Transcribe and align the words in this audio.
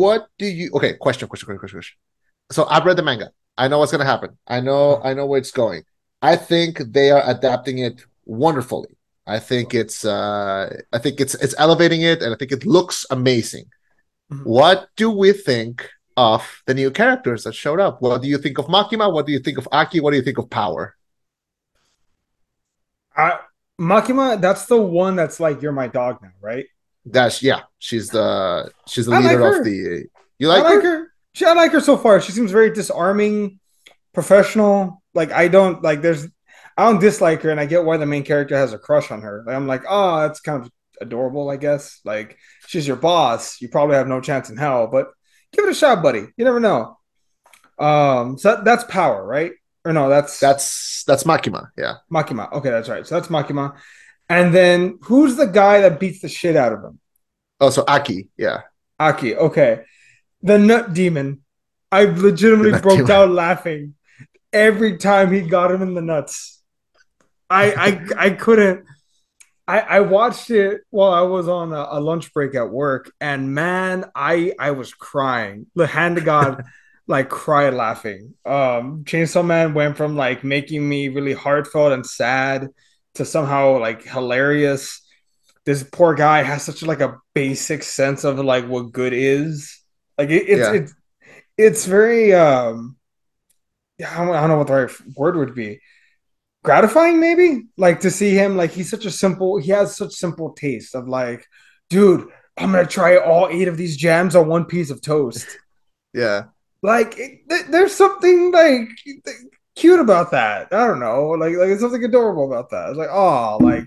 what 0.00 0.20
do 0.38 0.46
you? 0.46 0.66
Okay, 0.76 0.92
question, 1.04 1.26
question, 1.28 1.46
question, 1.46 1.60
question. 1.60 1.78
question. 1.78 1.96
So 2.56 2.60
I've 2.72 2.86
read 2.88 2.96
the 3.00 3.02
manga. 3.10 3.28
I 3.62 3.68
know 3.68 3.78
what's 3.80 3.92
gonna 3.92 4.12
happen. 4.14 4.30
I 4.46 4.58
know, 4.60 5.00
I 5.08 5.10
know 5.14 5.26
where 5.26 5.38
it's 5.38 5.54
going. 5.64 5.82
I 6.22 6.34
think 6.36 6.72
they 6.96 7.08
are 7.10 7.22
adapting 7.34 7.78
it 7.78 7.96
wonderfully. 8.24 8.92
I 9.26 9.38
think 9.38 9.66
it's, 9.74 10.04
uh, 10.04 10.64
I 10.96 10.98
think 10.98 11.20
it's, 11.20 11.34
it's 11.44 11.54
elevating 11.58 12.02
it, 12.02 12.22
and 12.22 12.30
I 12.34 12.36
think 12.38 12.52
it 12.52 12.64
looks 12.76 13.06
amazing. 13.10 13.66
Mhm. 14.32 14.44
What 14.56 14.88
do 14.96 15.06
we 15.22 15.32
think 15.32 15.76
of 16.16 16.62
the 16.66 16.74
new 16.74 16.90
characters 16.90 17.44
that 17.44 17.54
showed 17.54 17.80
up? 17.86 17.94
What 18.02 18.22
do 18.22 18.28
you 18.28 18.38
think 18.38 18.58
of 18.58 18.66
Makima? 18.66 19.06
What 19.14 19.26
do 19.26 19.32
you 19.32 19.40
think 19.46 19.58
of 19.58 19.68
Aki? 19.80 20.00
What 20.00 20.10
do 20.12 20.16
you 20.16 20.22
think 20.28 20.38
of 20.38 20.48
Power? 20.50 20.84
I, 23.16 23.38
Makima, 23.80 24.40
that's 24.40 24.66
the 24.66 24.80
one 24.80 25.16
that's 25.16 25.40
like 25.40 25.62
you're 25.62 25.72
my 25.72 25.88
dog 25.88 26.22
now, 26.22 26.32
right? 26.40 26.66
That's 27.04 27.42
yeah. 27.42 27.62
She's 27.78 28.08
the 28.08 28.70
she's 28.86 29.06
the 29.06 29.12
I 29.12 29.20
leader 29.20 29.38
her. 29.38 29.58
of 29.58 29.64
the. 29.64 30.06
You 30.38 30.48
like, 30.48 30.64
I 30.64 30.74
like 30.74 30.82
her? 30.82 30.98
her. 30.98 31.12
She, 31.34 31.44
I 31.44 31.52
like 31.52 31.72
her 31.72 31.80
so 31.80 31.96
far. 31.96 32.20
She 32.20 32.32
seems 32.32 32.50
very 32.50 32.70
disarming, 32.72 33.60
professional. 34.12 35.02
Like 35.14 35.32
I 35.32 35.48
don't 35.48 35.82
like. 35.82 36.02
There's 36.02 36.26
I 36.76 36.84
don't 36.84 37.00
dislike 37.00 37.42
her, 37.42 37.50
and 37.50 37.60
I 37.60 37.66
get 37.66 37.84
why 37.84 37.96
the 37.96 38.06
main 38.06 38.24
character 38.24 38.56
has 38.56 38.72
a 38.72 38.78
crush 38.78 39.10
on 39.10 39.22
her. 39.22 39.44
Like, 39.46 39.56
I'm 39.56 39.66
like, 39.66 39.82
oh, 39.88 40.20
that's 40.20 40.40
kind 40.40 40.62
of 40.64 40.70
adorable, 41.00 41.50
I 41.50 41.56
guess. 41.56 42.00
Like 42.04 42.38
she's 42.66 42.86
your 42.86 42.96
boss. 42.96 43.60
You 43.60 43.68
probably 43.68 43.96
have 43.96 44.08
no 44.08 44.20
chance 44.20 44.50
in 44.50 44.56
hell, 44.56 44.86
but 44.86 45.08
give 45.52 45.64
it 45.64 45.70
a 45.70 45.74
shot, 45.74 46.02
buddy. 46.02 46.26
You 46.36 46.44
never 46.44 46.60
know. 46.60 46.98
Um, 47.78 48.38
so 48.38 48.56
that, 48.56 48.64
that's 48.64 48.84
power, 48.84 49.26
right? 49.26 49.52
Or 49.84 49.92
no, 49.92 50.08
that's 50.08 50.38
That's 50.38 51.04
that's 51.04 51.24
Makima. 51.24 51.68
Yeah. 51.76 51.96
Makima. 52.12 52.52
Okay, 52.52 52.70
that's 52.70 52.88
right. 52.88 53.06
So 53.06 53.14
that's 53.14 53.28
Makima. 53.28 53.76
And 54.30 54.54
then 54.54 55.00
who's 55.02 55.34
the 55.34 55.46
guy 55.46 55.80
that 55.80 55.98
beats 55.98 56.20
the 56.22 56.28
shit 56.28 56.54
out 56.54 56.72
of 56.72 56.84
him? 56.84 57.00
Oh, 57.60 57.70
so 57.70 57.82
Aki. 57.86 58.28
Yeah. 58.38 58.60
Aki. 59.00 59.34
Okay. 59.34 59.82
The 60.42 60.56
nut 60.56 60.94
demon. 60.94 61.42
I 61.90 62.04
legitimately 62.04 62.80
broke 62.80 62.98
demon. 62.98 63.06
down 63.06 63.34
laughing 63.34 63.94
every 64.52 64.98
time 64.98 65.32
he 65.32 65.40
got 65.40 65.72
him 65.72 65.82
in 65.82 65.94
the 65.94 66.00
nuts. 66.00 66.62
I 67.50 67.72
I 67.72 68.26
I 68.26 68.30
couldn't. 68.30 68.84
I 69.66 69.80
I 69.80 70.00
watched 70.00 70.50
it 70.50 70.82
while 70.90 71.12
I 71.12 71.22
was 71.22 71.48
on 71.48 71.72
a, 71.72 71.88
a 71.90 72.00
lunch 72.00 72.32
break 72.32 72.54
at 72.54 72.70
work, 72.70 73.10
and 73.20 73.52
man, 73.52 74.04
I 74.14 74.52
I 74.60 74.70
was 74.70 74.94
crying. 74.94 75.66
The 75.74 75.88
hand 75.88 76.16
to 76.16 76.22
God, 76.22 76.62
like 77.08 77.28
cried 77.28 77.74
laughing. 77.74 78.34
Um, 78.46 79.02
Chainsaw 79.02 79.44
Man 79.44 79.74
went 79.74 79.96
from 79.96 80.14
like 80.14 80.44
making 80.44 80.88
me 80.88 81.08
really 81.08 81.32
heartfelt 81.32 81.90
and 81.90 82.06
sad 82.06 82.68
to 83.14 83.24
somehow 83.24 83.78
like 83.78 84.02
hilarious. 84.04 85.02
This 85.66 85.82
poor 85.82 86.14
guy 86.14 86.42
has 86.42 86.62
such 86.62 86.82
like 86.82 87.00
a 87.00 87.18
basic 87.34 87.82
sense 87.82 88.24
of 88.24 88.38
like 88.38 88.66
what 88.66 88.92
good 88.92 89.12
is. 89.12 89.78
Like 90.18 90.30
it, 90.30 90.48
it's 90.48 90.60
Yeah. 90.60 90.72
it's 90.74 90.94
it's 91.58 91.86
very 91.86 92.32
um 92.34 92.96
I 94.00 94.16
don't, 94.16 94.34
I 94.34 94.40
don't 94.40 94.48
know 94.50 94.58
what 94.58 94.66
the 94.66 94.72
right 94.74 94.90
word 95.16 95.36
would 95.36 95.54
be. 95.54 95.80
Gratifying, 96.62 97.20
maybe 97.20 97.64
like 97.76 98.00
to 98.00 98.10
see 98.10 98.30
him 98.34 98.56
like 98.56 98.70
he's 98.70 98.90
such 98.90 99.04
a 99.06 99.10
simple. 99.10 99.58
He 99.58 99.70
has 99.70 99.96
such 99.96 100.12
simple 100.12 100.52
taste 100.52 100.94
of 100.94 101.08
like, 101.08 101.46
dude, 101.88 102.28
I'm 102.56 102.72
gonna 102.72 102.86
try 102.86 103.16
all 103.18 103.48
eight 103.48 103.68
of 103.68 103.76
these 103.76 103.96
jams 103.96 104.34
on 104.36 104.48
one 104.48 104.64
piece 104.66 104.90
of 104.90 105.00
toast. 105.02 105.46
Yeah. 106.12 106.46
Like 106.82 107.16
it, 107.18 107.48
th- 107.48 107.66
there's 107.68 107.94
something 107.94 108.50
like 108.50 108.88
cute 109.80 110.00
about 110.00 110.30
that. 110.32 110.72
I 110.72 110.86
don't 110.86 111.00
know, 111.00 111.30
like 111.30 111.56
like 111.56 111.68
there's 111.68 111.80
something 111.80 112.04
adorable 112.04 112.46
about 112.52 112.70
that. 112.70 112.90
It's 112.90 112.98
like 112.98 113.08
oh, 113.10 113.58
like 113.60 113.84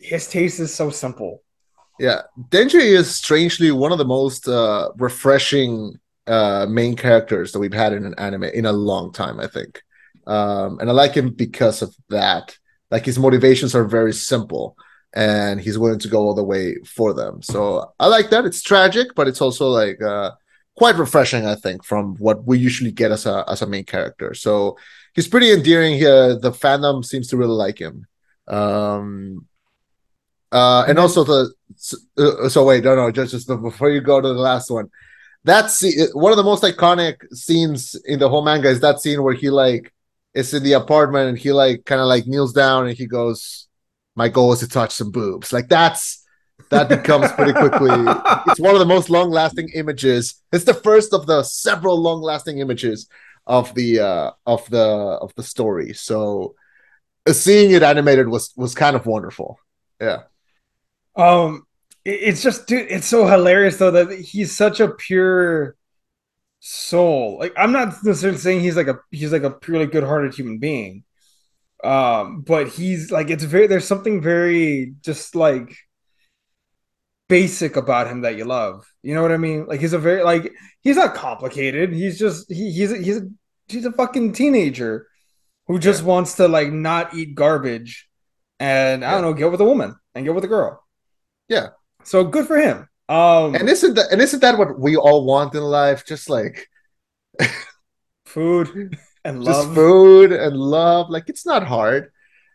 his 0.00 0.28
taste 0.28 0.58
is 0.60 0.74
so 0.74 0.90
simple. 0.90 1.42
Yeah. 1.98 2.22
Denji 2.48 2.80
is 2.80 3.14
strangely 3.14 3.70
one 3.70 3.92
of 3.92 3.98
the 3.98 4.04
most 4.04 4.48
uh 4.48 4.90
refreshing 4.96 5.98
uh 6.26 6.66
main 6.68 6.96
characters 6.96 7.52
that 7.52 7.60
we've 7.60 7.72
had 7.72 7.92
in 7.92 8.04
an 8.04 8.14
anime 8.18 8.44
in 8.44 8.66
a 8.66 8.72
long 8.72 9.12
time, 9.12 9.38
I 9.38 9.46
think. 9.46 9.82
Um 10.26 10.80
and 10.80 10.90
I 10.90 10.92
like 10.92 11.14
him 11.14 11.30
because 11.30 11.82
of 11.82 11.94
that. 12.08 12.56
Like 12.90 13.06
his 13.06 13.18
motivations 13.18 13.74
are 13.74 13.84
very 13.84 14.12
simple 14.12 14.76
and 15.14 15.60
he's 15.60 15.78
willing 15.78 16.00
to 16.00 16.08
go 16.08 16.20
all 16.20 16.34
the 16.34 16.42
way 16.42 16.76
for 16.84 17.14
them. 17.14 17.42
So 17.42 17.92
I 18.00 18.06
like 18.06 18.30
that. 18.30 18.44
It's 18.44 18.62
tragic, 18.62 19.14
but 19.14 19.28
it's 19.28 19.40
also 19.40 19.68
like 19.68 20.02
uh 20.02 20.32
quite 20.76 20.96
refreshing, 20.96 21.46
I 21.46 21.54
think, 21.54 21.84
from 21.84 22.16
what 22.16 22.44
we 22.46 22.58
usually 22.58 22.92
get 22.92 23.12
as 23.12 23.26
a 23.26 23.44
as 23.48 23.62
a 23.62 23.66
main 23.66 23.84
character. 23.84 24.34
So 24.34 24.76
he's 25.14 25.28
pretty 25.28 25.52
endearing 25.52 25.96
here. 25.98 26.38
The 26.38 26.52
fandom 26.52 27.04
seems 27.04 27.28
to 27.28 27.36
really 27.36 27.54
like 27.54 27.78
him. 27.78 28.06
Um 28.48 29.46
uh, 30.52 30.84
and 30.86 30.98
also 30.98 31.24
the 31.24 31.52
so, 31.76 31.96
uh, 32.18 32.48
so 32.48 32.64
wait 32.64 32.84
no 32.84 32.94
no 32.94 33.10
just 33.10 33.32
just 33.32 33.48
before 33.48 33.90
you 33.90 34.00
go 34.02 34.20
to 34.20 34.28
the 34.28 34.34
last 34.34 34.70
one 34.70 34.88
that's 35.44 35.82
one 36.12 36.30
of 36.30 36.36
the 36.36 36.44
most 36.44 36.62
iconic 36.62 37.16
scenes 37.32 37.96
in 38.04 38.18
the 38.18 38.28
whole 38.28 38.44
manga 38.44 38.68
is 38.68 38.80
that 38.80 39.00
scene 39.00 39.22
where 39.22 39.34
he 39.34 39.48
like 39.48 39.92
is 40.34 40.52
in 40.52 40.62
the 40.62 40.74
apartment 40.74 41.30
and 41.30 41.38
he 41.38 41.52
like 41.52 41.84
kind 41.86 42.00
of 42.00 42.06
like 42.06 42.26
kneels 42.26 42.52
down 42.52 42.86
and 42.86 42.96
he 42.96 43.06
goes 43.06 43.66
my 44.14 44.28
goal 44.28 44.52
is 44.52 44.60
to 44.60 44.68
touch 44.68 44.92
some 44.92 45.10
boobs 45.10 45.52
like 45.52 45.68
that's 45.68 46.21
that 46.72 46.88
becomes 46.90 47.32
pretty 47.32 47.54
quickly 47.54 48.18
it's 48.46 48.60
one 48.60 48.74
of 48.74 48.80
the 48.80 48.86
most 48.86 49.10
long 49.10 49.30
lasting 49.30 49.70
images 49.74 50.42
it's 50.52 50.64
the 50.64 50.74
first 50.74 51.14
of 51.14 51.26
the 51.26 51.44
several 51.44 52.00
long 52.02 52.22
lasting 52.22 52.58
images 52.60 53.08
of 53.46 53.74
the 53.74 54.00
uh 54.00 54.32
of 54.46 54.68
the 54.70 54.86
of 55.24 55.34
the 55.36 55.44
story 55.44 55.94
so 55.94 56.56
uh, 57.28 57.34
seeing 57.34 57.72
it 57.72 57.82
animated 57.84 58.28
was 58.28 58.52
was 58.56 58.74
kind 58.74 58.96
of 58.96 59.06
wonderful 59.06 59.58
yeah 60.00 60.22
Um, 61.16 61.66
it's 62.04 62.42
just, 62.42 62.66
dude, 62.66 62.90
it's 62.90 63.06
so 63.06 63.26
hilarious 63.26 63.76
though 63.78 63.90
that 63.92 64.12
he's 64.18 64.56
such 64.56 64.80
a 64.80 64.88
pure 64.88 65.76
soul. 66.60 67.38
Like, 67.40 67.54
I'm 67.56 67.72
not 67.72 67.88
necessarily 68.04 68.38
saying 68.38 68.62
he's 68.62 68.76
like 68.76 68.88
a 68.88 69.00
he's 69.12 69.32
like 69.32 69.44
a 69.44 69.50
purely 69.52 69.86
good-hearted 69.86 70.34
human 70.34 70.58
being. 70.58 71.04
Um, 71.84 72.42
but 72.42 72.68
he's 72.68 73.10
like, 73.12 73.30
it's 73.30 73.44
very 73.44 73.68
there's 73.68 73.86
something 73.88 74.22
very 74.22 74.94
just 75.02 75.36
like 75.36 75.76
basic 77.28 77.76
about 77.76 78.08
him 78.08 78.22
that 78.22 78.36
you 78.36 78.44
love. 78.44 78.86
You 79.02 79.14
know 79.14 79.22
what 79.22 79.32
I 79.32 79.36
mean? 79.38 79.66
Like, 79.66 79.80
he's 79.80 79.92
a 79.92 79.98
very 79.98 80.22
like 80.22 80.52
he's 80.82 80.96
not 80.96 81.14
complicated. 81.14 81.92
He's 81.92 82.18
just 82.18 82.50
he, 82.52 82.72
he's 82.72 82.92
a, 82.92 82.98
he's 82.98 83.18
a, 83.18 83.22
he's 83.68 83.86
a 83.86 83.92
fucking 83.92 84.32
teenager 84.32 85.06
who 85.66 85.78
just 85.78 86.02
wants 86.04 86.36
to 86.36 86.48
like 86.48 86.72
not 86.72 87.14
eat 87.14 87.34
garbage 87.34 88.08
and 88.60 89.04
I 89.04 89.12
don't 89.12 89.22
Yeah. 89.22 89.30
know, 89.30 89.34
get 89.34 89.50
with 89.50 89.60
a 89.60 89.64
woman 89.64 89.96
and 90.14 90.24
get 90.24 90.34
with 90.34 90.44
a 90.44 90.48
girl. 90.48 90.84
Yeah. 91.48 91.68
So 92.04 92.24
good 92.24 92.46
for 92.46 92.58
him. 92.58 92.88
Um, 93.08 93.54
And 93.54 93.68
isn't 93.68 93.94
that 93.94 94.12
and 94.12 94.20
isn't 94.22 94.40
that 94.40 94.58
what 94.58 94.78
we 94.78 94.96
all 94.96 95.24
want 95.26 95.54
in 95.54 95.62
life? 95.62 96.06
Just 96.06 96.30
like 96.30 96.68
food 98.24 98.98
and 99.24 99.42
just 99.44 99.68
love. 99.68 99.74
food 99.74 100.32
and 100.32 100.56
love. 100.56 101.10
Like 101.10 101.28
it's 101.28 101.46
not 101.46 101.66
hard. 101.66 102.11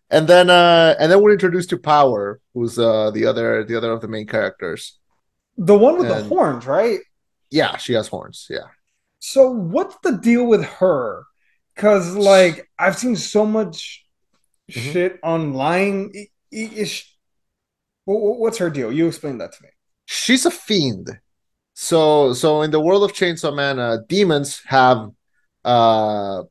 And 0.10 0.28
then 0.28 0.50
uh 0.50 0.96
and 1.00 1.12
then 1.12 1.22
we're 1.22 1.34
introduced 1.34 1.70
to 1.72 1.78
Power, 1.78 2.40
who's 2.54 2.80
uh 2.80 3.12
the 3.12 3.26
other 3.26 3.64
the 3.64 3.76
other 3.76 3.92
of 3.92 4.02
the 4.02 4.08
main 4.08 4.26
characters. 4.26 4.98
The 5.58 5.78
one 5.78 5.98
with 5.98 6.08
the 6.08 6.24
horns, 6.24 6.66
right? 6.66 7.00
Yeah, 7.50 7.78
she 7.78 7.94
has 7.94 8.08
horns. 8.08 8.48
Yeah. 8.50 8.68
So 9.20 9.50
what's 9.52 9.98
the 10.04 10.14
deal 10.18 10.46
with 10.46 10.64
her? 10.64 11.24
Because 11.76 12.16
like 12.16 12.70
I've 12.80 12.98
seen 12.98 13.16
so 13.16 13.46
much 13.46 14.06
Mhm. 14.70 14.92
shit 14.94 15.20
online. 15.24 16.12
Is 16.52 17.04
wh- 18.06 18.12
wh- 18.12 18.40
what's 18.40 18.58
her 18.60 18.70
deal? 18.70 18.92
You 18.92 19.08
explain 19.08 19.38
that 19.40 19.52
to 19.54 19.64
me. 19.64 19.70
She's 20.06 20.46
a 20.46 20.52
fiend. 20.52 21.20
So 21.74 22.34
so 22.34 22.62
in 22.62 22.72
the 22.72 22.80
world 22.80 23.04
of 23.04 23.14
Chainsaw 23.14 23.56
Man, 23.56 23.80
uh 23.80 23.98
demons 24.08 24.62
have 24.66 25.10
uh 25.66 26.44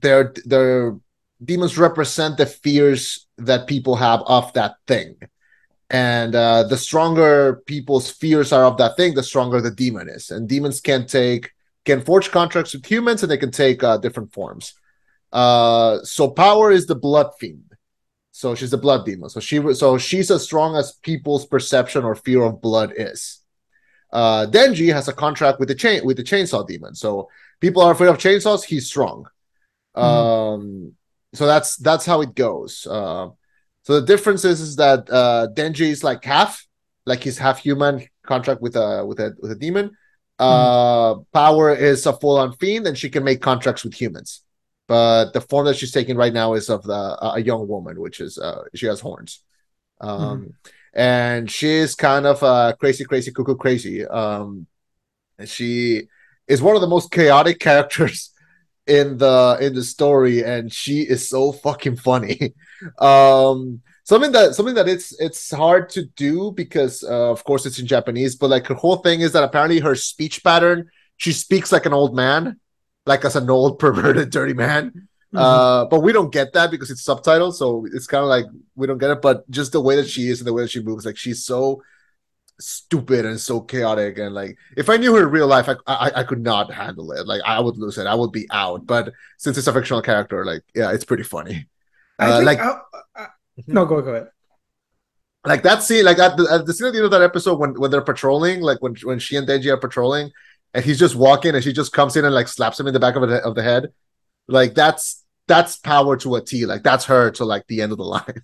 their 0.00 0.32
their 0.44 0.96
demons 1.44 1.78
represent 1.78 2.36
the 2.36 2.46
fears 2.46 3.26
that 3.38 3.66
people 3.66 3.96
have 3.96 4.22
of 4.26 4.52
that 4.52 4.76
thing. 4.86 5.16
And 5.90 6.34
uh, 6.34 6.62
the 6.64 6.76
stronger 6.76 7.62
people's 7.66 8.10
fears 8.10 8.52
are 8.52 8.64
of 8.64 8.78
that 8.78 8.96
thing, 8.96 9.14
the 9.14 9.22
stronger 9.22 9.60
the 9.60 9.70
demon 9.70 10.08
is. 10.08 10.30
And 10.30 10.48
demons 10.48 10.80
can 10.80 11.06
take 11.06 11.50
can 11.84 12.00
forge 12.00 12.30
contracts 12.30 12.74
with 12.74 12.86
humans, 12.86 13.22
and 13.22 13.30
they 13.30 13.36
can 13.36 13.50
take 13.50 13.82
uh, 13.82 13.98
different 13.98 14.32
forms. 14.32 14.74
Uh, 15.32 15.98
so 16.02 16.30
power 16.30 16.70
is 16.70 16.86
the 16.86 16.94
blood 16.94 17.30
fiend. 17.40 17.64
So 18.30 18.54
she's 18.54 18.72
a 18.72 18.78
blood 18.78 19.04
demon. 19.04 19.28
So 19.28 19.40
she 19.40 19.74
so 19.74 19.98
she's 19.98 20.30
as 20.30 20.44
strong 20.44 20.76
as 20.76 20.92
people's 20.92 21.44
perception 21.44 22.04
or 22.04 22.14
fear 22.14 22.42
of 22.42 22.62
blood 22.62 22.94
is. 22.96 23.40
Uh, 24.10 24.46
Denji 24.46 24.92
has 24.92 25.08
a 25.08 25.12
contract 25.12 25.58
with 25.58 25.68
the 25.68 25.74
chain 25.74 26.04
with 26.04 26.16
the 26.16 26.24
chainsaw 26.24 26.66
demon. 26.66 26.94
So 26.94 27.28
people 27.60 27.82
are 27.82 27.92
afraid 27.92 28.08
of 28.08 28.18
chainsaws. 28.18 28.64
He's 28.64 28.86
strong. 28.86 29.26
Um, 29.94 30.94
so 31.34 31.46
that's 31.46 31.76
that's 31.76 32.06
how 32.06 32.20
it 32.20 32.34
goes. 32.34 32.86
Uh, 32.88 33.28
so 33.82 34.00
the 34.00 34.06
difference 34.06 34.44
is, 34.44 34.60
is 34.60 34.76
that 34.76 35.08
uh, 35.10 35.48
Denji 35.54 35.90
is 35.90 36.04
like 36.04 36.24
half, 36.24 36.64
like 37.06 37.22
he's 37.22 37.38
half 37.38 37.58
human 37.58 38.06
contract 38.24 38.60
with 38.60 38.76
a 38.76 39.04
with 39.04 39.18
a 39.20 39.34
with 39.40 39.50
a 39.50 39.56
demon. 39.56 39.96
Uh, 40.38 41.16
Power 41.32 41.74
is 41.74 42.04
a 42.06 42.12
full 42.12 42.38
on 42.38 42.56
fiend, 42.56 42.86
and 42.86 42.98
she 42.98 43.08
can 43.08 43.24
make 43.24 43.40
contracts 43.40 43.84
with 43.84 43.94
humans. 43.94 44.42
But 44.88 45.32
the 45.32 45.40
form 45.40 45.66
that 45.66 45.76
she's 45.76 45.92
taking 45.92 46.16
right 46.16 46.32
now 46.32 46.54
is 46.54 46.68
of 46.68 46.82
the 46.82 47.18
a 47.20 47.40
young 47.40 47.66
woman, 47.68 48.00
which 48.00 48.20
is 48.20 48.38
uh, 48.38 48.64
she 48.74 48.86
has 48.86 49.00
horns. 49.00 49.40
Um, 50.00 50.54
and 50.94 51.50
she's 51.50 51.94
kind 51.94 52.26
of 52.26 52.42
uh, 52.42 52.74
crazy, 52.78 53.04
crazy, 53.04 53.30
cuckoo, 53.30 53.54
crazy. 53.56 54.04
Um, 54.04 54.66
and 55.38 55.48
she 55.48 56.08
is 56.46 56.60
one 56.60 56.74
of 56.74 56.80
the 56.82 56.88
most 56.88 57.10
chaotic 57.10 57.58
characters 57.60 58.31
in 58.86 59.18
the 59.18 59.58
in 59.60 59.74
the 59.74 59.82
story, 59.82 60.42
and 60.42 60.72
she 60.72 61.02
is 61.02 61.28
so 61.28 61.52
fucking 61.52 61.96
funny. 61.96 62.54
um, 62.98 63.80
something 64.04 64.32
that 64.32 64.54
something 64.54 64.74
that 64.74 64.88
it's 64.88 65.18
it's 65.20 65.50
hard 65.52 65.88
to 65.90 66.04
do 66.16 66.52
because 66.52 67.02
uh, 67.04 67.30
of 67.30 67.44
course 67.44 67.66
it's 67.66 67.78
in 67.78 67.86
Japanese, 67.86 68.36
but 68.36 68.50
like 68.50 68.66
her 68.66 68.74
whole 68.74 68.96
thing 68.96 69.20
is 69.20 69.32
that 69.32 69.44
apparently 69.44 69.80
her 69.80 69.94
speech 69.94 70.42
pattern, 70.42 70.90
she 71.16 71.32
speaks 71.32 71.72
like 71.72 71.86
an 71.86 71.92
old 71.92 72.14
man, 72.14 72.58
like 73.06 73.24
as 73.24 73.36
an 73.36 73.48
old 73.48 73.78
perverted 73.78 74.30
dirty 74.30 74.54
man. 74.54 74.90
Mm-hmm. 74.90 75.38
Uh, 75.38 75.84
but 75.86 76.00
we 76.00 76.12
don't 76.12 76.32
get 76.32 76.52
that 76.52 76.70
because 76.70 76.90
it's 76.90 77.06
subtitled, 77.06 77.54
so 77.54 77.86
it's 77.92 78.06
kind 78.06 78.22
of 78.22 78.28
like 78.28 78.44
we 78.74 78.86
don't 78.86 78.98
get 78.98 79.10
it. 79.10 79.22
But 79.22 79.48
just 79.50 79.72
the 79.72 79.80
way 79.80 79.96
that 79.96 80.08
she 80.08 80.28
is 80.28 80.40
and 80.40 80.46
the 80.46 80.52
way 80.52 80.62
that 80.62 80.70
she 80.70 80.82
moves, 80.82 81.06
like 81.06 81.16
she's 81.16 81.44
so 81.44 81.82
stupid 82.60 83.24
and 83.24 83.40
so 83.40 83.60
chaotic 83.60 84.18
and 84.18 84.34
like 84.34 84.56
if 84.76 84.88
i 84.88 84.96
knew 84.96 85.14
her 85.14 85.24
in 85.24 85.30
real 85.30 85.46
life 85.46 85.68
I, 85.68 85.74
I, 85.86 86.12
I 86.16 86.22
could 86.24 86.42
not 86.42 86.72
handle 86.72 87.12
it. 87.12 87.26
Like 87.26 87.42
i 87.44 87.58
would 87.58 87.76
lose 87.76 87.98
it. 87.98 88.06
I 88.06 88.14
would 88.14 88.32
be 88.32 88.46
out. 88.50 88.86
But 88.86 89.12
since 89.38 89.58
it's 89.58 89.66
a 89.66 89.72
fictional 89.72 90.02
character 90.02 90.44
like 90.44 90.62
yeah 90.74 90.92
it's 90.92 91.04
pretty 91.04 91.24
funny. 91.24 91.66
Uh, 92.18 92.40
like 92.44 92.58
I, 92.58 92.62
I, 92.62 92.68
uh, 92.68 92.78
uh, 93.16 93.20
mm-hmm. 93.58 93.72
no 93.72 93.84
go 93.84 94.00
go 94.02 94.14
ahead. 94.14 94.28
Like 95.44 95.62
that 95.64 95.82
scene 95.82 96.04
like 96.04 96.18
at 96.18 96.36
the, 96.36 96.48
at 96.50 96.66
the 96.66 96.72
scene 96.72 96.88
at 96.88 96.92
the 96.92 96.98
end 96.98 97.06
of 97.06 97.10
that 97.10 97.22
episode 97.22 97.58
when 97.58 97.78
when 97.80 97.90
they're 97.90 98.00
patrolling 98.00 98.60
like 98.60 98.80
when 98.80 98.94
when 99.02 99.18
she 99.18 99.36
and 99.36 99.48
denji 99.48 99.72
are 99.72 99.76
patrolling 99.76 100.30
and 100.74 100.84
he's 100.84 100.98
just 100.98 101.16
walking 101.16 101.54
and 101.54 101.64
she 101.64 101.72
just 101.72 101.92
comes 101.92 102.16
in 102.16 102.24
and 102.24 102.34
like 102.34 102.48
slaps 102.48 102.78
him 102.78 102.86
in 102.86 102.94
the 102.94 103.00
back 103.00 103.16
of 103.16 103.28
the, 103.28 103.42
of 103.42 103.54
the 103.54 103.62
head 103.62 103.88
like 104.46 104.74
that's 104.74 105.22
that's 105.46 105.76
power 105.76 106.16
to 106.18 106.36
a 106.36 106.42
t. 106.42 106.66
Like 106.66 106.82
that's 106.82 107.06
her 107.06 107.30
to 107.32 107.44
like 107.44 107.66
the 107.66 107.82
end 107.82 107.92
of 107.92 107.98
the 107.98 108.04
line. 108.16 108.42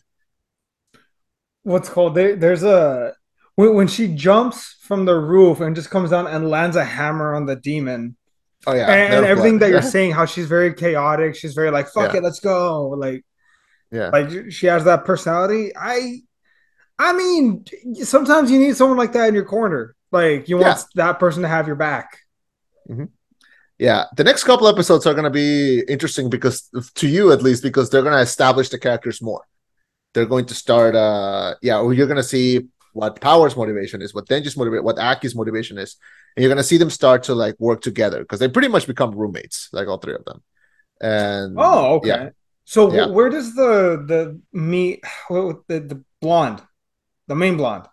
What's 1.62 1.88
called 1.88 2.14
there, 2.14 2.36
there's 2.36 2.62
a 2.62 3.14
when, 3.58 3.74
when 3.74 3.88
she 3.88 4.06
jumps 4.06 4.76
from 4.82 5.04
the 5.04 5.16
roof 5.16 5.60
and 5.60 5.74
just 5.74 5.90
comes 5.90 6.10
down 6.10 6.28
and 6.28 6.48
lands 6.48 6.76
a 6.76 6.84
hammer 6.84 7.34
on 7.34 7.44
the 7.44 7.56
demon. 7.56 8.16
Oh 8.68 8.72
yeah, 8.72 8.86
and, 8.88 9.14
and 9.14 9.26
everything 9.26 9.58
that 9.58 9.70
you're 9.70 9.82
saying, 9.96 10.12
how 10.12 10.26
she's 10.26 10.46
very 10.46 10.72
chaotic, 10.74 11.34
she's 11.34 11.54
very 11.54 11.72
like 11.72 11.88
fuck 11.88 12.12
yeah. 12.12 12.18
it, 12.18 12.22
let's 12.22 12.38
go. 12.38 12.90
Like, 12.90 13.24
yeah, 13.90 14.10
like 14.10 14.52
she 14.52 14.68
has 14.68 14.84
that 14.84 15.04
personality. 15.04 15.72
I, 15.76 16.20
I 17.00 17.12
mean, 17.14 17.64
sometimes 18.04 18.48
you 18.48 18.60
need 18.60 18.76
someone 18.76 18.96
like 18.96 19.12
that 19.14 19.28
in 19.28 19.34
your 19.34 19.44
corner. 19.44 19.96
Like 20.12 20.48
you 20.48 20.58
want 20.58 20.78
yeah. 20.94 21.06
that 21.06 21.18
person 21.18 21.42
to 21.42 21.48
have 21.48 21.66
your 21.66 21.74
back. 21.74 22.16
Mm-hmm. 22.88 23.06
Yeah, 23.78 24.04
the 24.16 24.22
next 24.22 24.44
couple 24.44 24.68
episodes 24.68 25.04
are 25.04 25.14
going 25.14 25.24
to 25.24 25.30
be 25.30 25.82
interesting 25.88 26.30
because 26.30 26.70
to 26.94 27.08
you 27.08 27.32
at 27.32 27.42
least 27.42 27.64
because 27.64 27.90
they're 27.90 28.02
going 28.02 28.14
to 28.14 28.20
establish 28.22 28.68
the 28.68 28.78
characters 28.78 29.20
more. 29.20 29.42
They're 30.14 30.26
going 30.26 30.46
to 30.46 30.54
start. 30.54 30.94
uh 30.94 31.56
Yeah, 31.60 31.82
you're 31.90 32.06
going 32.06 32.22
to 32.22 32.22
see 32.22 32.68
what 32.98 33.20
Power's 33.20 33.56
motivation 33.56 34.02
is, 34.02 34.12
what 34.12 34.26
Denji's 34.26 34.56
motivation, 34.56 34.84
what 34.84 34.98
Aki's 34.98 35.36
motivation 35.36 35.78
is, 35.78 35.96
and 36.34 36.42
you're 36.42 36.50
gonna 36.50 36.64
see 36.64 36.78
them 36.78 36.90
start 36.90 37.22
to 37.24 37.34
like 37.34 37.54
work 37.60 37.80
together 37.80 38.18
because 38.20 38.40
they 38.40 38.48
pretty 38.48 38.66
much 38.66 38.88
become 38.88 39.12
roommates, 39.12 39.68
like 39.72 39.86
all 39.86 39.98
three 39.98 40.14
of 40.14 40.24
them. 40.24 40.42
And 41.00 41.54
oh, 41.58 41.94
okay. 41.96 42.08
Yeah. 42.08 42.28
So 42.64 42.92
yeah. 42.92 43.06
where 43.06 43.30
does 43.30 43.54
the 43.54 44.02
the 44.04 44.40
meet 44.52 45.04
the, 45.30 45.62
the 45.68 46.02
blonde, 46.20 46.60
the 47.28 47.36
main 47.36 47.56
blonde? 47.56 47.86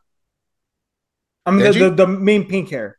I 1.45 1.51
mean 1.51 1.71
the, 1.71 1.89
the, 1.89 1.89
the 1.91 2.07
main 2.07 2.47
pink 2.47 2.69
hair. 2.69 2.97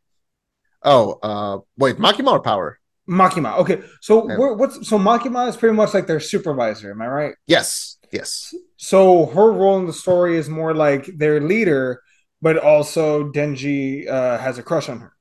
Oh, 0.85 1.19
uh, 1.21 1.59
wait, 1.77 1.97
Makima 1.97 2.31
or 2.31 2.41
Power? 2.41 2.79
Makima. 3.09 3.59
Okay, 3.59 3.83
so 4.01 4.29
yeah. 4.29 4.37
what's 4.37 4.89
so 4.89 4.97
Makima 4.97 5.49
is 5.49 5.57
pretty 5.57 5.75
much 5.75 5.93
like 5.93 6.07
their 6.07 6.21
supervisor. 6.21 6.93
Am 6.93 7.03
I 7.03 7.09
right? 7.09 7.35
Yes. 7.49 7.96
Yes. 8.13 8.55
So 8.77 9.27
her 9.27 9.53
role 9.53 9.79
in 9.79 9.87
the 9.87 9.93
story 9.93 10.37
is 10.37 10.49
more 10.49 10.75
like 10.75 11.07
their 11.17 11.41
leader, 11.41 12.03
but 12.41 12.59
also 12.59 13.31
Denji 13.31 14.09
uh, 14.09 14.39
has 14.39 14.59
a 14.59 14.63
crush 14.63 14.89
on 14.89 15.01
her. 15.01 15.13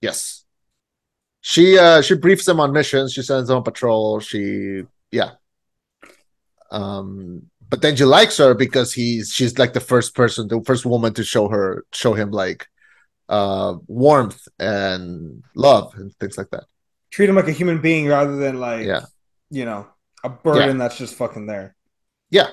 Yes. 0.00 0.44
She 1.40 1.78
uh 1.78 2.02
she 2.02 2.14
briefs 2.14 2.44
them 2.44 2.60
on 2.60 2.72
missions, 2.72 3.12
she 3.12 3.22
sends 3.22 3.48
them 3.48 3.58
on 3.58 3.62
patrol, 3.62 4.20
she 4.20 4.82
yeah. 5.10 5.30
Um 6.70 7.42
but 7.70 7.80
Denji 7.80 8.06
likes 8.06 8.36
her 8.38 8.54
because 8.54 8.92
he's 8.92 9.30
she's 9.30 9.58
like 9.58 9.72
the 9.72 9.80
first 9.80 10.14
person, 10.14 10.48
the 10.48 10.60
first 10.62 10.84
woman 10.84 11.14
to 11.14 11.24
show 11.24 11.48
her 11.48 11.84
show 11.92 12.12
him 12.14 12.32
like 12.32 12.66
uh 13.28 13.76
warmth 13.86 14.46
and 14.58 15.42
love 15.54 15.94
and 15.96 16.14
things 16.16 16.36
like 16.36 16.50
that. 16.50 16.64
Treat 17.10 17.30
him 17.30 17.36
like 17.36 17.48
a 17.48 17.52
human 17.52 17.80
being 17.80 18.08
rather 18.08 18.36
than 18.36 18.60
like 18.60 18.84
yeah, 18.84 19.02
you 19.48 19.64
know, 19.64 19.86
a 20.24 20.28
burden 20.28 20.76
yeah. 20.76 20.84
that's 20.84 20.98
just 20.98 21.14
fucking 21.14 21.46
there. 21.46 21.74
Yeah. 22.30 22.48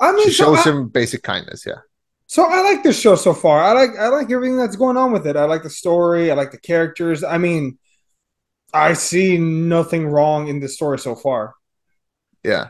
I 0.00 0.12
mean, 0.12 0.26
she 0.26 0.32
shows 0.32 0.62
so 0.62 0.70
I, 0.70 0.74
him 0.74 0.88
basic 0.88 1.22
kindness. 1.22 1.64
Yeah. 1.66 1.80
So 2.26 2.44
I 2.44 2.60
like 2.62 2.82
this 2.82 3.00
show 3.00 3.16
so 3.16 3.32
far. 3.32 3.62
I 3.62 3.72
like 3.72 3.98
I 3.98 4.08
like 4.08 4.30
everything 4.30 4.58
that's 4.58 4.76
going 4.76 4.96
on 4.96 5.12
with 5.12 5.26
it. 5.26 5.36
I 5.36 5.44
like 5.44 5.62
the 5.62 5.70
story. 5.70 6.30
I 6.30 6.34
like 6.34 6.50
the 6.50 6.60
characters. 6.60 7.24
I 7.24 7.38
mean, 7.38 7.78
I 8.72 8.92
see 8.92 9.38
nothing 9.38 10.06
wrong 10.06 10.48
in 10.48 10.60
the 10.60 10.68
story 10.68 10.98
so 10.98 11.14
far. 11.14 11.54
Yeah. 12.44 12.68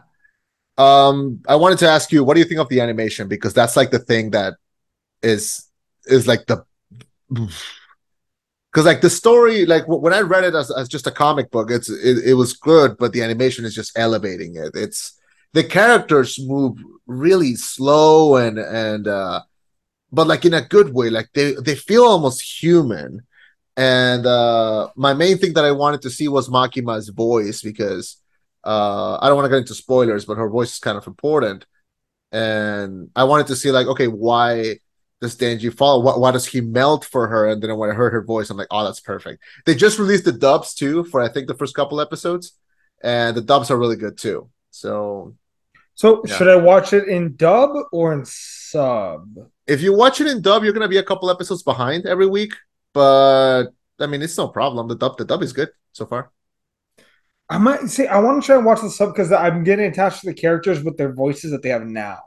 Um, 0.77 1.43
I 1.49 1.57
wanted 1.57 1.79
to 1.81 1.89
ask 1.89 2.13
you, 2.13 2.23
what 2.23 2.35
do 2.35 2.41
you 2.41 2.47
think 2.47 2.61
of 2.61 2.69
the 2.69 2.81
animation? 2.81 3.27
Because 3.27 3.53
that's 3.53 3.77
like 3.77 3.91
the 3.91 3.99
thing 3.99 4.31
that 4.31 4.55
is 5.23 5.69
is 6.07 6.29
like 6.29 6.47
the 6.47 6.65
because 7.29 8.87
like 8.87 9.01
the 9.01 9.11
story, 9.11 9.67
like 9.67 9.85
when 9.89 10.13
I 10.13 10.21
read 10.21 10.45
it 10.45 10.55
as, 10.55 10.71
as 10.71 10.89
just 10.89 11.09
a 11.09 11.11
comic 11.11 11.51
book, 11.51 11.71
it's 11.71 11.91
it, 11.91 12.19
it 12.25 12.35
was 12.35 12.53
good, 12.53 12.97
but 12.97 13.13
the 13.13 13.23
animation 13.23 13.65
is 13.65 13.75
just 13.75 13.99
elevating 13.99 14.55
it. 14.55 14.71
It's 14.75 15.18
the 15.53 15.65
characters 15.65 16.39
move 16.41 16.79
really 17.07 17.55
slow 17.55 18.37
and 18.37 18.59
and 18.59 19.09
uh 19.09 19.41
but 20.13 20.27
like 20.27 20.45
in 20.45 20.55
a 20.55 20.63
good 20.63 20.93
way 20.93 21.11
like 21.11 21.29
they 21.35 21.55
they 21.55 21.75
feel 21.75 22.05
almost 22.05 22.63
human 22.63 23.23
and 23.77 24.27
uh 24.27 24.89
my 24.97 25.15
main 25.15 25.39
thing 25.39 25.55
that 25.55 25.65
i 25.65 25.73
wanted 25.73 26.03
to 26.03 26.11
see 26.11 26.29
was 26.29 26.49
makima's 26.49 27.09
voice 27.09 27.63
because 27.63 28.21
uh 28.65 29.19
i 29.21 29.27
don't 29.27 29.37
want 29.37 29.47
to 29.47 29.51
get 29.51 29.59
into 29.59 29.75
spoilers 29.75 30.25
but 30.25 30.37
her 30.37 30.49
voice 30.49 30.73
is 30.73 30.79
kind 30.79 30.99
of 30.99 31.07
important 31.07 31.65
and 32.31 33.11
i 33.17 33.25
wanted 33.25 33.47
to 33.47 33.57
see 33.57 33.71
like 33.71 33.87
okay 33.87 34.07
why 34.07 34.77
does 35.21 35.37
Denji 35.37 35.75
fall? 35.75 36.03
Why, 36.03 36.17
why, 36.17 36.31
does 36.31 36.47
he 36.47 36.61
melt 36.61 37.05
for 37.05 37.27
her? 37.27 37.49
And 37.49 37.63
then 37.63 37.77
when 37.77 37.91
I 37.91 37.95
heard 37.95 38.13
her 38.13 38.23
voice, 38.23 38.51
I'm 38.51 38.57
like, 38.57 38.69
oh, 38.71 38.85
that's 38.85 39.01
perfect. 39.01 39.43
They 39.67 39.75
just 39.75 39.99
released 39.99 40.25
the 40.25 40.33
dubs 40.33 40.75
too 40.75 41.05
for 41.05 41.21
I 41.21 41.29
think 41.29 41.49
the 41.49 41.55
first 41.55 41.75
couple 41.75 42.01
episodes, 42.01 42.53
and 43.03 43.37
the 43.37 43.41
dubs 43.41 43.71
are 43.71 43.77
really 43.77 43.97
good 43.97 44.17
too. 44.17 44.49
So, 44.71 45.35
so 45.99 46.23
yeah. 46.25 46.37
should 46.37 46.47
I 46.47 46.55
watch 46.55 46.93
it 46.93 47.09
in 47.09 47.35
dub 47.35 47.71
or 47.91 48.13
in 48.13 48.25
sub? 48.25 49.37
If 49.67 49.83
you 49.83 49.93
watch 49.93 50.21
it 50.21 50.29
in 50.29 50.41
dub, 50.41 50.63
you're 50.63 50.73
gonna 50.73 50.87
be 50.87 50.99
a 50.99 51.03
couple 51.03 51.29
episodes 51.29 51.65
behind 51.65 52.07
every 52.07 52.29
week. 52.29 52.55
But 52.95 53.65
I 53.99 54.07
mean, 54.07 54.23
it's 54.23 54.39
no 54.39 54.47
problem. 54.47 54.87
The 54.87 54.95
dub, 54.95 55.19
the 55.19 55.25
dub 55.25 55.43
is 55.43 55.53
good 55.53 55.71
so 55.91 56.07
far. 56.07 56.31
I 57.51 57.59
might 57.59 57.89
say 57.89 58.07
I 58.07 58.21
want 58.21 58.41
to 58.41 58.47
try 58.47 58.55
and 58.55 58.65
watch 58.65 58.81
the 58.81 58.91
sub 58.91 59.13
because 59.13 59.33
I'm 59.33 59.65
getting 59.65 59.87
attached 59.87 60.21
to 60.21 60.27
the 60.27 60.35
characters 60.35 60.85
with 60.85 60.97
their 60.97 61.13
voices 61.13 61.51
that 61.51 61.65
they 61.65 61.71
have 61.71 61.85
now. 61.85 62.21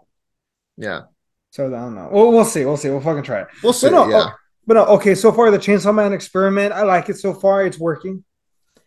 Yeah. 0.76 1.04
So 1.52 1.68
I 1.68 1.70
don't 1.70 1.96
know. 1.96 2.10
Well, 2.12 2.30
we'll 2.30 2.44
see. 2.44 2.66
We'll 2.66 2.76
see. 2.76 2.90
We'll 2.90 3.00
fucking 3.00 3.24
try 3.24 3.44
it. 3.44 3.48
We'll 3.64 3.72
see. 3.72 3.88
But 3.88 3.96
no, 3.96 4.10
yeah. 4.10 4.26
Oh, 4.32 4.36
but 4.68 4.74
no, 4.74 4.86
okay. 4.98 5.16
So 5.16 5.32
far, 5.32 5.50
the 5.50 5.58
Chainsaw 5.58 5.96
Man 5.96 6.12
experiment, 6.12 6.74
I 6.74 6.84
like 6.84 7.08
it 7.08 7.16
so 7.16 7.34
far. 7.34 7.66
It's 7.66 7.80
working. 7.80 8.26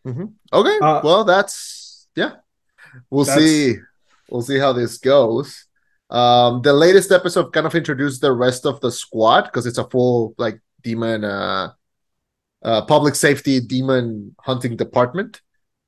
Mm-hmm. 0.06 0.26
Okay. 0.52 0.78
Uh, 0.82 1.00
well, 1.02 1.24
that's 1.24 2.06
yeah. 2.14 2.32
We'll 3.08 3.24
That's... 3.24 3.40
see. 3.40 3.76
We'll 4.30 4.42
see 4.42 4.58
how 4.58 4.72
this 4.72 4.98
goes. 4.98 5.66
Um, 6.10 6.62
the 6.62 6.72
latest 6.72 7.12
episode 7.12 7.52
kind 7.52 7.66
of 7.66 7.74
introduced 7.74 8.20
the 8.20 8.32
rest 8.32 8.66
of 8.66 8.80
the 8.80 8.90
squad 8.90 9.42
because 9.42 9.66
it's 9.66 9.78
a 9.78 9.88
full 9.88 10.34
like 10.38 10.60
demon, 10.82 11.24
uh, 11.24 11.72
uh, 12.62 12.82
public 12.82 13.14
safety 13.14 13.60
demon 13.60 14.34
hunting 14.40 14.76
department. 14.76 15.40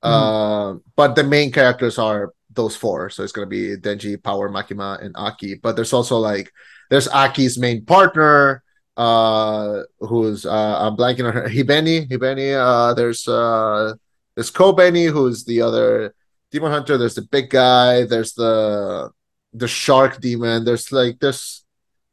Mm. 0.04 0.76
Uh, 0.76 0.78
but 0.96 1.14
the 1.14 1.24
main 1.24 1.52
characters 1.52 1.98
are 1.98 2.32
those 2.50 2.76
four. 2.76 3.10
So 3.10 3.22
it's 3.22 3.32
gonna 3.32 3.46
be 3.46 3.76
Denji, 3.76 4.22
Power, 4.22 4.48
Makima, 4.50 5.02
and 5.02 5.14
Aki. 5.16 5.56
But 5.56 5.76
there's 5.76 5.92
also 5.92 6.18
like 6.18 6.52
there's 6.90 7.08
Aki's 7.08 7.58
main 7.58 7.84
partner, 7.84 8.62
uh, 8.96 9.82
who's 10.00 10.44
uh, 10.46 10.78
I'm 10.80 10.96
blanking 10.96 11.26
on 11.26 11.34
her, 11.34 11.48
Hibeni. 11.48 12.08
Hibeni. 12.08 12.54
Uh, 12.54 12.94
there's 12.94 13.28
uh, 13.28 13.94
there's 14.34 14.50
Kobeni, 14.50 15.10
who's 15.10 15.44
the 15.44 15.62
other 15.62 16.14
demon 16.52 16.70
hunter 16.70 16.96
there's 16.96 17.14
the 17.14 17.22
big 17.22 17.50
guy 17.50 18.04
there's 18.04 18.34
the 18.34 19.10
the 19.52 19.68
shark 19.68 20.20
demon 20.20 20.64
there's 20.64 20.92
like 20.92 21.18
there's 21.20 21.64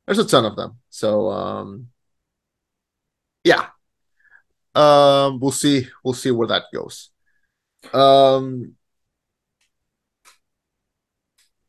there's 0.05 0.19
a 0.19 0.25
ton 0.25 0.45
of 0.45 0.55
them. 0.55 0.79
So 0.89 1.29
um 1.29 1.87
yeah. 3.43 3.67
Um 4.75 5.39
we'll 5.39 5.51
see 5.51 5.87
we'll 6.03 6.13
see 6.13 6.31
where 6.31 6.47
that 6.47 6.63
goes. 6.73 7.09
Um 7.93 8.75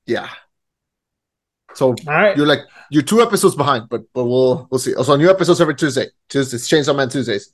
yeah. 0.07 0.29
So 1.75 1.95
you're 2.05 2.47
like 2.47 2.61
you're 2.91 3.03
two 3.03 3.21
episodes 3.21 3.55
behind 3.57 3.89
but 3.89 4.03
but 4.13 4.25
we'll 4.25 4.69
we'll 4.71 4.79
see. 4.79 4.95
Also 4.95 5.17
new 5.17 5.31
episodes 5.31 5.61
every 5.61 5.75
tuesday 5.75 6.09
tuesdays 6.29 6.69
chainsaw 6.69 6.97
man 6.97 7.09
tuesdays. 7.09 7.53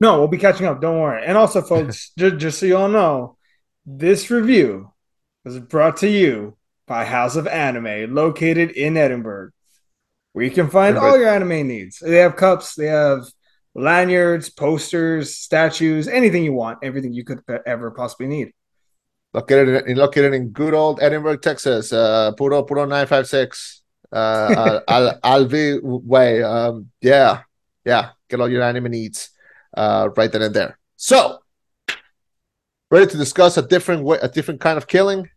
No 0.00 0.18
we'll 0.18 0.28
be 0.28 0.38
catching 0.38 0.66
up. 0.66 0.80
Don't 0.80 1.00
worry. 1.00 1.24
And 1.24 1.36
also 1.36 1.62
folks 1.62 2.12
just, 2.18 2.38
just 2.38 2.58
so 2.60 2.66
you 2.66 2.76
all 2.76 2.88
know 2.88 3.37
this 3.88 4.30
review 4.30 4.92
was 5.44 5.58
brought 5.58 5.96
to 5.98 6.08
you 6.08 6.56
by 6.86 7.06
House 7.06 7.36
of 7.36 7.46
Anime, 7.46 8.14
located 8.14 8.70
in 8.72 8.98
Edinburg, 8.98 9.52
where 10.32 10.44
you 10.44 10.50
can 10.50 10.68
find 10.68 10.98
all 10.98 11.18
your 11.18 11.28
anime 11.28 11.66
needs. 11.66 11.98
They 11.98 12.18
have 12.18 12.36
cups, 12.36 12.74
they 12.74 12.86
have 12.86 13.26
lanyards, 13.74 14.50
posters, 14.50 15.36
statues, 15.36 16.06
anything 16.06 16.44
you 16.44 16.52
want, 16.52 16.80
everything 16.82 17.14
you 17.14 17.24
could 17.24 17.40
ever 17.66 17.90
possibly 17.90 18.26
need. 18.26 18.52
Located 19.32 19.86
in, 19.86 19.96
located 19.96 20.34
in 20.34 20.50
good 20.50 20.74
old 20.74 21.00
Edinburg, 21.02 21.40
Texas, 21.40 21.92
uh, 21.92 22.32
Puro 22.32 22.62
Puro 22.64 22.84
nine 22.84 23.06
five 23.06 23.26
six, 23.26 23.82
uh, 24.12 24.80
Al, 24.86 25.18
Alvi 25.24 25.80
way. 25.82 26.42
Um, 26.42 26.90
yeah, 27.00 27.42
yeah, 27.86 28.10
get 28.28 28.40
all 28.40 28.50
your 28.50 28.62
anime 28.62 28.90
needs, 28.90 29.30
uh, 29.74 30.10
right 30.14 30.30
then 30.30 30.42
and 30.42 30.54
there. 30.54 30.78
So, 30.96 31.40
ready 32.90 33.06
to 33.06 33.16
discuss 33.18 33.56
a 33.56 33.62
different 33.62 34.02
way, 34.02 34.18
a 34.22 34.28
different 34.28 34.60
kind 34.60 34.78
of 34.78 34.86
killing? 34.86 35.28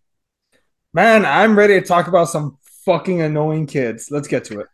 Man, 0.93 1.25
I'm 1.25 1.58
ready 1.58 1.79
to 1.79 1.86
talk 1.86 2.08
about 2.08 2.29
some 2.29 2.58
fucking 2.86 3.22
annoying 3.22 3.67
kids. 3.67 4.10
Let's 4.10 4.27
get 4.27 4.46
to 4.46 4.62
it. 4.62 4.67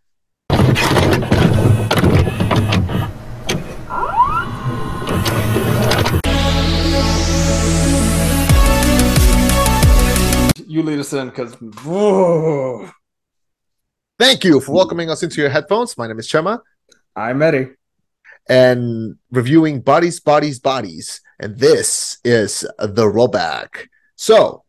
You 10.67 10.83
lead 10.83 10.99
us 10.99 11.13
in 11.13 11.29
because 11.29 11.55
Thank 14.19 14.43
you 14.43 14.59
for 14.59 14.73
welcoming 14.73 15.09
us 15.09 15.23
into 15.23 15.41
your 15.41 15.49
headphones. 15.49 15.97
My 15.97 16.07
name 16.07 16.19
is 16.19 16.27
Chema. 16.27 16.59
I'm 17.15 17.41
Eddie. 17.41 17.69
And 18.47 19.15
reviewing 19.31 19.81
Bodies, 19.81 20.19
Bodies, 20.19 20.59
Bodies. 20.59 21.21
And 21.39 21.57
this 21.57 22.17
is 22.23 22.61
the 22.79 23.05
rollback. 23.05 23.87
So, 24.15 24.63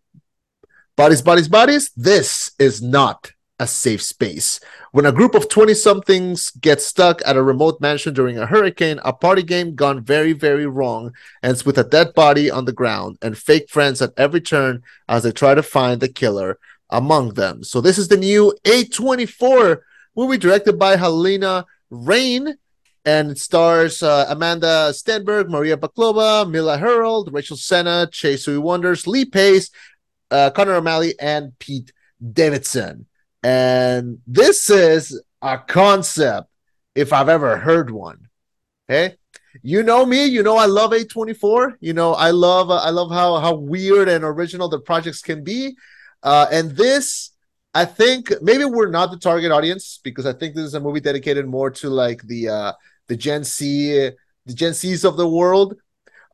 Bodies, 0.97 1.23
Bodies, 1.23 1.49
Bodies, 1.49 1.91
this 1.97 2.53
is 2.59 2.83
not 2.83 3.33
a 3.59 3.67
safe 3.67 4.03
space. 4.03 4.61
When 4.93 5.07
a 5.07 5.13
group 5.13 5.35
of 5.35 5.49
20 5.49 5.75
somethings 5.75 6.51
get 6.51 6.81
stuck 6.81 7.21
at 7.27 7.37
a 7.37 7.43
remote 7.43 7.81
mansion 7.81 8.15
during 8.15 8.39
a 8.39 8.47
hurricane, 8.47 9.01
a 9.05 9.13
party 9.13 9.43
game 9.43 9.75
gone 9.75 10.03
very, 10.03 10.33
very 10.33 10.67
wrong 10.67 11.13
ends 11.43 11.65
with 11.65 11.79
a 11.79 11.85
dead 11.85 12.15
body 12.15 12.51
on 12.51 12.65
the 12.65 12.73
ground 12.73 13.19
and 13.23 13.37
fake 13.37 13.69
friends 13.69 14.01
at 14.01 14.13
every 14.17 14.41
turn 14.41 14.83
as 15.09 15.23
they 15.23 15.33
try 15.33 15.55
to 15.55 15.63
find 15.63 16.01
the 16.01 16.09
killer 16.09 16.59
among 16.91 17.35
them. 17.35 17.65
So, 17.65 17.81
this 17.81 17.99
is 17.99 18.09
the 18.09 18.17
new 18.17 18.55
A24 18.65 19.79
movie 20.17 20.39
directed 20.39 20.79
by 20.79 20.97
Halina 20.97 21.65
Reijn 21.93 22.55
and 23.05 23.31
it 23.31 23.39
stars 23.39 24.03
uh, 24.03 24.27
Amanda 24.29 24.91
Stenberg, 24.93 25.49
Maria 25.49 25.77
Bakalova, 25.77 26.47
Myha'la 26.47 26.81
Herrold, 26.81 27.33
Rachel 27.33 27.57
Sennott, 27.57 28.13
Chase 28.13 28.47
Wonders, 28.47 29.07
Lee 29.07 29.25
Pace, 29.25 29.71
uh, 30.31 30.51
Conor 30.51 30.75
O'Malley, 30.75 31.15
and 31.19 31.59
Pete 31.59 31.93
Davidson. 32.33 33.07
And 33.43 34.19
this 34.27 34.69
is 34.69 35.23
a 35.41 35.59
concept 35.59 36.49
if 36.95 37.13
I've 37.13 37.29
ever 37.29 37.57
heard 37.57 37.91
one. 37.91 38.29
Okay. 38.91 39.17
You 39.63 39.83
know 39.83 40.05
me, 40.07 40.27
you 40.27 40.43
know 40.43 40.57
I 40.57 40.67
love 40.67 40.93
A24. 40.93 41.77
You 41.81 41.93
know, 41.93 42.15
I 42.15 42.31
love 42.31 42.71
uh, 42.71 42.77
I 42.77 42.91
love 42.91 43.11
how 43.11 43.39
how 43.39 43.55
weird 43.55 44.09
and 44.09 44.25
original 44.25 44.69
the 44.69 44.81
projects 44.81 45.23
can 45.23 45.43
be. 45.43 45.77
Uh, 46.23 46.47
and 46.51 46.73
this 46.73 47.31
I 47.75 47.85
think 47.85 48.33
maybe 48.43 48.65
we're 48.65 48.91
not 48.91 49.11
the 49.11 49.19
target 49.19 49.53
audience 49.53 50.01
because 50.03 50.27
I 50.27 50.33
think 50.33 50.55
this 50.55 50.65
is 50.65 50.75
a 50.75 50.81
movie 50.81 51.01
dedicated 51.01 51.47
more 51.47 51.71
to 51.73 51.91
like 51.91 52.23
the 52.23 52.49
uh 52.49 52.73
the 53.09 53.17
Gen 53.17 53.45
Z 53.45 54.11
the 54.47 54.55
Gen 54.55 54.73
Z's 54.73 55.05
of 55.05 55.17
the 55.17 55.29
world. 55.29 55.75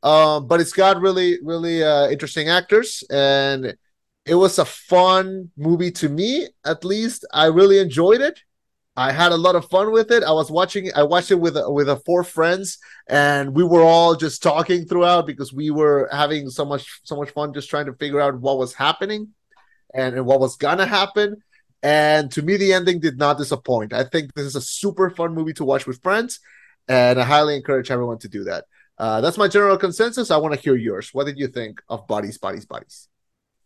Um, 0.03 0.47
but 0.49 0.61
it's 0.61 0.73
got 0.73 1.01
really, 1.01 1.39
really 1.43 1.83
uh, 1.83 2.09
interesting 2.09 2.49
actors, 2.49 3.03
and 3.11 3.75
it 4.27 4.35
was 4.35 4.59
a 4.59 4.65
fun 4.65 5.51
movie 5.57 5.91
to 5.93 6.09
me 6.09 6.49
at 6.65 6.85
least. 6.85 7.27
I 7.33 7.47
really 7.47 7.79
enjoyed 7.79 8.21
it. 8.21 8.41
I 8.97 9.13
had 9.13 9.33
a 9.33 9.37
lot 9.37 9.57
of 9.57 9.69
fun 9.71 9.93
with 9.93 10.11
it. 10.13 10.23
I 10.23 10.33
was 10.33 10.51
watching 10.51 10.91
i 10.95 11.03
watched 11.03 11.31
it 11.33 11.37
with 11.37 11.57
with 11.67 11.89
a 11.89 11.97
four 12.07 12.23
friends 12.25 12.79
and 13.09 13.55
we 13.55 13.65
were 13.65 13.83
all 13.83 14.15
just 14.15 14.43
talking 14.43 14.85
throughout 14.87 15.27
because 15.27 15.53
we 15.53 15.71
were 15.71 16.09
having 16.13 16.49
so 16.51 16.65
much 16.65 17.01
so 17.05 17.17
much 17.17 17.31
fun 17.31 17.53
just 17.55 17.71
trying 17.71 17.87
to 17.87 17.95
figure 17.95 18.21
out 18.21 18.41
what 18.41 18.59
was 18.59 18.75
happening 18.75 19.31
and, 19.95 20.17
and 20.17 20.27
what 20.27 20.41
was 20.41 20.57
gonna 20.57 20.87
happen 20.87 21.37
and 21.83 22.31
to 22.33 22.43
me 22.43 22.57
the 22.57 22.73
ending 22.73 23.01
did 23.01 23.19
not 23.19 23.39
disappoint 23.39 23.93
i 23.93 24.05
think 24.05 24.35
this 24.35 24.47
is 24.47 24.57
a 24.57 24.61
super 24.61 25.11
fun 25.11 25.35
movie 25.35 25.53
to 25.55 25.65
watch 25.65 25.87
with 25.87 26.03
friends 26.03 26.41
and 26.89 27.21
i 27.21 27.25
highly 27.25 27.57
encourage 27.57 27.91
everyone 27.91 28.19
to 28.19 28.29
do 28.29 28.45
that 28.45 28.65
uh, 28.99 29.21
that's 29.21 29.39
my 29.39 29.49
general 29.49 29.77
consensus 29.77 30.31
i 30.31 30.37
want 30.37 30.55
to 30.55 30.61
hear 30.61 30.77
yours 30.77 31.11
what 31.13 31.27
did 31.27 31.39
you 31.39 31.49
think 31.49 31.81
of 31.89 32.07
bodies 32.07 32.39
bodies 32.39 32.67
bodies 32.67 33.09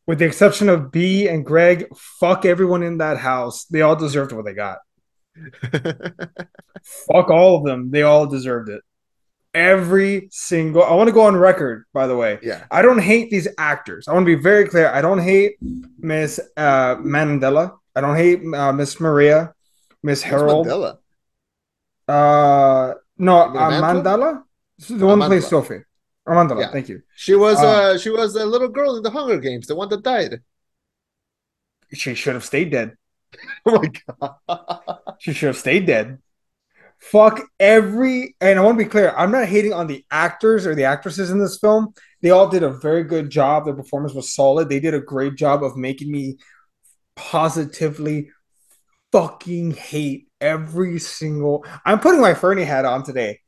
with 0.09 0.21
the 0.21 0.25
exception 0.25 0.71
of 0.71 0.91
B 0.91 1.29
and 1.29 1.45
Greg, 1.45 1.87
fuck 1.95 2.47
everyone 2.47 2.83
in 2.83 2.97
that 2.97 3.19
house. 3.19 3.67
They 3.67 3.83
all 3.83 3.95
deserved 3.95 4.33
what 4.33 4.47
they 4.47 4.55
got. 4.55 4.79
fuck 7.13 7.29
all 7.29 7.59
of 7.59 7.65
them. 7.65 7.91
They 7.91 8.03
all 8.03 8.27
deserved 8.27 8.71
it. 8.71 8.81
Every 9.59 10.29
single. 10.31 10.85
I 10.85 10.95
want 10.95 11.09
to 11.09 11.13
go 11.13 11.23
on 11.23 11.37
record, 11.37 11.85
by 11.93 12.07
the 12.07 12.17
way. 12.17 12.39
Yeah. 12.43 12.65
I 12.71 12.81
don't 12.81 13.01
hate 13.01 13.31
these 13.31 13.49
actors. 13.59 14.07
I 14.07 14.13
want 14.13 14.25
to 14.25 14.37
be 14.37 14.41
very 14.41 14.69
clear. 14.69 14.89
I 14.89 15.01
don't 15.01 15.19
hate 15.19 15.57
Miss 15.99 16.39
uh, 16.57 16.97
Mandela. 16.97 17.77
I 17.97 18.01
don't 18.01 18.17
hate 18.17 18.41
uh, 18.55 18.73
Miss 18.73 19.01
Maria, 19.01 19.53
Miss 20.03 20.23
Herrold. 20.23 20.67
Mandela. 20.67 20.99
Uh, 22.07 22.95
no, 23.19 23.39
uh, 23.39 23.83
Mandela. 23.83 24.43
The 24.89 25.05
one 25.05 25.21
who 25.21 25.27
plays 25.27 25.49
Sophie. 25.49 25.83
Amanda, 26.29 26.55
yeah. 26.59 26.71
thank 26.71 26.89
you. 26.89 27.03
She 27.17 27.35
was 27.35 27.57
uh, 27.59 27.67
uh, 27.67 27.99
she 27.99 28.11
was 28.11 28.37
a 28.37 28.45
little 28.45 28.69
girl 28.69 28.97
in 28.97 29.03
the 29.03 29.11
Hunger 29.11 29.39
Games, 29.39 29.67
the 29.67 29.75
one 29.75 29.89
that 29.89 30.03
died. 30.03 30.41
She 31.93 32.15
should 32.15 32.35
have 32.35 32.45
stayed 32.45 32.71
dead. 32.71 32.97
oh 33.67 33.81
my 33.81 33.91
god. 34.47 34.99
she 35.19 35.33
should 35.33 35.49
have 35.49 35.57
stayed 35.57 35.87
dead. 35.87 36.19
Fuck 36.99 37.41
every 37.61 38.37
and 38.41 38.59
I 38.59 38.63
want 38.63 38.79
to 38.79 38.85
be 38.85 38.91
clear, 38.91 39.15
I'm 39.17 39.31
not 39.31 39.47
hating 39.47 39.73
on 39.73 39.87
the 39.87 40.05
actors 40.11 40.67
or 40.67 40.75
the 40.75 40.85
actresses 40.85 41.31
in 41.31 41.39
this 41.39 41.59
film. 41.59 41.95
They 42.23 42.31
all 42.31 42.49
did 42.49 42.65
a 42.65 42.71
very 42.71 43.05
good 43.05 43.31
job. 43.31 43.65
Their 43.65 43.75
performance 43.75 44.15
was 44.15 44.35
solid. 44.35 44.69
They 44.69 44.81
did 44.81 44.95
a 44.95 45.01
great 45.01 45.37
job 45.37 45.63
of 45.63 45.77
making 45.77 46.11
me 46.11 46.39
positively 47.15 48.31
fucking 49.13 49.73
hate 49.73 50.29
every 50.41 50.99
single 50.99 51.65
I'm 51.85 52.01
putting 52.01 52.21
my 52.21 52.35
Fernie 52.35 52.65
hat 52.65 52.85
on 52.85 53.05
today. 53.05 53.41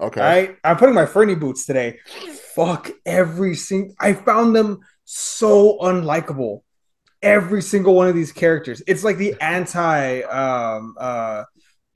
Okay. 0.00 0.20
I 0.20 0.68
I'm 0.68 0.76
putting 0.76 0.94
my 0.94 1.06
Fernie 1.06 1.34
boots 1.34 1.66
today. 1.66 1.98
Fuck 2.54 2.90
every 3.04 3.54
single. 3.54 3.94
I 4.00 4.12
found 4.12 4.54
them 4.54 4.80
so 5.04 5.78
unlikable. 5.80 6.62
Every 7.22 7.62
single 7.62 7.94
one 7.94 8.08
of 8.08 8.14
these 8.14 8.32
characters. 8.32 8.82
It's 8.86 9.04
like 9.04 9.16
the 9.16 9.34
anti. 9.40 10.20
Um. 10.22 10.94
Uh. 10.98 11.44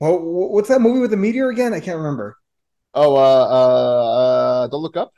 Well, 0.01 0.19
what's 0.19 0.67
that 0.69 0.81
movie 0.81 0.99
with 0.99 1.11
the 1.11 1.17
meteor 1.17 1.49
again? 1.49 1.73
I 1.73 1.79
can't 1.79 1.97
remember. 1.97 2.37
Oh. 2.93 3.15
Uh. 3.15 3.19
Uh. 3.19 4.63
uh 4.63 4.67
don't 4.67 4.81
look 4.81 4.97
up. 4.97 5.13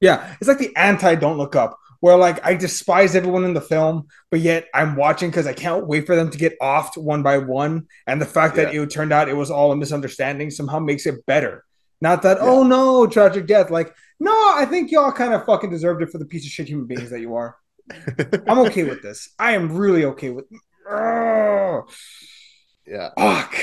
Yeah, 0.00 0.34
it's 0.40 0.48
like 0.48 0.58
the 0.58 0.74
anti. 0.76 1.14
Don't 1.14 1.38
look 1.38 1.54
up. 1.54 1.78
Where 2.00 2.16
like 2.16 2.44
I 2.44 2.54
despise 2.54 3.14
everyone 3.14 3.44
in 3.44 3.54
the 3.54 3.60
film, 3.60 4.08
but 4.30 4.40
yet 4.40 4.66
I'm 4.74 4.96
watching 4.96 5.30
because 5.30 5.46
I 5.46 5.52
can't 5.54 5.86
wait 5.86 6.06
for 6.06 6.16
them 6.16 6.30
to 6.30 6.38
get 6.38 6.58
offed 6.60 6.96
one 6.98 7.22
by 7.22 7.38
one. 7.38 7.86
And 8.06 8.20
the 8.20 8.26
fact 8.26 8.56
that 8.56 8.74
yeah. 8.74 8.82
it 8.82 8.90
turned 8.90 9.12
out 9.12 9.28
it 9.28 9.36
was 9.36 9.50
all 9.50 9.72
a 9.72 9.76
misunderstanding 9.76 10.50
somehow 10.50 10.80
makes 10.80 11.06
it 11.06 11.24
better 11.24 11.64
not 12.04 12.20
that, 12.20 12.36
yeah. 12.36 12.44
oh 12.44 12.62
no, 12.62 13.06
tragic 13.06 13.46
death. 13.46 13.70
Like, 13.70 13.94
no, 14.20 14.30
I 14.30 14.66
think 14.68 14.90
y'all 14.90 15.10
kind 15.10 15.32
of 15.32 15.46
fucking 15.46 15.70
deserved 15.70 16.02
it 16.02 16.10
for 16.10 16.18
the 16.18 16.26
piece 16.26 16.44
of 16.44 16.50
shit 16.50 16.68
human 16.68 16.86
beings 16.86 17.08
that 17.08 17.20
you 17.20 17.34
are. 17.34 17.56
I'm 18.46 18.58
okay 18.66 18.84
with 18.84 19.00
this. 19.00 19.30
I 19.38 19.52
am 19.52 19.74
really 19.74 20.04
okay 20.04 20.28
with. 20.28 20.44
Oh. 20.86 21.84
Yeah. 22.86 23.08
Fuck. 23.16 23.54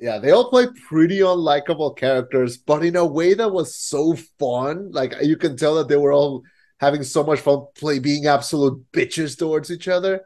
Yeah, 0.00 0.18
they 0.18 0.30
all 0.30 0.48
play 0.48 0.66
pretty 0.88 1.18
unlikable 1.18 1.96
characters, 1.96 2.56
but 2.56 2.84
in 2.84 2.96
a 2.96 3.04
way 3.04 3.34
that 3.34 3.52
was 3.52 3.76
so 3.76 4.16
fun. 4.38 4.90
Like 4.92 5.14
you 5.22 5.36
can 5.36 5.56
tell 5.56 5.74
that 5.76 5.88
they 5.88 5.96
were 5.96 6.12
all 6.12 6.42
having 6.78 7.02
so 7.02 7.22
much 7.22 7.40
fun 7.40 7.66
play 7.74 7.98
being 7.98 8.26
absolute 8.26 8.82
bitches 8.92 9.38
towards 9.38 9.70
each 9.70 9.88
other. 9.88 10.22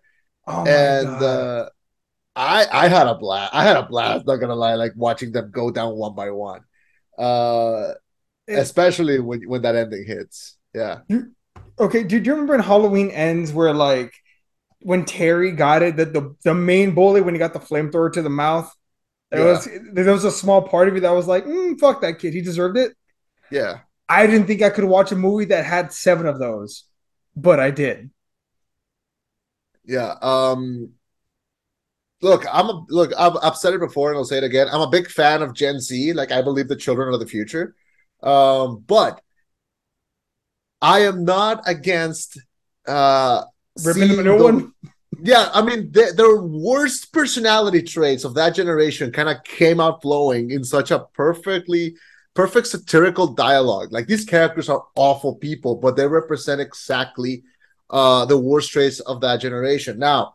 Oh 0.47 0.65
and 0.65 1.09
uh, 1.09 1.69
I 2.37 2.67
I 2.71 2.89
had 2.89 3.09
a 3.09 3.17
blast. 3.17 3.53
I 3.55 3.65
had 3.65 3.77
a 3.77 3.87
blast, 3.87 4.27
not 4.27 4.37
gonna 4.37 4.55
lie, 4.55 4.75
like 4.75 4.93
watching 4.95 5.33
them 5.33 5.51
go 5.51 5.71
down 5.71 5.97
one 5.97 6.15
by 6.15 6.31
one 6.31 6.61
uh, 7.19 7.93
especially 8.49 9.19
when 9.21 9.43
when 9.49 9.63
that 9.63 9.77
ending 9.77 10.05
hits. 10.07 10.57
Yeah. 10.75 11.01
Okay. 11.79 12.03
Do, 12.03 12.21
do 12.21 12.27
you 12.27 12.33
remember 12.33 12.55
in 12.55 12.61
Halloween 12.61 13.11
ends 13.11 13.53
where 13.53 13.73
like 13.73 14.13
when 14.81 15.05
Terry 15.05 15.53
got 15.53 15.83
it, 15.83 15.97
that 15.97 16.13
the 16.13 16.35
the 16.45 16.55
main 16.55 16.95
bully 16.95 17.21
when 17.21 17.35
he 17.35 17.39
got 17.39 17.53
the 17.53 17.61
flamethrower 17.61 18.13
to 18.13 18.23
the 18.23 18.31
mouth, 18.31 18.73
there 19.35 19.47
yeah. 19.47 19.53
was 19.53 19.69
there 19.93 20.13
was 20.13 20.25
a 20.25 20.31
small 20.31 20.63
part 20.63 20.89
of 20.89 20.95
you 20.95 21.01
that 21.01 21.11
was 21.11 21.27
like, 21.27 21.45
mm, 21.45 21.79
"Fuck 21.79 22.01
that 22.03 22.19
kid, 22.19 22.35
he 22.35 22.41
deserved 22.41 22.77
it." 22.77 22.93
Yeah. 23.51 23.81
I 24.09 24.27
didn't 24.27 24.47
think 24.47 24.63
I 24.63 24.71
could 24.71 24.85
watch 24.85 25.13
a 25.13 25.17
movie 25.17 25.47
that 25.47 25.65
had 25.65 25.93
seven 25.93 26.27
of 26.27 26.39
those, 26.39 26.85
but 27.35 27.59
I 27.59 27.71
did. 27.71 28.11
Yeah. 29.85 30.15
Um 30.21 30.93
look, 32.25 32.45
I'm 32.51 32.69
a 32.69 32.85
look. 32.89 33.13
I've, 33.17 33.37
I've 33.43 33.57
said 33.57 33.75
it 33.75 33.81
before, 33.81 34.11
and 34.11 34.19
I'll 34.19 34.25
say 34.25 34.39
it 34.39 34.45
again. 34.45 34.67
I'm 34.73 34.81
a 34.81 34.91
big 34.91 35.09
fan 35.09 35.43
of 35.43 35.55
Gen 35.55 35.79
Z. 35.79 36.13
Like, 36.15 36.33
I 36.33 36.43
believe 36.43 36.69
the 36.69 36.75
children 36.77 37.15
are 37.15 37.19
the 37.19 37.27
future. 37.27 37.77
Um, 38.23 38.83
but 38.87 39.21
I 40.81 41.01
am 41.01 41.25
not 41.25 41.63
against 41.67 42.41
uh 42.89 43.45
ripping 43.85 44.19
a 44.19 44.23
new 44.23 44.43
one. 44.43 44.73
Yeah, 45.23 45.51
I 45.53 45.63
mean, 45.63 45.93
the, 45.93 46.13
the 46.17 46.43
worst 46.43 47.13
personality 47.13 47.83
traits 47.83 48.25
of 48.25 48.35
that 48.35 48.55
generation 48.55 49.13
kind 49.13 49.29
of 49.29 49.43
came 49.45 49.79
out 49.81 50.03
flowing 50.03 50.51
in 50.51 50.65
such 50.65 50.91
a 50.91 51.01
perfectly 51.15 51.97
perfect 52.35 52.67
satirical 52.69 53.29
dialogue. 53.35 53.93
Like 53.93 54.07
these 54.07 54.25
characters 54.25 54.69
are 54.69 54.85
awful 54.97 55.37
people, 55.37 55.77
but 55.77 55.97
they 55.97 56.07
represent 56.07 56.61
exactly 56.61 57.45
uh, 57.91 58.25
the 58.25 58.39
worst 58.39 58.73
traits 58.73 59.01
of 59.01 59.21
that 59.21 59.41
generation. 59.41 59.99
Now, 59.99 60.35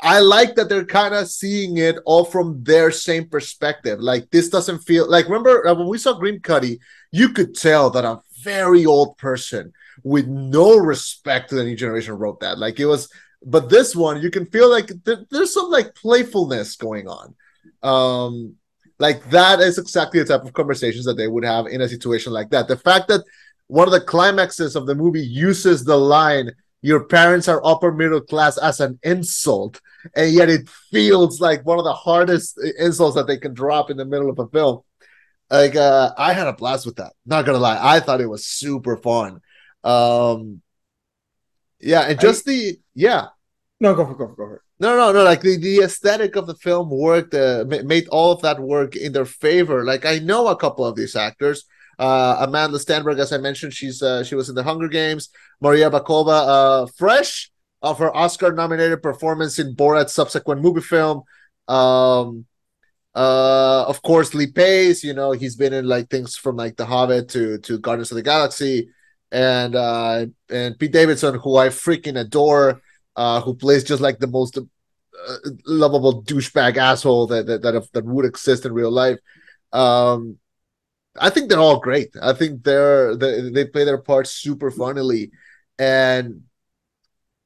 I 0.00 0.20
like 0.20 0.56
that 0.56 0.68
they're 0.68 0.84
kind 0.84 1.14
of 1.14 1.28
seeing 1.28 1.78
it 1.78 1.96
all 2.04 2.24
from 2.24 2.62
their 2.64 2.90
same 2.90 3.28
perspective. 3.28 3.98
Like 4.00 4.30
this 4.30 4.48
doesn't 4.50 4.80
feel 4.80 5.08
like 5.10 5.24
remember 5.26 5.66
uh, 5.66 5.74
when 5.74 5.88
we 5.88 5.98
saw 5.98 6.12
Green 6.12 6.40
Cuddy, 6.40 6.78
you 7.12 7.30
could 7.30 7.54
tell 7.54 7.90
that 7.90 8.04
a 8.04 8.20
very 8.42 8.84
old 8.84 9.16
person 9.16 9.72
with 10.04 10.26
no 10.26 10.76
respect 10.76 11.48
to 11.48 11.54
the 11.54 11.64
new 11.64 11.76
generation 11.76 12.14
wrote 12.14 12.40
that. 12.40 12.58
Like 12.58 12.78
it 12.78 12.86
was, 12.86 13.08
but 13.46 13.70
this 13.70 13.96
one 13.96 14.20
you 14.20 14.30
can 14.30 14.44
feel 14.46 14.68
like 14.68 14.88
th- 15.04 15.26
there's 15.30 15.54
some 15.54 15.70
like 15.70 15.94
playfulness 15.94 16.76
going 16.76 17.08
on. 17.08 17.34
Um, 17.82 18.56
like 18.98 19.28
that 19.30 19.60
is 19.60 19.78
exactly 19.78 20.20
the 20.20 20.26
type 20.26 20.44
of 20.44 20.52
conversations 20.52 21.04
that 21.04 21.16
they 21.16 21.28
would 21.28 21.44
have 21.44 21.66
in 21.66 21.80
a 21.80 21.88
situation 21.88 22.32
like 22.32 22.50
that. 22.50 22.68
The 22.68 22.76
fact 22.76 23.08
that 23.08 23.22
one 23.68 23.86
of 23.86 23.92
the 23.92 24.00
climaxes 24.00 24.76
of 24.76 24.86
the 24.86 24.94
movie 24.94 25.24
uses 25.24 25.84
the 25.84 25.96
line 25.96 26.50
your 26.82 27.04
parents 27.04 27.48
are 27.48 27.60
upper 27.64 27.90
middle 27.90 28.20
class 28.20 28.58
as 28.58 28.80
an 28.80 28.98
insult 29.02 29.80
and 30.14 30.32
yet 30.32 30.48
it 30.48 30.68
feels 30.68 31.40
like 31.40 31.64
one 31.64 31.78
of 31.78 31.84
the 31.84 31.92
hardest 31.92 32.60
insults 32.78 33.16
that 33.16 33.26
they 33.26 33.38
can 33.38 33.54
drop 33.54 33.90
in 33.90 33.96
the 33.96 34.04
middle 34.04 34.30
of 34.30 34.38
a 34.38 34.46
film 34.48 34.80
like 35.50 35.74
uh 35.74 36.12
i 36.16 36.32
had 36.32 36.46
a 36.46 36.52
blast 36.52 36.86
with 36.86 36.96
that 36.96 37.12
not 37.24 37.44
gonna 37.44 37.58
lie 37.58 37.78
i 37.80 37.98
thought 37.98 38.20
it 38.20 38.28
was 38.28 38.46
super 38.46 38.96
fun 38.96 39.40
um 39.84 40.60
yeah 41.80 42.02
and 42.02 42.20
just 42.20 42.46
I, 42.48 42.52
the 42.52 42.78
yeah 42.94 43.26
no 43.80 43.94
go 43.94 44.06
for 44.06 44.14
go 44.14 44.28
for 44.28 44.34
go 44.34 44.46
for 44.46 44.62
no 44.80 44.96
no 44.96 45.12
no 45.12 45.22
like 45.22 45.40
the, 45.40 45.56
the 45.56 45.78
aesthetic 45.78 46.36
of 46.36 46.46
the 46.46 46.54
film 46.56 46.90
worked 46.90 47.34
uh, 47.34 47.64
made 47.66 48.06
all 48.08 48.32
of 48.32 48.42
that 48.42 48.60
work 48.60 48.96
in 48.96 49.12
their 49.12 49.24
favor 49.24 49.84
like 49.84 50.04
i 50.04 50.18
know 50.18 50.48
a 50.48 50.56
couple 50.56 50.84
of 50.84 50.96
these 50.96 51.16
actors 51.16 51.64
uh, 51.98 52.46
Amandla 52.46 52.78
Stenberg, 52.78 53.18
as 53.18 53.32
I 53.32 53.38
mentioned, 53.38 53.72
she's 53.72 54.02
uh, 54.02 54.22
she 54.22 54.34
was 54.34 54.48
in 54.48 54.54
the 54.54 54.62
Hunger 54.62 54.88
Games. 54.88 55.30
Maria 55.60 55.90
Bakalova, 55.90 56.82
uh, 56.82 56.86
fresh 56.96 57.50
of 57.82 57.98
her 57.98 58.14
Oscar-nominated 58.14 59.02
performance 59.02 59.58
in 59.58 59.74
Borat's 59.74 60.12
subsequent 60.12 60.60
movie 60.60 60.80
film. 60.80 61.22
Um, 61.68 62.44
uh, 63.14 63.84
of 63.86 64.02
course, 64.02 64.34
Lee 64.34 64.50
Pace. 64.50 65.02
You 65.02 65.14
know, 65.14 65.32
he's 65.32 65.56
been 65.56 65.72
in 65.72 65.86
like 65.86 66.10
things 66.10 66.36
from 66.36 66.56
like 66.56 66.76
The 66.76 66.84
Hobbit 66.84 67.30
to 67.30 67.58
to 67.58 67.78
Guardians 67.78 68.10
of 68.10 68.16
the 68.16 68.22
Galaxy, 68.22 68.90
and 69.32 69.74
uh, 69.74 70.26
and 70.50 70.78
Pete 70.78 70.92
Davidson, 70.92 71.38
who 71.42 71.56
I 71.56 71.68
freaking 71.68 72.20
adore, 72.20 72.82
uh, 73.16 73.40
who 73.40 73.54
plays 73.54 73.82
just 73.84 74.02
like 74.02 74.18
the 74.18 74.26
most 74.26 74.58
uh, 74.58 75.36
lovable 75.66 76.22
douchebag 76.22 76.76
asshole 76.76 77.26
that 77.28 77.46
that 77.46 77.62
that, 77.62 77.88
that 77.92 78.04
would 78.04 78.24
exist 78.24 78.64
in 78.64 78.72
real 78.72 78.90
life. 78.90 79.18
Um, 79.72 80.38
I 81.18 81.30
think 81.30 81.48
they're 81.48 81.58
all 81.58 81.80
great. 81.80 82.14
I 82.20 82.34
think 82.34 82.62
they're 82.62 83.16
they, 83.16 83.50
they 83.50 83.64
play 83.66 83.84
their 83.84 83.98
parts 83.98 84.30
super 84.30 84.70
funnily, 84.70 85.30
and 85.78 86.42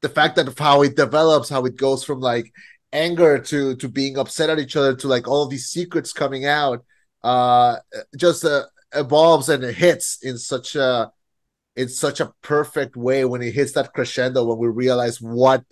the 0.03 0.09
fact 0.09 0.37
that 0.37 0.59
how 0.59 0.83
it 0.83 0.97
develops, 0.97 1.49
how 1.49 1.65
it 1.65 1.77
goes 1.77 2.05
from 2.05 2.21
like 2.21 2.53
anger 2.93 3.39
to 3.39 3.77
to 3.77 3.89
being 3.89 4.19
upset 4.19 4.50
at 4.50 4.59
each 4.59 4.77
other 4.77 4.95
to 4.97 5.09
like 5.09 5.29
all 5.29 5.47
these 5.47 5.69
secrets 5.69 6.12
coming 6.12 6.47
out, 6.47 6.85
uh, 7.23 7.77
just 8.17 8.45
uh, 8.45 8.65
evolves 8.95 9.49
and 9.49 9.62
it 9.62 9.75
hits 9.77 10.19
in 10.23 10.37
such 10.39 10.75
a 10.75 11.12
in 11.81 11.89
such 11.89 12.21
a 12.21 12.33
perfect 12.43 12.97
way 12.97 13.25
when 13.25 13.43
it 13.43 13.55
hits 13.55 13.73
that 13.73 13.95
crescendo 13.95 14.45
when 14.45 14.59
we 14.59 14.69
realize 14.69 15.21
what 15.21 15.65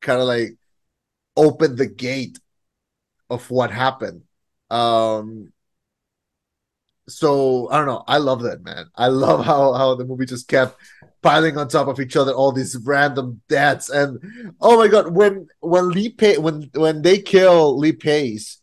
kind 0.00 0.20
of 0.20 0.26
like 0.26 0.56
opened 1.36 1.78
the 1.78 1.86
gate 1.86 2.38
of 3.30 3.48
what 3.50 3.70
happened. 3.70 4.22
Um, 4.70 5.52
so 7.08 7.70
I 7.70 7.76
don't 7.78 7.86
know. 7.86 8.02
I 8.08 8.18
love 8.18 8.42
that 8.42 8.64
man. 8.64 8.86
I 8.96 9.06
love 9.08 9.44
how 9.44 9.72
how 9.74 9.94
the 9.94 10.04
movie 10.04 10.26
just 10.26 10.48
kept 10.48 10.76
piling 11.22 11.56
on 11.56 11.68
top 11.68 11.88
of 11.88 12.00
each 12.00 12.16
other 12.16 12.32
all 12.32 12.52
these 12.52 12.76
random 12.84 13.40
deaths 13.48 13.88
and 13.88 14.18
oh 14.60 14.76
my 14.76 14.86
god 14.86 15.12
when 15.14 15.48
when 15.60 15.90
Lee 15.90 16.10
Pay 16.10 16.38
when 16.38 16.70
when 16.74 17.02
they 17.02 17.18
kill 17.18 17.78
Lee 17.78 17.92
Pace 17.92 18.60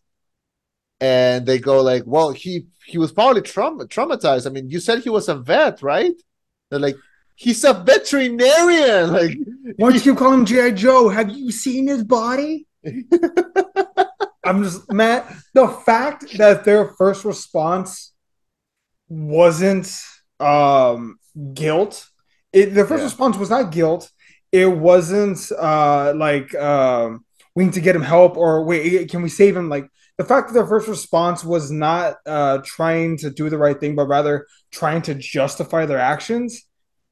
and 1.02 1.46
they 1.46 1.60
go 1.60 1.82
like 1.82 2.04
well 2.06 2.32
he 2.32 2.68
he 2.86 2.98
was 2.98 3.12
probably 3.12 3.42
traum- 3.42 3.80
traumatized. 3.80 4.46
I 4.46 4.50
mean 4.50 4.70
you 4.70 4.80
said 4.80 5.00
he 5.00 5.10
was 5.10 5.30
a 5.30 5.36
vet 5.36 5.82
right? 5.82 6.14
They're 6.74 6.80
like 6.80 6.98
he's 7.36 7.64
a 7.64 7.74
veterinarian 7.74 9.12
like 9.20 9.38
why 9.78 9.92
don't 9.92 10.06
you 10.06 10.16
call 10.16 10.34
him 10.34 10.46
GI 10.46 10.72
Joe? 10.74 11.10
Have 11.10 11.30
you 11.30 11.52
seen 11.52 11.88
his 11.88 12.04
body? 12.04 12.68
I'm 14.44 14.64
just 14.64 14.92
Matt. 14.92 15.32
The 15.54 15.68
fact 15.68 16.26
that 16.38 16.66
their 16.66 16.90
first 16.98 17.24
response 17.26 18.12
wasn't 19.08 19.88
um, 20.40 21.18
guilt. 21.54 22.08
It, 22.52 22.74
the 22.74 22.86
first 22.86 23.02
yeah. 23.02 23.06
response 23.06 23.38
was 23.38 23.50
not 23.50 23.72
guilt. 23.72 24.12
It 24.52 24.66
wasn't 24.66 25.40
uh, 25.52 26.14
like 26.16 26.54
um, 26.56 27.24
we 27.56 27.66
need 27.66 27.74
to 27.74 27.82
get 27.82 27.96
him 27.96 28.02
help 28.02 28.36
or 28.38 28.64
wait, 28.66 29.10
can 29.10 29.22
we 29.22 29.30
save 29.30 29.56
him? 29.56 29.70
Like 29.70 29.88
the 30.18 30.24
fact 30.24 30.48
that 30.48 30.54
their 30.54 30.68
first 30.68 30.88
response 30.88 31.44
was 31.44 31.72
not 31.72 32.18
uh, 32.26 32.60
trying 32.64 33.18
to 33.18 33.30
do 33.30 33.50
the 33.50 33.58
right 33.58 33.80
thing, 33.80 33.96
but 33.96 34.08
rather 34.08 34.48
trying 34.72 35.02
to 35.04 35.16
justify 35.16 35.86
their 35.86 36.00
actions. 36.00 36.64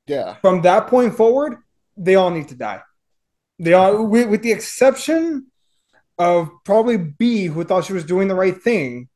Yeah. 0.07 0.35
From 0.35 0.61
that 0.61 0.87
point 0.87 1.15
forward, 1.15 1.57
they 1.97 2.15
all 2.15 2.29
need 2.29 2.49
to 2.49 2.55
die. 2.55 2.81
They 3.59 3.73
all, 3.73 4.05
with, 4.05 4.29
with 4.29 4.41
the 4.43 4.51
exception 4.51 5.47
of 6.17 6.49
probably 6.63 6.97
B, 6.97 7.45
who 7.45 7.63
thought 7.63 7.85
she 7.85 7.93
was 7.93 8.05
doing 8.05 8.27
the 8.27 8.35
right 8.35 8.59
thing. 8.59 9.09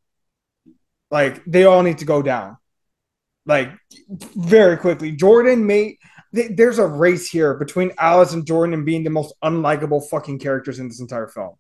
Like 1.12 1.44
they 1.46 1.66
all 1.66 1.84
need 1.84 2.00
to 2.00 2.06
go 2.06 2.22
down 2.22 2.58
like 3.46 3.72
very 4.10 4.78
quickly. 4.78 5.12
Jordan 5.12 5.66
made 5.66 5.98
there's 6.32 6.80
a 6.80 6.88
race 6.88 7.30
here 7.30 7.54
between 7.54 7.94
Alice 7.98 8.34
and 8.34 8.46
Jordan 8.46 8.74
and 8.74 8.86
being 8.86 9.04
the 9.04 9.10
most 9.10 9.34
unlikable 9.42 10.06
fucking 10.10 10.40
characters 10.40 10.80
in 10.80 10.90
this 10.90 11.00
entire 11.00 11.28
film. 11.28 11.56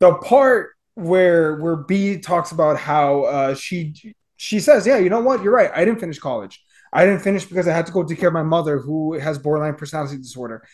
The 0.00 0.14
part 0.14 0.70
where 0.98 1.56
where 1.56 1.76
B 1.76 2.18
talks 2.18 2.50
about 2.50 2.76
how 2.76 3.22
uh, 3.22 3.54
she 3.54 3.94
she 4.36 4.58
says, 4.58 4.86
"Yeah, 4.86 4.98
you 4.98 5.10
know 5.10 5.20
what? 5.20 5.42
You're 5.42 5.52
right. 5.52 5.70
I 5.74 5.84
didn't 5.84 6.00
finish 6.00 6.18
college. 6.18 6.62
I 6.92 7.04
didn't 7.04 7.20
finish 7.20 7.44
because 7.44 7.68
I 7.68 7.72
had 7.72 7.86
to 7.86 7.92
go 7.92 8.02
take 8.02 8.18
care 8.18 8.28
of 8.28 8.34
my 8.34 8.42
mother 8.42 8.78
who 8.78 9.18
has 9.18 9.38
borderline 9.38 9.76
personality 9.76 10.18
disorder." 10.18 10.66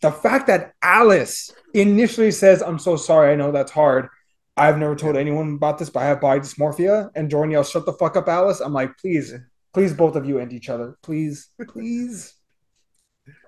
The 0.00 0.12
fact 0.12 0.46
that 0.46 0.72
Alice 0.82 1.50
initially 1.74 2.30
says, 2.30 2.62
"I'm 2.62 2.78
so 2.78 2.96
sorry. 2.96 3.32
I 3.32 3.36
know 3.36 3.50
that's 3.50 3.72
hard." 3.72 4.08
I've 4.54 4.76
never 4.76 4.94
told 4.94 5.16
anyone 5.16 5.54
about 5.54 5.78
this, 5.78 5.88
but 5.88 6.00
I 6.00 6.06
have 6.06 6.20
body 6.20 6.40
dysmorphia. 6.40 7.10
And 7.14 7.30
Jordan 7.30 7.52
yells, 7.52 7.70
"Shut 7.70 7.86
the 7.86 7.92
fuck 7.94 8.16
up, 8.16 8.28
Alice!" 8.28 8.60
I'm 8.60 8.74
like, 8.74 8.96
please, 8.98 9.34
please, 9.72 9.92
both 9.94 10.14
of 10.14 10.26
you 10.26 10.38
end 10.38 10.52
each 10.52 10.68
other, 10.68 10.96
please, 11.02 11.48
please. 11.68 12.34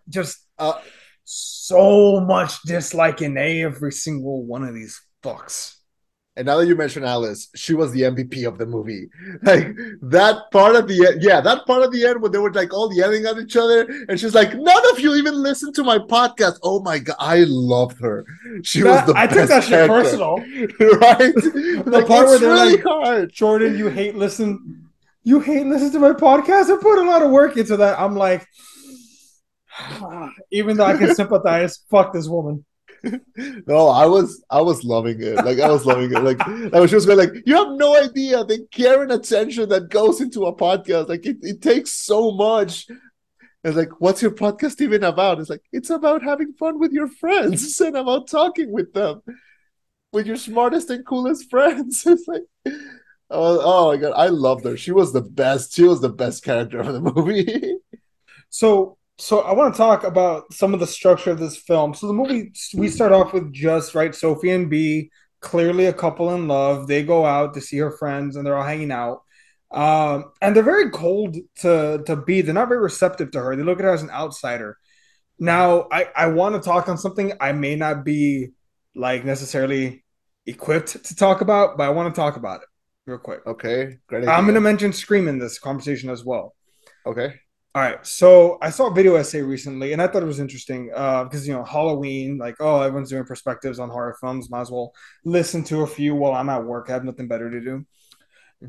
Just 0.09 0.39
uh, 0.59 0.81
so 1.25 2.21
much 2.21 2.61
dislike 2.63 3.23
in 3.23 3.37
every 3.39 3.93
single 3.93 4.45
one 4.45 4.65
of 4.65 4.75
these 4.75 5.01
fucks. 5.23 5.74
And 6.37 6.47
now 6.47 6.57
that 6.57 6.67
you 6.67 6.75
mention 6.75 7.05
Alice, 7.05 7.49
she 7.55 7.75
was 7.75 7.93
the 7.93 8.03
MVP 8.03 8.47
of 8.47 8.59
the 8.59 8.67
movie. 8.67 9.09
Like 9.43 9.77
that 10.01 10.51
part 10.53 10.75
of 10.75 10.89
the 10.89 11.07
end, 11.07 11.23
yeah, 11.23 11.41
that 11.41 11.67
part 11.67 11.83
of 11.83 11.93
the 11.93 12.07
end 12.07 12.23
when 12.23 12.33
they 12.33 12.39
were 12.39 12.53
like 12.53 12.73
all 12.73 12.93
yelling 12.95 13.27
at 13.27 13.37
each 13.37 13.57
other, 13.57 13.83
and 14.09 14.19
she's 14.19 14.35
like, 14.35 14.55
"None 14.55 14.91
of 14.91 15.01
you 15.01 15.15
even 15.17 15.35
listen 15.35 15.73
to 15.75 15.85
my 15.85 15.99
podcast." 15.99 16.59
Oh 16.63 16.81
my 16.81 16.99
god, 16.99 17.17
I 17.19 17.45
loved 17.47 18.01
her. 18.01 18.25
She 18.63 18.81
that, 18.81 19.07
was 19.07 19.15
the 19.15 19.21
I 19.21 19.27
took 19.27 19.49
that 19.49 19.65
shit 19.65 19.87
personal, 19.87 20.37
right? 20.39 21.35
the 21.35 21.83
like, 21.87 22.07
part 22.07 22.27
where 22.27 22.39
they're 22.39 22.53
really 22.53 22.77
like, 22.77 22.85
hard. 22.85 23.33
Jordan, 23.33 23.77
you 23.77 23.89
hate 23.89 24.15
listen, 24.15 24.89
you 25.25 25.41
hate 25.41 25.67
listen 25.67 25.93
to 25.93 25.99
my 25.99 26.13
podcast. 26.13 26.73
I 26.73 26.81
put 26.81 26.99
a 26.99 27.09
lot 27.09 27.23
of 27.23 27.31
work 27.31 27.57
into 27.59 27.77
that. 27.77 28.01
I'm 28.01 28.17
like, 28.17 28.47
even 30.51 30.79
though 30.79 30.87
I 30.87 30.97
can 30.97 31.15
sympathize, 31.15 31.81
fuck 31.91 32.15
this 32.15 32.29
woman. 32.29 32.65
no, 33.67 33.89
I 33.89 34.07
was 34.07 34.45
I 34.51 34.61
was 34.61 34.85
loving 34.85 35.23
it. 35.23 35.37
Like 35.37 35.59
I 35.59 35.69
was 35.69 35.87
loving 35.87 36.13
it. 36.13 36.23
Like 36.23 36.41
I 36.73 36.81
was 36.81 36.91
just 36.91 37.07
going 37.07 37.19
like, 37.19 37.43
you 37.47 37.55
have 37.57 37.73
no 37.73 37.97
idea 37.97 38.45
the 38.45 38.67
care 38.71 39.03
and 39.03 39.13
attention 39.13 39.69
that 39.69 39.89
goes 39.89 40.21
into 40.21 40.47
a 40.47 40.55
podcast. 40.55 41.09
Like 41.09 41.27
it, 41.27 41.39
it 41.43 41.63
takes 41.63 41.93
so 41.93 42.31
much. 42.31 42.87
And 43.63 43.75
like, 43.75 44.01
what's 44.01 44.23
your 44.23 44.31
podcast 44.31 44.81
even 44.81 45.05
about? 45.05 45.41
It's 45.41 45.49
like, 45.51 45.63
it's 45.73 45.91
about 45.91 46.23
having 46.23 46.53
fun 46.53 46.79
with 46.79 46.93
your 46.93 47.09
friends 47.09 47.81
and 47.81 47.97
about 47.97 48.29
talking 48.29 48.71
with 48.71 48.93
them, 48.93 49.23
with 50.13 50.27
your 50.27 50.37
smartest 50.37 50.91
and 50.91 51.07
coolest 51.07 51.51
friends. 51.51 52.07
It's 52.07 52.29
like, 52.29 52.43
oh, 53.31 53.61
oh 53.63 53.91
my 53.91 53.97
god, 53.97 54.13
I 54.17 54.29
loved 54.29 54.65
her. 54.65 54.77
She 54.77 54.93
was 54.93 55.13
the 55.13 55.23
best. 55.23 55.75
She 55.75 55.85
was 55.85 56.01
the 56.01 56.11
best 56.11 56.45
character 56.45 56.81
of 56.81 56.93
the 56.93 57.01
movie. 57.01 57.77
so 58.51 58.99
so 59.19 59.41
I 59.41 59.53
want 59.53 59.75
to 59.75 59.79
talk 59.79 60.05
about 60.05 60.53
some 60.53 60.75
of 60.75 60.81
the 60.81 60.87
structure 60.87 61.31
of 61.31 61.39
this 61.39 61.57
film. 61.57 61.95
So 61.95 62.07
the 62.07 62.13
movie 62.13 62.53
we 62.75 62.89
start 62.89 63.13
off 63.13 63.33
with 63.33 63.53
just 63.53 63.95
right 63.95 64.15
Sophie 64.15 64.51
and 64.51 64.69
B, 64.69 65.11
clearly 65.41 65.87
a 65.87 65.93
couple 65.93 66.35
in 66.35 66.49
love. 66.49 66.89
They 66.89 67.03
go 67.05 67.25
out 67.25 67.55
to 67.55 67.61
see 67.61 67.79
her 67.79 67.93
friends 67.93 68.37
and 68.37 68.47
they're 68.47 68.57
all 68.57 68.65
hanging 68.65 68.91
out. 68.93 69.23
Um, 69.73 70.27
and 70.41 70.55
they're 70.55 70.63
very 70.63 70.91
cold 70.91 71.37
to 71.61 72.03
to 72.07 72.17
B. 72.17 72.41
They're 72.43 72.55
not 72.55 72.69
very 72.69 72.81
receptive 72.81 73.31
to 73.33 73.41
her. 73.43 73.57
They 73.57 73.63
look 73.63 73.79
at 73.79 73.85
her 73.85 73.93
as 73.95 74.03
an 74.03 74.11
outsider. 74.11 74.79
Now, 75.39 75.89
I 75.93 76.09
I 76.17 76.27
want 76.29 76.55
to 76.57 76.61
talk 76.61 76.89
on 76.89 76.99
something 76.99 77.33
I 77.41 77.53
may 77.53 77.77
not 77.77 78.05
be 78.05 78.51
like 78.95 79.25
necessarily 79.25 80.05
equipped 80.47 81.05
to 81.07 81.17
talk 81.17 81.41
about, 81.41 81.77
but 81.77 81.85
I 81.85 81.91
want 81.91 82.15
to 82.15 82.21
talk 82.21 82.37
about 82.37 82.63
it. 82.63 82.69
real 83.07 83.19
quick. 83.19 83.41
Okay, 83.47 83.99
great. 84.07 84.29
I'm 84.29 84.45
going 84.45 84.55
to 84.55 84.61
mention 84.61 84.93
Scream 84.93 85.29
in 85.29 85.39
this 85.39 85.59
conversation 85.59 86.11
as 86.11 86.25
well. 86.25 86.55
Okay. 87.07 87.35
All 87.75 87.83
right. 87.83 88.07
So 88.07 88.59
I 88.63 88.71
saw 88.71 88.87
a 88.87 88.95
video 88.95 89.17
essay 89.17 89.43
recently 89.43 89.93
and 89.93 90.01
I 90.01 90.07
thought 90.07 90.23
it 90.23 90.27
was 90.27 90.39
interesting 90.39 90.87
because, 90.87 91.43
uh, 91.43 91.45
you 91.45 91.53
know, 91.53 91.65
Halloween, 91.65 92.39
like, 92.39 92.55
oh, 92.61 92.81
everyone's 92.83 93.11
doing 93.11 93.25
perspectives 93.25 93.81
on 93.81 93.91
horror 93.91 94.17
films. 94.21 94.49
Might 94.49 94.61
as 94.61 94.71
well 94.71 94.95
listen 95.25 95.65
to 95.65 95.83
a 95.83 95.87
few 95.87 96.15
while 96.15 96.35
I'm 96.35 96.49
at 96.51 96.65
work. 96.65 96.87
I 96.89 96.93
have 96.93 97.05
nothing 97.05 97.27
better 97.27 97.51
to 97.51 97.61
do. 97.61 97.85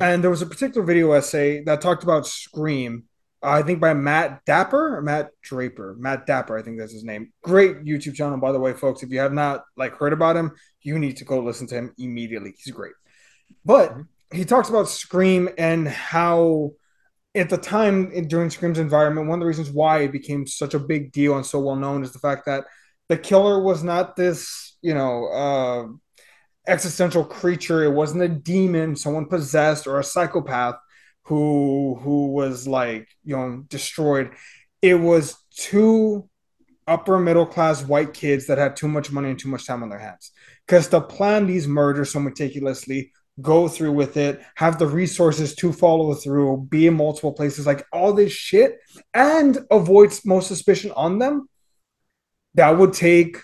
And 0.01 0.23
there 0.23 0.31
was 0.31 0.41
a 0.41 0.47
particular 0.47 0.83
video 0.83 1.11
essay 1.11 1.63
that 1.65 1.81
talked 1.81 2.01
about 2.01 2.25
Scream, 2.25 3.03
uh, 3.43 3.49
I 3.49 3.61
think 3.61 3.79
by 3.79 3.93
Matt 3.93 4.43
Dapper 4.43 4.97
or 4.97 5.01
Matt 5.03 5.29
Draper. 5.43 5.95
Matt 5.99 6.25
Dapper, 6.25 6.57
I 6.57 6.63
think 6.63 6.79
that's 6.79 6.91
his 6.91 7.03
name. 7.03 7.31
Great 7.43 7.83
YouTube 7.83 8.15
channel, 8.15 8.39
by 8.39 8.51
the 8.51 8.59
way, 8.59 8.73
folks. 8.73 9.03
If 9.03 9.11
you 9.11 9.19
have 9.19 9.33
not 9.33 9.65
like 9.77 9.95
heard 9.95 10.13
about 10.13 10.35
him, 10.35 10.51
you 10.81 10.97
need 10.97 11.17
to 11.17 11.25
go 11.25 11.39
listen 11.41 11.67
to 11.67 11.75
him 11.75 11.93
immediately. 11.99 12.55
He's 12.57 12.73
great. 12.73 12.93
But 13.63 13.91
mm-hmm. 13.91 14.35
he 14.35 14.45
talks 14.45 14.69
about 14.69 14.89
Scream 14.89 15.49
and 15.59 15.87
how 15.87 16.71
at 17.35 17.49
the 17.49 17.57
time 17.57 18.27
during 18.27 18.49
Scream's 18.49 18.79
environment, 18.79 19.27
one 19.27 19.39
of 19.39 19.41
the 19.41 19.47
reasons 19.47 19.69
why 19.69 19.99
it 19.99 20.11
became 20.11 20.47
such 20.47 20.73
a 20.73 20.79
big 20.79 21.11
deal 21.11 21.35
and 21.35 21.45
so 21.45 21.59
well 21.59 21.75
known 21.75 22.03
is 22.03 22.11
the 22.13 22.19
fact 22.19 22.45
that 22.45 22.65
the 23.09 23.17
killer 23.17 23.61
was 23.61 23.83
not 23.83 24.15
this, 24.15 24.77
you 24.81 24.93
know, 24.93 25.27
uh, 25.27 25.87
existential 26.67 27.25
creature. 27.25 27.83
It 27.83 27.93
wasn't 27.93 28.23
a 28.23 28.29
demon, 28.29 28.95
someone 28.95 29.27
possessed, 29.27 29.85
or 29.85 29.99
a 29.99 30.03
psychopath 30.03 30.75
who 31.23 31.99
who 32.01 32.27
was 32.27 32.67
like 32.67 33.07
you 33.23 33.35
know 33.35 33.63
destroyed. 33.67 34.31
It 34.81 34.95
was 34.95 35.35
two 35.55 36.29
upper 36.87 37.19
middle 37.19 37.45
class 37.45 37.83
white 37.83 38.13
kids 38.13 38.47
that 38.47 38.57
had 38.57 38.75
too 38.75 38.87
much 38.87 39.11
money 39.11 39.29
and 39.31 39.39
too 39.39 39.49
much 39.49 39.65
time 39.65 39.83
on 39.83 39.89
their 39.89 39.99
hands. 39.99 40.31
Because 40.65 40.87
to 40.89 41.01
plan 41.01 41.47
these 41.47 41.67
murders 41.67 42.11
so 42.11 42.19
meticulously 42.19 43.11
go 43.41 43.67
through 43.67 43.91
with 43.91 44.17
it, 44.17 44.41
have 44.55 44.79
the 44.79 44.87
resources 44.87 45.55
to 45.55 45.73
follow 45.73 46.13
through, 46.13 46.67
be 46.69 46.87
in 46.87 46.95
multiple 46.95 47.33
places, 47.33 47.65
like 47.65 47.85
all 47.91 48.13
this 48.13 48.31
shit, 48.31 48.79
and 49.13 49.57
avoid 49.71 50.13
most 50.25 50.47
suspicion 50.47 50.91
on 50.95 51.19
them, 51.19 51.49
that 52.53 52.77
would 52.77 52.93
take 52.93 53.37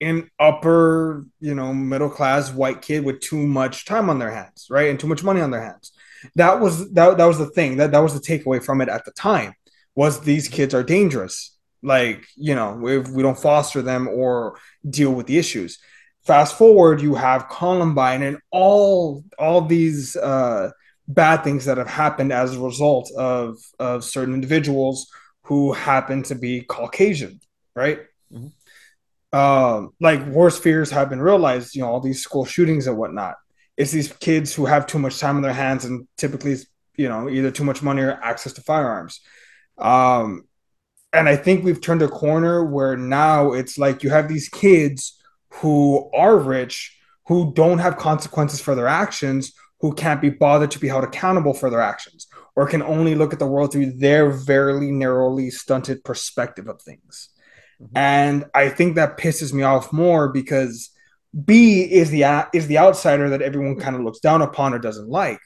an 0.00 0.28
upper, 0.40 1.26
you 1.40 1.54
know, 1.54 1.72
middle 1.72 2.10
class 2.10 2.52
white 2.52 2.82
kid 2.82 3.04
with 3.04 3.20
too 3.20 3.46
much 3.46 3.84
time 3.84 4.08
on 4.10 4.18
their 4.18 4.30
hands, 4.30 4.66
right? 4.70 4.88
And 4.88 4.98
too 4.98 5.06
much 5.06 5.22
money 5.22 5.40
on 5.40 5.50
their 5.50 5.62
hands. 5.62 5.92
That 6.34 6.60
was 6.60 6.92
that 6.92 7.18
that 7.18 7.24
was 7.24 7.38
the 7.38 7.50
thing. 7.50 7.76
That 7.76 7.92
that 7.92 8.00
was 8.00 8.14
the 8.14 8.20
takeaway 8.20 8.64
from 8.64 8.80
it 8.80 8.88
at 8.88 9.04
the 9.04 9.12
time. 9.12 9.54
Was 9.94 10.20
these 10.20 10.48
kids 10.48 10.72
are 10.74 10.82
dangerous. 10.82 11.56
Like, 11.82 12.26
you 12.36 12.54
know, 12.54 12.86
if 12.86 13.08
we 13.08 13.22
don't 13.22 13.38
foster 13.38 13.82
them 13.82 14.08
or 14.08 14.56
deal 14.88 15.12
with 15.12 15.26
the 15.26 15.38
issues 15.38 15.78
fast 16.24 16.56
forward 16.56 17.00
you 17.00 17.14
have 17.14 17.48
columbine 17.48 18.22
and 18.22 18.38
all 18.50 19.24
all 19.38 19.60
these 19.60 20.16
uh, 20.16 20.70
bad 21.08 21.42
things 21.42 21.64
that 21.64 21.78
have 21.78 21.88
happened 21.88 22.32
as 22.32 22.56
a 22.56 22.60
result 22.60 23.10
of 23.16 23.58
of 23.78 24.04
certain 24.04 24.34
individuals 24.34 25.10
who 25.44 25.72
happen 25.72 26.22
to 26.22 26.34
be 26.34 26.62
caucasian 26.62 27.40
right? 27.74 28.00
Mm-hmm. 28.32 29.38
um, 29.38 29.92
like 30.00 30.24
worst 30.26 30.62
fears 30.62 30.90
have 30.90 31.10
been 31.10 31.20
realized 31.20 31.74
you 31.74 31.82
know 31.82 31.88
all 31.88 32.00
these 32.00 32.22
school 32.22 32.44
shootings 32.44 32.86
and 32.86 32.96
whatnot. 32.96 33.36
It's 33.76 33.90
these 33.90 34.12
kids 34.12 34.54
who 34.54 34.66
have 34.66 34.86
too 34.86 34.98
much 34.98 35.18
time 35.18 35.36
on 35.36 35.42
their 35.42 35.52
hands 35.52 35.84
and 35.84 36.06
typically 36.16 36.56
you 36.96 37.08
know 37.08 37.28
either 37.28 37.50
too 37.50 37.64
much 37.64 37.82
money 37.82 38.02
or 38.02 38.12
access 38.12 38.52
to 38.54 38.62
firearms. 38.62 39.20
Um, 39.78 40.44
and 41.12 41.28
i 41.28 41.36
think 41.36 41.64
we've 41.64 41.80
turned 41.80 42.02
a 42.02 42.08
corner 42.08 42.64
where 42.64 42.96
now 42.96 43.52
it's 43.52 43.78
like 43.78 44.02
you 44.02 44.10
have 44.10 44.28
these 44.28 44.48
kids 44.48 45.21
who 45.54 46.10
are 46.14 46.36
rich, 46.36 46.98
who 47.26 47.52
don't 47.52 47.78
have 47.78 47.96
consequences 47.96 48.60
for 48.60 48.74
their 48.74 48.88
actions, 48.88 49.52
who 49.80 49.92
can't 49.92 50.20
be 50.20 50.30
bothered 50.30 50.70
to 50.70 50.78
be 50.78 50.88
held 50.88 51.04
accountable 51.04 51.54
for 51.54 51.68
their 51.68 51.80
actions, 51.80 52.26
or 52.56 52.66
can 52.66 52.82
only 52.82 53.14
look 53.14 53.32
at 53.32 53.38
the 53.38 53.46
world 53.46 53.72
through 53.72 53.92
their 53.92 54.30
very 54.30 54.90
narrowly 54.90 55.50
stunted 55.50 56.02
perspective 56.04 56.68
of 56.68 56.80
things. 56.80 57.30
Mm-hmm. 57.80 57.96
And 57.96 58.44
I 58.54 58.68
think 58.68 58.94
that 58.94 59.18
pisses 59.18 59.52
me 59.52 59.62
off 59.62 59.92
more 59.92 60.28
because 60.28 60.90
B 61.44 61.82
is 61.82 62.10
the 62.10 62.46
is 62.52 62.66
the 62.66 62.78
outsider 62.78 63.30
that 63.30 63.42
everyone 63.42 63.78
kind 63.78 63.96
of 63.96 64.02
looks 64.02 64.20
down 64.20 64.42
upon 64.42 64.74
or 64.74 64.78
doesn't 64.78 65.08
like. 65.08 65.40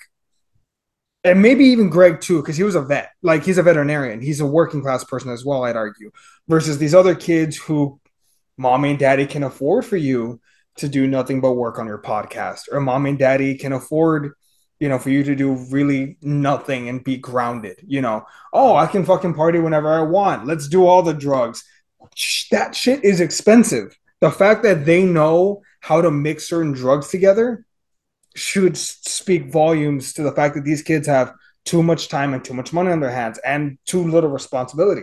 And 1.25 1.43
maybe 1.43 1.65
even 1.65 1.89
Greg 1.91 2.21
too, 2.21 2.41
because 2.41 2.57
he 2.57 2.63
was 2.63 2.75
a 2.77 2.83
vet. 2.83 3.11
Like 3.23 3.45
he's 3.45 3.59
a 3.59 3.63
veterinarian. 3.63 4.21
He's 4.21 4.41
a 4.41 4.47
working 4.47 4.83
class 4.83 5.03
person 5.03 5.31
as 5.31 5.45
well, 5.45 5.65
I'd 5.65 5.77
argue. 5.77 6.11
Versus 6.47 6.79
these 6.79 6.95
other 6.95 7.15
kids 7.15 7.57
who 7.57 8.01
mommy 8.57 8.91
and 8.91 8.99
daddy 8.99 9.27
can 9.27 9.43
afford 9.43 9.85
for 9.85 9.97
you 9.97 10.41
to 10.77 10.89
do 10.89 11.07
nothing 11.07 11.41
but 11.41 11.53
work 11.53 11.79
on 11.79 11.87
your 11.87 11.99
podcast 11.99 12.63
or 12.71 12.81
mommy 12.81 13.11
and 13.11 13.19
daddy 13.19 13.57
can 13.57 13.73
afford 13.73 14.33
you 14.79 14.89
know 14.89 14.99
for 14.99 15.11
you 15.11 15.23
to 15.25 15.35
do 15.35 15.55
really 15.71 16.17
nothing 16.21 16.89
and 16.89 17.05
be 17.05 17.17
grounded 17.17 17.79
you 17.87 18.01
know. 18.01 18.27
Oh 18.53 18.77
i 18.77 18.87
can 18.87 19.05
fucking 19.05 19.35
party 19.35 19.59
whenever 19.59 19.93
i 19.93 20.03
want. 20.03 20.47
Let's 20.47 20.69
do 20.69 20.87
all 20.87 21.03
the 21.03 21.15
drugs. 21.15 21.65
That 22.51 22.75
shit 22.75 23.05
is 23.05 23.21
expensive. 23.21 23.97
The 24.21 24.31
fact 24.31 24.63
that 24.63 24.87
they 24.87 25.05
know 25.05 25.63
how 25.81 26.01
to 26.01 26.11
mix 26.11 26.49
certain 26.49 26.73
drugs 26.73 27.09
together 27.09 27.67
should 28.35 28.77
speak 28.77 29.51
volumes 29.51 30.13
to 30.15 30.23
the 30.23 30.33
fact 30.33 30.55
that 30.55 30.65
these 30.65 30.83
kids 30.83 31.07
have 31.07 31.33
too 31.65 31.83
much 31.83 32.09
time 32.09 32.33
and 32.33 32.45
too 32.45 32.55
much 32.55 32.73
money 32.73 32.93
on 32.93 33.01
their 33.01 33.11
hands 33.11 33.39
and 33.45 33.79
too 33.87 34.03
little 34.03 34.31
responsibility. 34.31 35.03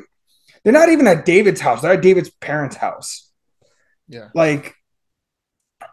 They're 0.63 0.74
not 0.74 0.89
even 0.89 1.08
at 1.08 1.26
david's 1.26 1.62
house. 1.62 1.82
They're 1.82 1.94
at 1.94 2.02
david's 2.02 2.30
parents 2.30 2.76
house 2.76 3.22
yeah. 4.13 4.30
Like 4.34 4.76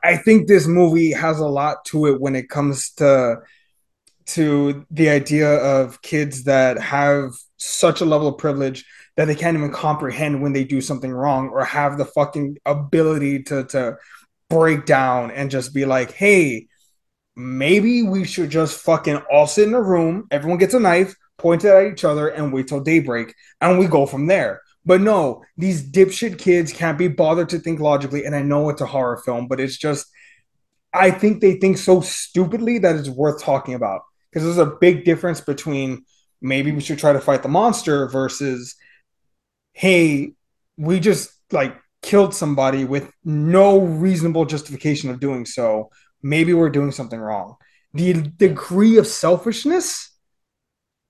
I 0.04 0.16
think 0.16 0.46
this 0.46 0.66
movie 0.66 1.12
has 1.12 1.40
a 1.40 1.46
lot 1.46 1.84
to 1.86 2.06
it 2.06 2.20
when 2.20 2.36
it 2.36 2.48
comes 2.48 2.90
to 2.94 3.38
to 4.26 4.86
the 4.90 5.08
idea 5.08 5.56
of 5.56 6.00
kids 6.02 6.44
that 6.44 6.78
have 6.78 7.32
such 7.56 8.00
a 8.00 8.04
level 8.04 8.28
of 8.28 8.38
privilege 8.38 8.84
that 9.16 9.24
they 9.24 9.34
can't 9.34 9.56
even 9.56 9.72
comprehend 9.72 10.40
when 10.40 10.52
they 10.52 10.64
do 10.64 10.80
something 10.80 11.10
wrong 11.10 11.48
or 11.48 11.64
have 11.64 11.98
the 11.98 12.04
fucking 12.04 12.58
ability 12.66 13.42
to 13.44 13.64
to 13.64 13.96
break 14.48 14.84
down 14.84 15.30
and 15.30 15.50
just 15.50 15.74
be 15.74 15.84
like, 15.84 16.12
"Hey, 16.12 16.68
maybe 17.36 18.02
we 18.02 18.24
should 18.24 18.50
just 18.50 18.80
fucking 18.80 19.16
all 19.32 19.46
sit 19.46 19.68
in 19.68 19.74
a 19.74 19.82
room, 19.82 20.26
everyone 20.30 20.58
gets 20.58 20.74
a 20.74 20.80
knife, 20.80 21.14
point 21.38 21.64
it 21.64 21.68
at 21.70 21.92
each 21.92 22.04
other 22.04 22.28
and 22.28 22.52
wait 22.52 22.68
till 22.68 22.80
daybreak 22.80 23.34
and 23.60 23.78
we 23.78 23.86
go 23.86 24.06
from 24.06 24.26
there." 24.26 24.60
But 24.84 25.00
no, 25.00 25.44
these 25.56 25.82
dipshit 25.82 26.38
kids 26.38 26.72
can't 26.72 26.98
be 26.98 27.08
bothered 27.08 27.50
to 27.50 27.58
think 27.58 27.80
logically. 27.80 28.24
And 28.24 28.34
I 28.34 28.42
know 28.42 28.70
it's 28.70 28.80
a 28.80 28.86
horror 28.86 29.18
film, 29.18 29.46
but 29.46 29.60
it's 29.60 29.76
just, 29.76 30.06
I 30.94 31.10
think 31.10 31.40
they 31.40 31.54
think 31.54 31.78
so 31.78 32.00
stupidly 32.00 32.78
that 32.78 32.96
it's 32.96 33.08
worth 33.08 33.42
talking 33.42 33.74
about. 33.74 34.02
Because 34.30 34.44
there's 34.44 34.68
a 34.68 34.76
big 34.80 35.04
difference 35.04 35.40
between 35.40 36.04
maybe 36.40 36.72
we 36.72 36.80
should 36.80 36.98
try 36.98 37.12
to 37.12 37.20
fight 37.20 37.42
the 37.42 37.48
monster 37.48 38.08
versus, 38.08 38.76
hey, 39.72 40.32
we 40.76 41.00
just 41.00 41.30
like 41.52 41.76
killed 42.02 42.34
somebody 42.34 42.84
with 42.84 43.12
no 43.24 43.80
reasonable 43.80 44.46
justification 44.46 45.10
of 45.10 45.20
doing 45.20 45.44
so. 45.44 45.90
Maybe 46.22 46.54
we're 46.54 46.70
doing 46.70 46.92
something 46.92 47.18
wrong. 47.18 47.56
The 47.92 48.14
degree 48.14 48.96
of 48.98 49.06
selfishness 49.06 50.10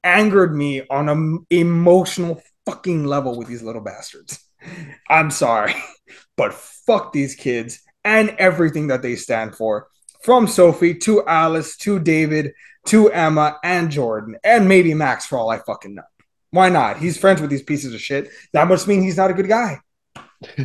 angered 0.03 0.55
me 0.55 0.83
on 0.89 1.09
an 1.09 1.47
emotional 1.51 2.41
fucking 2.71 3.05
level 3.05 3.37
with 3.37 3.49
these 3.49 3.63
little 3.63 3.83
bastards. 3.83 4.39
I'm 5.09 5.31
sorry, 5.31 5.75
but 6.37 6.55
fuck 6.55 7.13
these 7.13 7.35
kids 7.35 7.81
and 8.05 8.31
everything 8.39 8.89
that 8.89 9.03
they 9.03 9.17
stand 9.17 9.55
for. 9.55 9.89
From 10.23 10.47
Sophie 10.47 10.95
to 10.97 11.27
Alice 11.27 11.77
to 11.79 11.99
David 11.99 12.53
to 12.87 13.11
Emma 13.11 13.59
and 13.65 13.91
Jordan 13.91 14.37
and 14.45 14.69
maybe 14.69 14.93
Max 14.95 15.27
for 15.27 15.39
all 15.39 15.51
I 15.51 15.59
fucking 15.59 15.95
know. 15.95 16.03
Why 16.51 16.69
not? 16.69 16.99
He's 16.99 17.17
friends 17.17 17.41
with 17.41 17.51
these 17.51 17.63
pieces 17.63 17.95
of 17.95 18.01
shit. 18.01 18.29
That 18.53 18.69
must 18.69 18.87
mean 18.87 19.03
he's 19.03 19.17
not 19.17 19.31
a 19.31 19.35
good 19.35 19.49
guy. 19.49 19.79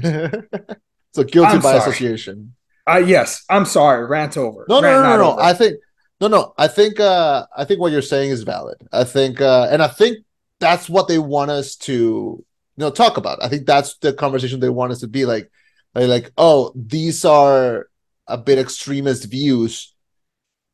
so 1.14 1.24
guilty 1.24 1.48
I'm 1.48 1.62
by 1.62 1.78
sorry. 1.78 1.78
association. 1.78 2.56
Uh, 2.90 2.98
yes, 3.06 3.44
I'm 3.50 3.66
sorry. 3.66 4.06
Rant 4.06 4.36
over. 4.38 4.66
No, 4.68 4.82
Rant 4.82 5.04
no, 5.04 5.10
no, 5.10 5.18
no, 5.18 5.36
no. 5.36 5.42
I 5.42 5.54
think 5.54 5.78
no, 6.20 6.28
no. 6.28 6.54
I 6.58 6.68
think 6.68 7.00
uh, 7.00 7.46
I 7.56 7.66
think 7.66 7.80
what 7.80 7.92
you're 7.92 8.02
saying 8.02 8.32
is 8.32 8.44
valid. 8.44 8.78
I 8.92 9.04
think, 9.04 9.42
uh, 9.42 9.68
and 9.70 9.82
I 9.82 9.88
think 9.88 10.25
that's 10.60 10.90
what 10.90 11.08
they 11.08 11.20
want 11.20 11.52
us 11.52 11.76
to 11.76 11.94
you 11.94 12.46
know 12.78 12.92
talk 12.92 13.18
about. 13.18 13.44
I 13.44 13.50
think 13.50 13.66
that's 13.66 13.98
the 13.98 14.14
conversation 14.14 14.60
they 14.60 14.70
want 14.70 14.92
us 14.92 15.00
to 15.00 15.08
be 15.08 15.26
like, 15.26 15.50
like, 15.94 16.08
like 16.08 16.32
oh, 16.38 16.72
these 16.76 17.26
are 17.26 17.88
a 18.28 18.38
bit 18.38 18.58
extremist 18.58 19.30
views 19.30 19.94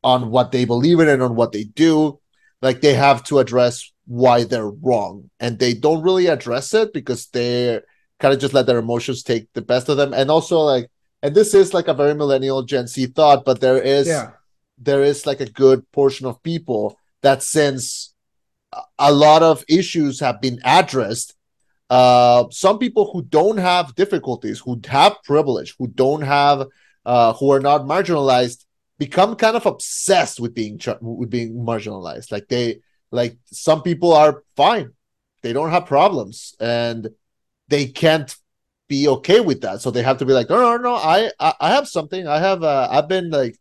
on 0.02 0.30
what 0.30 0.52
they 0.52 0.64
believe 0.64 1.00
in 1.00 1.08
and 1.08 1.22
on 1.22 1.36
what 1.36 1.52
they 1.52 1.64
do. 1.64 2.18
Like 2.60 2.80
they 2.80 2.94
have 2.94 3.22
to 3.24 3.38
address 3.38 3.92
why 4.06 4.44
they're 4.44 4.70
wrong, 4.70 5.30
and 5.40 5.58
they 5.58 5.74
don't 5.74 6.02
really 6.02 6.26
address 6.26 6.74
it 6.74 6.92
because 6.92 7.26
they 7.28 7.80
kind 8.20 8.32
of 8.32 8.40
just 8.40 8.54
let 8.54 8.66
their 8.66 8.78
emotions 8.78 9.22
take 9.22 9.52
the 9.52 9.62
best 9.62 9.88
of 9.88 9.96
them. 9.96 10.14
And 10.14 10.30
also 10.30 10.60
like, 10.60 10.90
and 11.22 11.34
this 11.34 11.54
is 11.54 11.74
like 11.74 11.88
a 11.88 11.94
very 11.94 12.14
millennial 12.14 12.62
Gen 12.62 12.86
Z 12.86 13.06
thought, 13.06 13.44
but 13.44 13.60
there 13.60 13.80
is 13.80 14.06
yeah. 14.06 14.30
there 14.78 15.02
is 15.02 15.26
like 15.26 15.40
a 15.40 15.50
good 15.50 15.90
portion 15.92 16.26
of 16.26 16.42
people 16.42 16.96
that 17.22 17.42
since 17.42 18.11
a 18.98 19.12
lot 19.12 19.42
of 19.42 19.64
issues 19.68 20.20
have 20.20 20.40
been 20.40 20.60
addressed. 20.64 21.34
Uh, 21.90 22.44
some 22.50 22.78
people 22.78 23.10
who 23.12 23.22
don't 23.22 23.58
have 23.58 23.94
difficulties, 23.94 24.60
who 24.60 24.80
have 24.86 25.22
privilege, 25.24 25.74
who 25.78 25.88
don't 25.88 26.22
have, 26.22 26.66
uh, 27.04 27.32
who 27.34 27.50
are 27.52 27.60
not 27.60 27.82
marginalized, 27.82 28.64
become 28.98 29.34
kind 29.34 29.56
of 29.56 29.66
obsessed 29.66 30.40
with 30.40 30.54
being 30.54 30.80
with 31.00 31.28
being 31.28 31.54
marginalized. 31.54 32.32
Like 32.32 32.48
they 32.48 32.80
like 33.10 33.36
some 33.46 33.82
people 33.82 34.12
are 34.12 34.42
fine, 34.56 34.92
they 35.42 35.52
don't 35.52 35.70
have 35.70 35.86
problems, 35.86 36.54
and 36.60 37.08
they 37.68 37.86
can't 37.86 38.34
be 38.88 39.08
okay 39.08 39.40
with 39.40 39.60
that. 39.62 39.80
So 39.80 39.90
they 39.90 40.02
have 40.02 40.18
to 40.18 40.24
be 40.24 40.32
like, 40.32 40.48
no, 40.48 40.56
no, 40.60 40.76
no, 40.76 40.94
I 40.94 41.30
I, 41.38 41.54
I 41.60 41.70
have 41.70 41.88
something. 41.88 42.26
I 42.26 42.38
have 42.38 42.62
uh, 42.62 42.88
I've 42.90 43.08
been 43.08 43.30
like 43.30 43.58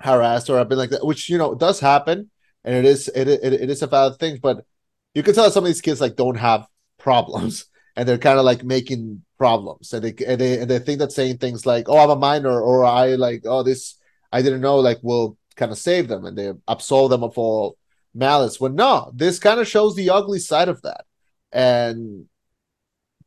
harassed 0.00 0.50
or 0.50 0.58
I've 0.58 0.68
been 0.68 0.78
like 0.78 0.90
that, 0.90 1.06
which 1.06 1.28
you 1.28 1.38
know 1.38 1.54
does 1.54 1.80
happen, 1.80 2.30
and 2.66 2.74
it 2.74 2.84
is 2.84 3.08
it 3.14 3.28
it, 3.28 3.52
it 3.52 3.70
is 3.70 3.80
a 3.82 3.86
valid 3.86 4.18
thing. 4.18 4.38
But 4.42 4.66
you 5.14 5.22
can 5.22 5.34
tell 5.34 5.50
some 5.50 5.64
of 5.64 5.68
these 5.68 5.80
kids 5.80 6.00
like 6.00 6.16
don't 6.16 6.36
have 6.36 6.66
problems, 6.98 7.66
and 7.96 8.06
they're 8.06 8.18
kind 8.18 8.38
of 8.38 8.44
like 8.44 8.64
making 8.64 9.22
problems, 9.38 9.92
and 9.94 10.04
they 10.04 10.14
and 10.26 10.40
they 10.40 10.60
and 10.60 10.70
they 10.70 10.80
think 10.80 10.98
that 10.98 11.12
saying 11.12 11.38
things 11.38 11.64
like, 11.64 11.88
"Oh, 11.88 11.96
I'm 11.96 12.10
a 12.10 12.16
minor," 12.16 12.60
or 12.60 12.84
"I 12.84 13.14
like 13.14 13.42
oh 13.46 13.62
this 13.62 13.94
I 14.32 14.42
didn't 14.42 14.60
know," 14.60 14.76
like 14.80 14.98
will 15.02 15.38
kind 15.54 15.72
of 15.72 15.78
save 15.78 16.08
them, 16.08 16.26
and 16.26 16.36
they 16.36 16.52
absolve 16.68 17.10
them 17.10 17.22
of 17.22 17.38
all 17.38 17.78
malice. 18.14 18.60
When 18.60 18.74
no, 18.74 19.12
this 19.14 19.38
kind 19.38 19.60
of 19.60 19.68
shows 19.68 19.94
the 19.94 20.10
ugly 20.10 20.40
side 20.40 20.68
of 20.68 20.82
that, 20.82 21.06
and 21.52 22.26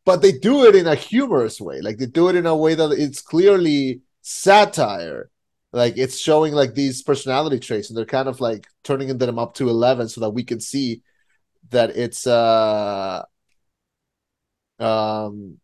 but 0.06 0.22
they 0.22 0.34
do 0.34 0.66
it 0.66 0.76
in 0.76 0.88
a 0.88 0.96
humorous 0.96 1.62
way. 1.62 1.80
Like 1.82 1.98
they 1.98 2.08
do 2.08 2.28
it 2.28 2.36
in 2.36 2.46
a 2.46 2.58
way 2.58 2.76
that 2.76 2.92
it's 2.92 3.22
clearly 3.22 4.02
satire 4.22 5.30
like 5.72 5.98
it's 5.98 6.20
showing 6.20 6.54
like 6.54 6.74
these 6.74 7.04
personality 7.04 7.60
traits 7.60 7.90
and 7.90 7.98
they're 7.98 8.06
kind 8.06 8.28
of 8.28 8.42
like 8.42 8.68
turning 8.84 9.16
them 9.18 9.40
up 9.40 9.54
to 9.56 9.70
11 9.70 10.10
so 10.10 10.22
that 10.22 10.32
we 10.32 10.44
can 10.44 10.60
see 10.60 11.02
that 11.70 11.96
it's 11.96 12.26
uh 12.26 13.24
um 14.80 15.58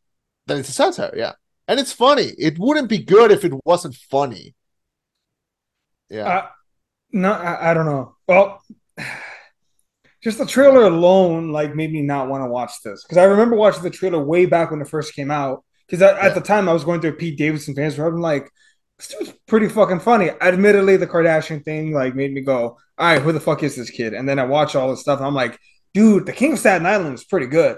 that 0.48 0.58
it's 0.58 0.70
a 0.70 0.74
satire 0.74 1.14
yeah. 1.16 1.34
And 1.68 1.80
it's 1.80 1.92
funny. 1.92 2.32
It 2.38 2.60
wouldn't 2.60 2.90
be 2.90 3.00
good 3.00 3.32
if 3.32 3.44
it 3.44 3.52
wasn't 3.66 3.96
funny. 3.96 4.54
Yeah. 6.10 6.28
Uh, 6.28 6.48
no 7.12 7.32
I, 7.32 7.72
I 7.72 7.74
don't 7.74 7.88
know. 7.88 8.16
Well 8.28 8.62
just 10.24 10.38
the 10.38 10.46
trailer 10.46 10.84
alone 10.84 11.52
like 11.52 11.76
made 11.76 11.92
me 11.92 12.02
not 12.04 12.30
want 12.30 12.44
to 12.44 12.50
watch 12.50 12.74
this. 12.84 13.04
Because 13.04 13.18
i 13.18 13.24
remember 13.24 13.56
watching 13.56 13.82
the 13.82 13.90
trailer 13.90 14.24
way 14.24 14.46
back 14.46 14.70
when 14.70 14.82
it 14.82 14.88
first 14.88 15.16
came 15.16 15.32
out. 15.32 15.64
Because 15.88 16.04
at, 16.04 16.16
yeah. 16.18 16.26
at 16.26 16.36
the 16.36 16.42
time 16.42 16.70
i 16.70 16.74
was 16.74 16.84
going 16.84 17.02
through 17.02 17.12
a 17.12 17.14
pete 17.14 17.38
davidson 17.38 17.74
fans 17.74 17.98
where 17.98 18.08
i'm 18.08 18.22
like 18.22 18.52
this 18.98 19.16
was 19.20 19.34
pretty 19.48 19.68
fucking 19.68 20.00
funny. 20.00 20.30
Admittedly, 20.42 20.98
the 20.98 21.08
Kardashian 21.08 21.64
thing 21.64 21.92
like 21.92 22.16
made 22.16 22.34
me 22.34 22.42
go, 22.42 22.78
all 22.98 23.06
right, 23.06 23.22
who 23.22 23.32
the 23.32 23.40
fuck 23.40 23.64
is 23.64 23.76
this 23.76 23.90
kid? 23.90 24.14
And 24.14 24.28
then 24.28 24.40
I 24.40 24.46
watch 24.46 24.76
all 24.76 24.90
this 24.90 25.02
stuff. 25.02 25.20
I'm 25.22 25.34
like, 25.34 25.60
dude, 25.94 26.26
the 26.26 26.34
King 26.34 26.54
of 26.54 26.60
Staten 26.60 26.86
Island 26.86 27.14
is 27.14 27.24
pretty 27.24 27.48
good. 27.48 27.78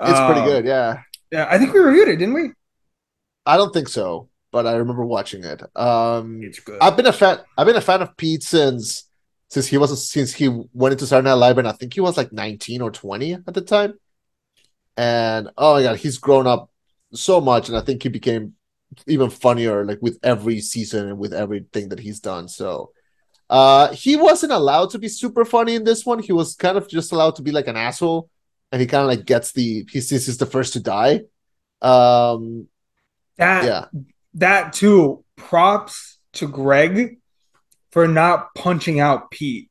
It's 0.00 0.18
um, 0.18 0.32
pretty 0.32 0.46
good, 0.46 0.64
yeah. 0.64 1.00
Yeah, 1.30 1.48
I 1.50 1.58
think 1.58 1.72
we 1.72 1.80
reviewed 1.80 2.08
it, 2.08 2.16
didn't 2.16 2.34
we? 2.34 2.52
I 3.46 3.56
don't 3.56 3.72
think 3.72 3.88
so, 3.88 4.28
but 4.52 4.66
I 4.66 4.76
remember 4.76 5.04
watching 5.04 5.44
it. 5.44 5.62
Um, 5.76 6.40
it's 6.42 6.60
good. 6.60 6.78
I've 6.80 6.96
been 6.96 7.06
a 7.06 7.12
fan. 7.12 7.40
I've 7.58 7.66
been 7.66 7.76
a 7.76 7.80
fan 7.80 8.02
of 8.02 8.16
Pete 8.16 8.42
since 8.42 9.08
since 9.48 9.66
he 9.66 9.76
was 9.76 10.08
since 10.08 10.32
he 10.32 10.48
went 10.48 10.92
into 10.92 11.06
Saturday 11.06 11.28
Night 11.28 11.34
Live, 11.34 11.58
and 11.58 11.68
I 11.68 11.72
think 11.72 11.94
he 11.94 12.00
was 12.00 12.16
like 12.16 12.32
19 12.32 12.80
or 12.80 12.90
20 12.90 13.34
at 13.34 13.54
the 13.54 13.60
time. 13.60 13.94
And 14.96 15.50
oh 15.58 15.74
my 15.74 15.82
god, 15.82 15.96
he's 15.96 16.18
grown 16.18 16.46
up 16.46 16.70
so 17.12 17.40
much, 17.40 17.68
and 17.68 17.76
I 17.76 17.80
think 17.80 18.02
he 18.02 18.08
became 18.08 18.54
even 19.06 19.30
funnier 19.30 19.84
like 19.84 19.98
with 20.00 20.18
every 20.22 20.60
season 20.60 21.08
and 21.08 21.18
with 21.18 21.32
everything 21.32 21.88
that 21.90 22.00
he's 22.00 22.20
done. 22.20 22.48
So 22.48 22.92
uh 23.50 23.92
he 23.92 24.16
wasn't 24.16 24.52
allowed 24.52 24.90
to 24.90 24.98
be 24.98 25.08
super 25.08 25.44
funny 25.44 25.74
in 25.74 25.84
this 25.84 26.04
one. 26.04 26.18
He 26.18 26.32
was 26.32 26.54
kind 26.54 26.76
of 26.76 26.88
just 26.88 27.12
allowed 27.12 27.36
to 27.36 27.42
be 27.42 27.52
like 27.52 27.68
an 27.68 27.76
asshole 27.76 28.30
and 28.72 28.80
he 28.80 28.86
kind 28.86 29.02
of 29.02 29.08
like 29.08 29.26
gets 29.26 29.52
the 29.52 29.86
he 29.90 30.00
since 30.00 30.26
he's 30.26 30.38
the 30.38 30.46
first 30.46 30.72
to 30.74 30.80
die. 30.80 31.22
Um 31.82 32.68
that 33.36 33.64
yeah. 33.64 33.84
that 34.34 34.72
too 34.72 35.24
props 35.36 36.18
to 36.34 36.48
Greg 36.48 37.18
for 37.90 38.08
not 38.08 38.54
punching 38.54 39.00
out 39.00 39.30
Pete. 39.30 39.70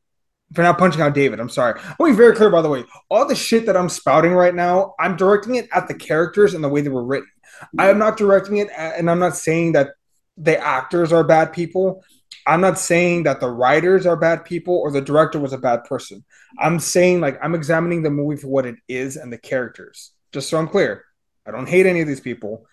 For 0.53 0.61
not 0.61 0.77
punching 0.77 1.01
out 1.01 1.15
David. 1.15 1.39
I'm 1.39 1.49
sorry. 1.49 1.79
I 1.79 1.95
want 1.97 2.11
to 2.11 2.13
be 2.13 2.17
very 2.17 2.35
clear, 2.35 2.49
by 2.49 2.61
the 2.61 2.69
way. 2.69 2.83
All 3.09 3.27
the 3.27 3.35
shit 3.35 3.65
that 3.65 3.77
I'm 3.77 3.89
spouting 3.89 4.33
right 4.33 4.53
now, 4.53 4.93
I'm 4.99 5.15
directing 5.15 5.55
it 5.55 5.67
at 5.73 5.87
the 5.87 5.95
characters 5.95 6.53
and 6.53 6.63
the 6.63 6.69
way 6.69 6.81
they 6.81 6.89
were 6.89 7.03
written. 7.03 7.29
I 7.77 7.89
am 7.89 7.97
not 7.97 8.17
directing 8.17 8.57
it, 8.57 8.69
and 8.75 9.09
I'm 9.09 9.19
not 9.19 9.37
saying 9.37 9.73
that 9.73 9.91
the 10.37 10.57
actors 10.57 11.13
are 11.13 11.23
bad 11.23 11.53
people. 11.53 12.03
I'm 12.45 12.61
not 12.61 12.79
saying 12.79 13.23
that 13.23 13.39
the 13.39 13.49
writers 13.49 14.05
are 14.05 14.17
bad 14.17 14.43
people 14.43 14.75
or 14.75 14.91
the 14.91 15.01
director 15.01 15.39
was 15.39 15.53
a 15.53 15.57
bad 15.57 15.85
person. 15.85 16.25
I'm 16.59 16.79
saying 16.79 17.21
like 17.21 17.39
I'm 17.41 17.55
examining 17.55 18.03
the 18.03 18.09
movie 18.09 18.41
for 18.41 18.47
what 18.47 18.65
it 18.65 18.75
is 18.87 19.15
and 19.15 19.31
the 19.31 19.37
characters. 19.37 20.11
Just 20.33 20.49
so 20.49 20.57
I'm 20.57 20.67
clear, 20.67 21.05
I 21.45 21.51
don't 21.51 21.69
hate 21.69 21.85
any 21.85 22.01
of 22.01 22.07
these 22.07 22.19
people, 22.19 22.65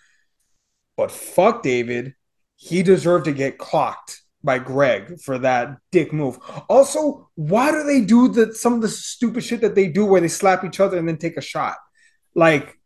but 0.97 1.11
fuck 1.11 1.63
David. 1.63 2.15
He 2.57 2.83
deserved 2.83 3.27
to 3.27 3.33
get 3.33 3.59
clocked 3.59 4.20
by 4.43 4.59
Greg 4.59 5.21
for 5.21 5.39
that 5.39 5.77
dick 5.91 6.13
move. 6.13 6.39
Also, 6.69 7.29
why 7.35 7.71
do 7.71 7.83
they 7.83 8.01
do 8.01 8.29
the 8.29 8.55
some 8.55 8.75
of 8.75 8.81
the 8.81 8.89
stupid 8.89 9.45
shit 9.45 9.61
that 9.61 9.75
they 9.75 9.89
do 9.89 10.07
where 10.07 10.21
they 10.21 10.29
slap 10.29 10.65
each 10.65 10.81
other 10.81 10.99
and 10.99 11.09
then 11.09 11.19
take 11.19 11.37
a 11.37 11.43
shot? 11.43 11.77
Like 12.35 12.79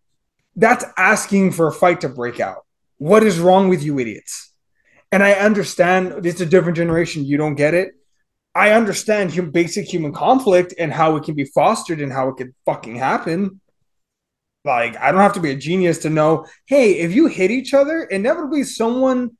that's 0.56 0.84
asking 0.96 1.52
for 1.52 1.68
a 1.68 1.72
fight 1.72 2.00
to 2.02 2.08
break 2.08 2.40
out. 2.40 2.64
What 2.98 3.22
is 3.22 3.38
wrong 3.38 3.68
with 3.68 3.82
you 3.82 3.98
idiots? 3.98 4.52
And 5.12 5.22
I 5.22 5.32
understand 5.34 6.26
it's 6.26 6.40
a 6.40 6.46
different 6.46 6.76
generation. 6.76 7.24
You 7.24 7.36
don't 7.36 7.54
get 7.54 7.74
it. 7.74 7.92
I 8.54 8.70
understand 8.70 9.34
hum- 9.34 9.50
basic 9.50 9.86
human 9.86 10.12
conflict 10.12 10.74
and 10.78 10.92
how 10.92 11.16
it 11.16 11.24
can 11.24 11.34
be 11.34 11.44
fostered 11.44 12.00
and 12.00 12.12
how 12.12 12.28
it 12.28 12.36
could 12.36 12.54
fucking 12.64 12.96
happen. 12.96 13.60
Like, 14.64 14.96
I 14.96 15.12
don't 15.12 15.20
have 15.20 15.34
to 15.34 15.40
be 15.40 15.50
a 15.50 15.56
genius 15.56 15.98
to 15.98 16.10
know 16.10 16.46
hey, 16.66 16.98
if 16.98 17.12
you 17.12 17.26
hit 17.26 17.50
each 17.50 17.74
other, 17.74 18.02
inevitably 18.04 18.64
someone 18.64 19.36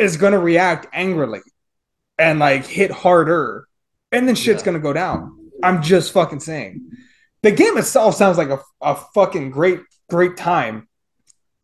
is 0.00 0.16
going 0.16 0.32
to 0.32 0.38
react 0.38 0.86
angrily 0.92 1.42
and 2.18 2.38
like 2.38 2.66
hit 2.66 2.90
harder, 2.90 3.68
and 4.10 4.26
then 4.26 4.34
shit's 4.34 4.62
yeah. 4.62 4.64
going 4.64 4.76
to 4.76 4.82
go 4.82 4.92
down. 4.92 5.50
I'm 5.62 5.82
just 5.82 6.12
fucking 6.12 6.40
saying. 6.40 6.90
The 7.42 7.52
game 7.52 7.76
itself 7.76 8.16
sounds 8.16 8.38
like 8.38 8.48
a, 8.48 8.60
a 8.80 8.96
fucking 9.14 9.50
great 9.50 9.80
great 10.08 10.36
time 10.36 10.88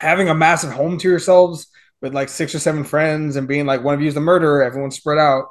having 0.00 0.28
a 0.28 0.34
massive 0.34 0.72
home 0.72 0.98
to 0.98 1.08
yourselves 1.08 1.68
with 2.00 2.14
like 2.14 2.28
six 2.28 2.54
or 2.54 2.58
seven 2.58 2.84
friends 2.84 3.36
and 3.36 3.48
being 3.48 3.66
like 3.66 3.82
one 3.82 3.94
of 3.94 4.02
you's 4.02 4.14
the 4.14 4.20
murderer, 4.20 4.62
everyone's 4.62 4.96
spread 4.96 5.18
out. 5.18 5.46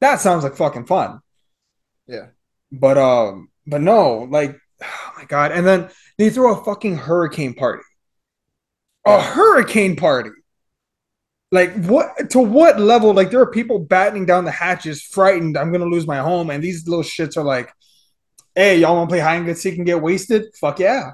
That 0.00 0.20
sounds 0.20 0.42
like 0.42 0.56
fucking 0.56 0.86
fun. 0.86 1.20
Yeah. 2.06 2.26
But 2.72 2.98
um, 2.98 3.50
but 3.66 3.80
no, 3.80 4.26
like 4.30 4.58
oh 4.82 5.12
my 5.16 5.24
god. 5.26 5.52
And 5.52 5.64
then 5.64 5.90
they 6.18 6.30
throw 6.30 6.58
a 6.58 6.64
fucking 6.64 6.96
hurricane 6.96 7.54
party. 7.54 7.84
A 9.06 9.20
hurricane 9.20 9.96
party. 9.96 10.30
Like 11.54 11.72
what 11.84 12.30
to 12.30 12.40
what 12.40 12.80
level? 12.80 13.14
Like 13.14 13.30
there 13.30 13.38
are 13.38 13.48
people 13.48 13.78
battening 13.78 14.26
down 14.26 14.44
the 14.44 14.50
hatches, 14.50 15.00
frightened, 15.02 15.56
I'm 15.56 15.70
gonna 15.70 15.84
lose 15.84 16.04
my 16.04 16.18
home. 16.18 16.50
And 16.50 16.64
these 16.64 16.88
little 16.88 17.04
shits 17.04 17.36
are 17.36 17.44
like, 17.44 17.72
hey, 18.56 18.80
y'all 18.80 18.96
wanna 18.96 19.06
play 19.06 19.20
hide 19.20 19.46
and 19.46 19.56
seek 19.56 19.76
and 19.76 19.86
get 19.86 20.02
wasted? 20.02 20.46
Fuck 20.60 20.80
yeah. 20.80 21.12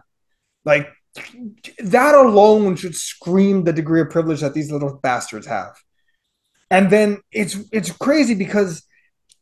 Like 0.64 0.88
that 1.80 2.14
alone 2.14 2.76
should 2.76 2.96
scream 2.96 3.64
the 3.64 3.74
degree 3.74 4.00
of 4.00 4.08
privilege 4.08 4.40
that 4.40 4.54
these 4.54 4.72
little 4.72 4.98
bastards 5.02 5.46
have. 5.46 5.76
And 6.70 6.88
then 6.88 7.18
it's 7.30 7.58
it's 7.70 7.92
crazy 7.92 8.34
because 8.34 8.82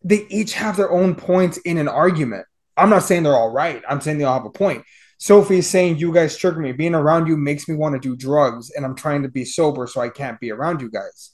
they 0.03 0.27
each 0.31 0.55
have 0.55 0.77
their 0.77 0.91
own 0.91 1.15
points 1.15 1.59
in 1.59 1.79
an 1.79 1.87
argument. 1.87 2.45
I'm 2.77 2.91
not 2.91 3.05
saying 3.05 3.23
they're 3.23 3.37
all 3.37 3.53
right. 3.53 3.85
I'm 3.89 4.01
saying 4.01 4.19
they 4.19 4.25
all 4.25 4.37
have 4.37 4.47
a 4.47 4.51
point. 4.51 4.83
Sophie 5.19 5.59
is 5.59 5.69
saying 5.69 5.99
you 5.99 6.13
guys 6.13 6.37
trigger 6.37 6.61
me. 6.61 6.73
Being 6.73 6.95
around 6.95 7.27
you 7.27 7.37
makes 7.37 7.69
me 7.69 7.75
want 7.75 7.95
to 7.95 8.01
do 8.01 8.17
drugs, 8.17 8.71
and 8.71 8.85
I'm 8.85 8.95
trying 8.95 9.23
to 9.23 9.29
be 9.29 9.45
sober, 9.45 9.87
so 9.87 10.01
I 10.01 10.09
can't 10.09 10.41
be 10.41 10.51
around 10.51 10.81
you 10.81 10.91
guys. 10.91 11.33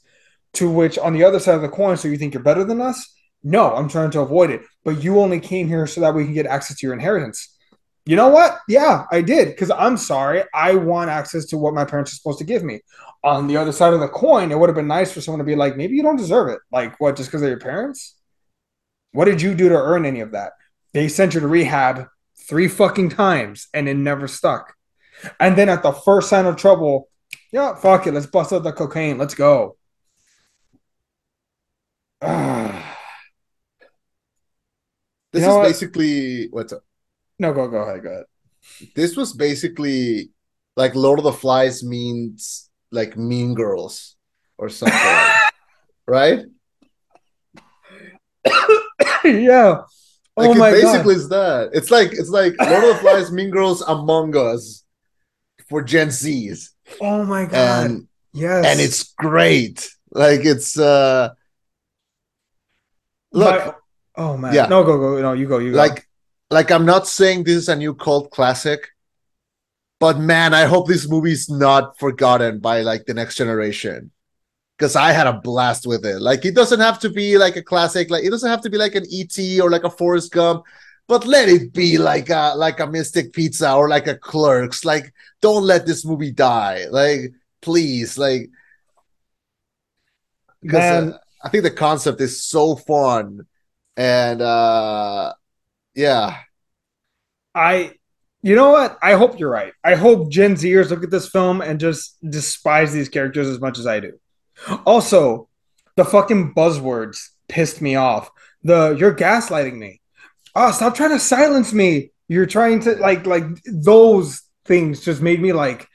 To 0.55 0.71
which, 0.71 0.99
on 0.99 1.13
the 1.13 1.25
other 1.25 1.39
side 1.39 1.57
of 1.57 1.63
the 1.63 1.69
coin, 1.69 1.97
so 1.97 2.09
you 2.09 2.17
think 2.17 2.35
you're 2.35 2.43
better 2.43 2.65
than 2.65 2.81
us? 2.81 3.13
No, 3.43 3.75
I'm 3.75 3.89
trying 3.89 4.11
to 4.13 4.21
avoid 4.21 4.51
it. 4.51 4.63
But 4.85 5.03
you 5.03 5.21
only 5.21 5.41
came 5.41 5.69
here 5.69 5.87
so 5.87 6.01
that 6.01 6.15
we 6.15 6.25
can 6.25 6.35
get 6.35 6.47
access 6.47 6.79
to 6.79 6.87
your 6.87 6.95
inheritance 6.95 7.55
you 8.07 8.17
know 8.17 8.29
what? 8.29 8.59
Yeah, 8.69 9.07
I 9.11 9.23
did 9.23 9.49
because 9.49 9.71
I'm 9.71 9.97
sorry. 9.97 10.45
I 10.53 10.75
want 10.75 11.11
access 11.11 11.47
to 11.47 11.59
what 11.59 11.73
my 11.73 11.85
parents 11.85 12.13
are 12.13 12.17
supposed 12.17 12.39
to 12.39 12.45
give 12.45 12.63
me. 12.63 12.81
On 13.23 13.47
the 13.47 13.57
other 13.57 13.73
side 13.73 13.95
of 13.95 14.01
the 14.01 14.09
coin, 14.09 14.53
it 14.53 14.59
would 14.59 14.69
have 14.69 14.77
been 14.77 14.87
nice 14.87 15.11
for 15.11 15.23
someone 15.23 15.39
to 15.39 15.45
be 15.45 15.57
like, 15.57 15.77
maybe 15.77 15.97
you 15.97 16.03
don't 16.03 16.17
deserve 16.17 16.51
it. 16.51 16.59
Like, 16.71 17.01
what, 17.01 17.17
just 17.17 17.31
because 17.31 17.41
they're 17.41 17.51
your 17.51 17.59
parents? 17.59 18.17
What 19.13 19.25
did 19.25 19.41
you 19.41 19.55
do 19.55 19.71
to 19.71 19.77
earn 19.77 20.05
any 20.05 20.21
of 20.21 20.33
that? 20.33 20.53
They 20.93 21.09
sent 21.09 21.33
you 21.33 21.41
to 21.41 21.49
rehab 21.49 22.07
three 22.49 22.69
fucking 22.69 23.11
times 23.11 23.69
and 23.75 23.89
it 23.89 23.97
never 23.97 24.29
stuck. 24.29 24.75
And 25.41 25.57
then 25.57 25.69
at 25.69 25.83
the 25.83 25.93
first 25.93 26.29
sign 26.29 26.47
of 26.47 26.57
trouble, 26.57 27.09
yeah, 27.53 27.75
fuck 27.75 28.07
it. 28.07 28.13
Let's 28.13 28.27
bust 28.27 28.53
out 28.53 28.63
the 28.65 28.73
cocaine. 28.73 29.19
Let's 29.19 29.35
go. 29.35 29.77
this 32.21 32.31
you 35.35 35.41
know 35.41 35.49
is 35.49 35.57
what? 35.57 35.63
basically 35.65 36.49
what's 36.51 36.73
up 36.73 36.83
no, 37.39 37.53
go 37.53 37.69
go 37.69 37.79
ahead. 37.79 38.03
Go 38.03 38.11
ahead. 38.11 38.25
This 38.95 39.17
was 39.17 39.33
basically 39.33 40.31
like 40.77 40.95
Lord 40.95 41.19
of 41.19 41.25
the 41.25 41.33
Flies 41.33 41.83
means 41.83 42.71
like 42.91 43.17
Mean 43.17 43.55
Girls 43.55 44.17
or 44.57 44.69
something, 44.69 44.99
right? 46.07 46.45
yeah. 49.25 49.83
Like 50.37 50.51
oh 50.51 50.55
my 50.55 50.71
basically 50.73 51.15
God. 51.15 51.21
is 51.21 51.29
that. 51.29 51.71
It's 51.75 51.91
like 51.91 52.13
it's 52.13 52.31
like 52.31 52.55
Lord 52.59 52.85
of 52.85 52.97
the 52.97 53.01
Flies, 53.01 53.31
Mean 53.31 53.51
Girls, 53.51 53.83
Among 53.83 54.37
Us 54.37 54.85
for 55.69 55.81
Gen 55.83 56.09
Zs. 56.09 56.71
Oh 57.01 57.25
my 57.25 57.47
God. 57.47 57.87
And, 57.91 58.09
yes. 58.33 58.67
And 58.67 58.81
it's 58.81 59.13
great. 59.15 59.89
Like 60.11 60.45
it's 60.45 60.79
uh 60.79 61.31
Look, 63.33 63.67
My- 63.67 63.75
oh 64.17 64.37
man, 64.37 64.55
Yeah. 64.55 64.67
no, 64.67 64.85
go 64.85 64.99
go, 64.99 65.21
no, 65.21 65.33
you 65.33 65.47
go, 65.47 65.59
you 65.59 65.73
go. 65.73 65.79
like 65.79 66.07
like 66.51 66.71
I'm 66.71 66.85
not 66.87 67.07
saying 67.09 67.45
this 67.45 67.57
is 67.57 67.69
a 67.69 67.77
new 67.77 67.95
cult 67.95 68.31
classic, 68.31 68.89
but 70.01 70.19
man, 70.19 70.55
I 70.55 70.65
hope 70.67 70.87
this 70.89 71.09
movie's 71.09 71.49
not 71.49 71.99
forgotten 71.99 72.59
by 72.59 72.83
like 72.83 73.07
the 73.07 73.15
next 73.15 73.37
generation. 73.37 74.11
Because 74.77 74.97
I 74.97 75.13
had 75.13 75.27
a 75.29 75.35
blast 75.41 75.87
with 75.87 76.05
it. 76.05 76.21
Like 76.21 76.45
it 76.45 76.55
doesn't 76.55 76.81
have 76.81 76.99
to 77.01 77.11
be 77.11 77.39
like 77.39 77.57
a 77.57 77.63
classic, 77.63 78.11
like 78.11 78.25
it 78.25 78.31
doesn't 78.31 78.51
have 78.51 78.63
to 78.63 78.71
be 78.71 78.79
like 78.79 78.95
an 78.97 79.05
ET 79.11 79.39
or 79.61 79.71
like 79.71 79.85
a 79.85 79.91
Forrest 79.91 80.33
Gump, 80.33 80.65
but 81.07 81.27
let 81.27 81.49
it 81.49 81.73
be 81.73 81.97
like 81.99 82.29
a 82.31 82.55
like 82.57 82.81
a 82.81 82.87
Mystic 82.87 83.33
Pizza 83.33 83.73
or 83.75 83.89
like 83.89 84.07
a 84.09 84.17
Clerks. 84.17 84.85
Like, 84.85 85.13
don't 85.41 85.63
let 85.65 85.87
this 85.87 86.05
movie 86.05 86.33
die. 86.33 86.87
Like, 86.91 87.33
please, 87.63 88.19
like 88.19 88.51
because 90.63 90.91
Man. 90.91 91.13
uh, 91.13 91.19
I 91.43 91.49
think 91.51 91.65
the 91.65 91.71
concept 91.71 92.21
is 92.21 92.45
so 92.45 92.77
fun, 92.77 93.47
and 93.97 94.41
uh 94.43 95.35
yeah, 95.95 96.39
I, 97.55 97.93
you 98.43 98.57
know 98.57 98.71
what? 98.71 98.99
I 99.03 99.15
hope 99.15 99.39
you're 99.39 99.51
right. 99.51 99.73
I 99.83 99.95
hope 99.95 100.31
Gen 100.31 100.55
Zers 100.55 100.91
look 100.91 101.05
at 101.05 101.11
this 101.11 101.29
film 101.29 101.61
and 101.61 101.79
just 101.81 102.17
despise 102.29 102.93
these 102.93 103.09
characters 103.09 103.49
as 103.49 103.61
much 103.61 103.79
as 103.79 103.87
I 103.87 104.01
do. 104.01 104.13
Also, 104.87 105.49
the 105.97 106.05
fucking 106.05 106.55
buzzwords 106.55 107.31
pissed 107.49 107.81
me 107.81 107.95
off. 107.97 108.31
The 108.63 108.97
you're 108.99 109.15
gaslighting 109.15 109.77
me. 109.77 110.01
Oh, 110.55 110.71
stop 110.71 110.95
trying 110.95 111.11
to 111.11 111.21
silence 111.21 111.73
me. 111.73 112.13
You're 112.29 112.47
trying 112.47 112.81
to 112.81 112.95
like 112.97 113.27
like 113.27 113.45
those 113.65 114.43
things 114.65 115.05
just 115.05 115.21
made 115.21 115.41
me 115.41 115.53
like 115.53 115.89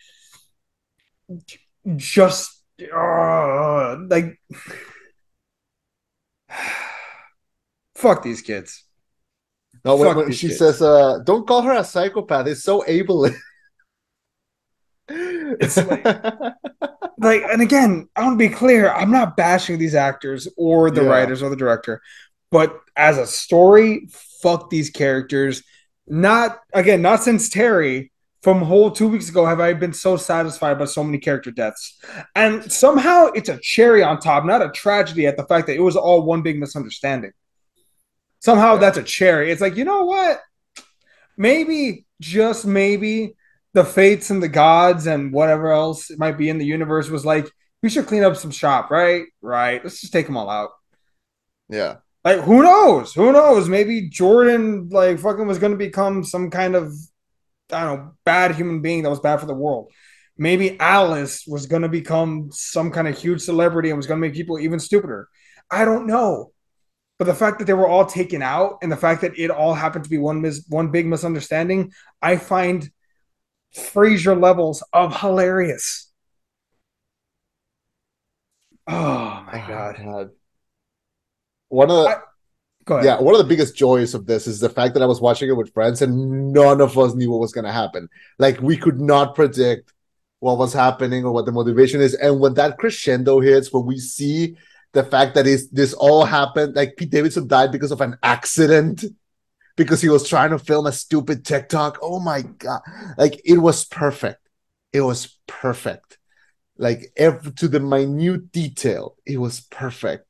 just 1.96 2.62
uh, 2.94 3.98
like 4.08 4.40
fuck 7.96 8.24
these 8.24 8.42
kids. 8.42 8.84
No, 9.86 9.96
when, 9.96 10.16
when 10.16 10.32
she 10.32 10.48
kids. 10.48 10.60
says, 10.60 10.82
uh, 10.82 11.20
don't 11.24 11.48
call 11.48 11.62
her 11.62 11.72
a 11.74 11.84
psychopath. 11.84 12.48
It's 12.48 12.64
so 12.64 12.82
ableist. 12.82 13.38
It's 15.60 15.78
like- 15.78 16.06
like 17.22 17.44
and 17.52 17.62
again 17.62 18.08
i 18.16 18.24
want 18.24 18.40
to 18.40 18.48
be 18.50 18.54
clear 18.54 18.90
i'm 18.92 19.12
not 19.12 19.36
bashing 19.36 19.78
these 19.78 19.94
actors 19.96 20.48
or 20.56 20.90
the 20.90 21.04
Yeah. 21.04 21.10
writers 21.10 21.44
or 21.44 21.50
the 21.50 21.56
director 21.58 22.02
but 22.50 22.80
as 22.96 23.18
a 23.18 23.28
story 23.28 24.08
fuck 24.42 24.70
these 24.70 24.90
characters. 24.90 25.64
Not 26.08 26.60
again 26.74 27.02
not 27.02 27.22
since 27.22 27.50
terry 27.50 28.12
from 28.42 28.62
whole 28.62 28.90
two 28.90 29.08
weeks 29.10 29.28
ago 29.30 29.46
have 29.46 29.60
i 29.60 29.74
been 29.74 29.92
so 29.94 30.16
satisfied 30.18 30.80
by 30.80 30.86
so 30.86 31.04
many 31.04 31.18
character 31.20 31.52
deaths. 31.52 32.00
And 32.36 32.72
somehow 32.72 33.28
it's 33.36 33.50
a 33.50 33.60
cherry 33.62 34.02
on 34.02 34.20
top 34.20 34.46
not 34.46 34.62
a 34.62 34.70
tragedy 34.72 35.28
at 35.28 35.36
the 35.38 35.44
fact 35.46 35.68
that 35.68 35.76
it 35.76 35.82
was 35.82 35.96
all 35.98 36.24
one 36.24 36.42
big 36.42 36.58
misunderstanding. 36.58 37.32
Somehow 38.40 38.74
Yeah. 38.76 38.80
that's 38.80 38.98
a 38.98 39.04
cherry. 39.04 39.52
It's 39.52 39.62
like 39.62 39.76
you 39.76 39.84
know 39.86 40.06
what? 40.06 40.42
Maybe 41.38 42.06
just 42.22 42.66
maybe 42.66 43.36
the 43.74 43.86
fates 43.86 44.30
and 44.30 44.42
the 44.42 44.48
gods 44.48 45.08
and 45.08 45.32
whatever 45.32 45.72
else 45.72 46.10
it 46.10 46.20
might 46.20 46.38
be 46.38 46.50
in 46.50 46.58
the 46.58 46.66
universe 46.66 47.10
was 47.10 47.26
like, 47.26 47.50
we 47.82 47.90
should 47.90 48.08
clean 48.08 48.24
up 48.24 48.36
some 48.36 48.52
shop, 48.52 48.90
right? 48.92 49.26
Right. 49.42 49.84
Let's 49.84 50.02
just 50.02 50.14
take 50.14 50.26
them 50.26 50.38
all 50.38 50.50
out. 50.50 50.72
yeah. 51.70 51.98
Like, 52.26 52.42
who 52.42 52.64
knows? 52.64 53.14
Who 53.14 53.32
knows? 53.32 53.70
Maybe 53.70 54.10
Jordan, 54.10 54.90
like, 54.90 55.20
fucking 55.20 55.48
was 55.48 55.58
going 55.58 55.72
to 55.72 55.78
become 55.78 56.26
some 56.26 56.50
kind 56.50 56.76
of, 56.76 56.94
I 57.72 57.86
don't 57.86 57.98
know, 57.98 58.12
bad 58.26 58.56
human 58.56 58.82
being 58.82 59.04
that 59.04 59.10
was 59.10 59.22
bad 59.22 59.40
for 59.40 59.46
the 59.46 59.54
world. 59.54 59.90
Maybe 60.38 60.78
Alice 60.82 61.46
was 61.48 61.66
going 61.66 61.84
to 61.84 61.90
become 61.90 62.50
some 62.52 62.92
kind 62.92 63.08
of 63.08 63.18
huge 63.18 63.42
celebrity 63.42 63.90
and 63.90 63.98
was 63.98 64.06
going 64.06 64.22
to 64.22 64.28
make 64.28 64.36
people 64.36 64.60
even 64.60 64.80
stupider. 64.80 65.30
I 65.72 65.86
don't 65.86 66.08
know. 66.08 66.52
But 67.20 67.26
the 67.26 67.34
fact 67.34 67.60
that 67.60 67.66
they 67.66 67.74
were 67.74 67.88
all 67.88 68.06
taken 68.06 68.42
out 68.42 68.80
and 68.82 68.92
the 68.92 68.98
fact 68.98 69.22
that 69.22 69.40
it 69.40 69.50
all 69.50 69.74
happened 69.74 70.04
to 70.04 70.10
be 70.10 70.18
one 70.18 70.42
mis- 70.42 70.66
one 70.68 70.92
big 70.92 71.06
misunderstanding, 71.06 71.94
I 72.22 72.36
find 72.36 72.90
Frasier 73.76 74.40
levels 74.40 74.84
of 74.94 75.20
hilarious. 75.20 76.12
Oh 78.88 79.44
my 79.46 79.64
oh, 79.64 79.68
god! 79.68 80.30
One 81.70 81.92
of 81.92 82.04
the, 82.04 82.10
I- 82.10 83.04
yeah, 83.04 83.22
one 83.22 83.36
of 83.36 83.40
the 83.40 83.48
biggest 83.48 83.76
joys 83.76 84.16
of 84.16 84.26
this 84.26 84.48
is 84.48 84.60
the 84.60 84.70
fact 84.70 84.96
that 84.96 85.04
I 85.04 85.06
was 85.06 85.22
watching 85.22 85.50
it 85.50 85.56
with 85.56 85.74
friends 85.74 86.02
and 86.02 86.52
none 86.52 86.82
of 86.82 86.98
us 86.98 87.14
knew 87.14 87.30
what 87.30 87.40
was 87.40 87.52
going 87.52 87.66
to 87.66 87.72
happen. 87.72 88.10
Like 88.40 88.60
we 88.62 88.78
could 88.78 89.00
not 89.00 89.36
predict 89.36 89.94
what 90.40 90.58
was 90.58 90.74
happening 90.74 91.24
or 91.24 91.32
what 91.32 91.46
the 91.46 91.52
motivation 91.52 92.02
is. 92.02 92.16
And 92.16 92.40
when 92.40 92.56
that 92.56 92.78
crescendo 92.78 93.40
hits, 93.40 93.72
when 93.72 93.86
we 93.86 94.00
see 94.00 94.58
the 94.94 95.04
fact 95.04 95.36
that 95.36 95.46
is 95.46 95.70
this 95.70 95.94
all 95.94 96.26
happened, 96.26 96.76
like 96.76 96.96
Pete 96.98 97.12
Davidson 97.12 97.48
died 97.48 97.72
because 97.72 97.92
of 97.92 98.02
an 98.02 98.18
accident, 98.24 99.06
because 99.80 100.02
he 100.02 100.10
was 100.10 100.28
trying 100.28 100.50
to 100.50 100.60
film 100.60 100.86
a 100.88 100.92
stupid 100.92 101.46
TikTok. 101.46 102.00
Oh 102.02 102.20
my 102.20 102.42
god! 102.42 102.82
Like 103.18 103.42
it 103.46 103.58
was 103.58 103.86
perfect. 103.86 104.42
It 104.92 105.00
was 105.00 105.40
perfect. 105.48 106.18
Like 106.78 107.14
every 107.16 107.54
to 107.54 107.70
the 107.70 107.80
minute 107.80 108.52
detail, 108.52 109.16
it 109.26 109.38
was 109.38 109.62
perfect. 109.62 110.26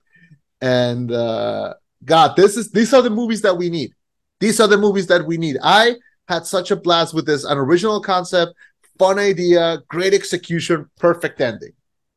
And 0.62 1.12
uh 1.12 1.74
God, 2.06 2.36
this 2.36 2.58
is 2.58 2.72
these 2.72 2.94
are 2.94 3.02
the 3.02 3.10
movies 3.10 3.42
that 3.42 3.58
we 3.58 3.72
need. 3.72 3.94
These 4.40 4.60
are 4.60 4.68
the 4.68 4.78
movies 4.78 5.08
that 5.08 5.26
we 5.26 5.38
need. 5.38 5.58
I 5.64 5.96
had 6.28 6.46
such 6.46 6.70
a 6.70 6.76
blast 6.76 7.16
with 7.16 7.26
this, 7.26 7.44
an 7.44 7.58
original 7.58 8.02
concept, 8.02 8.54
fun 9.00 9.18
idea, 9.18 9.82
great 9.88 10.14
execution, 10.14 10.88
perfect 11.00 11.42
ending. 11.42 11.74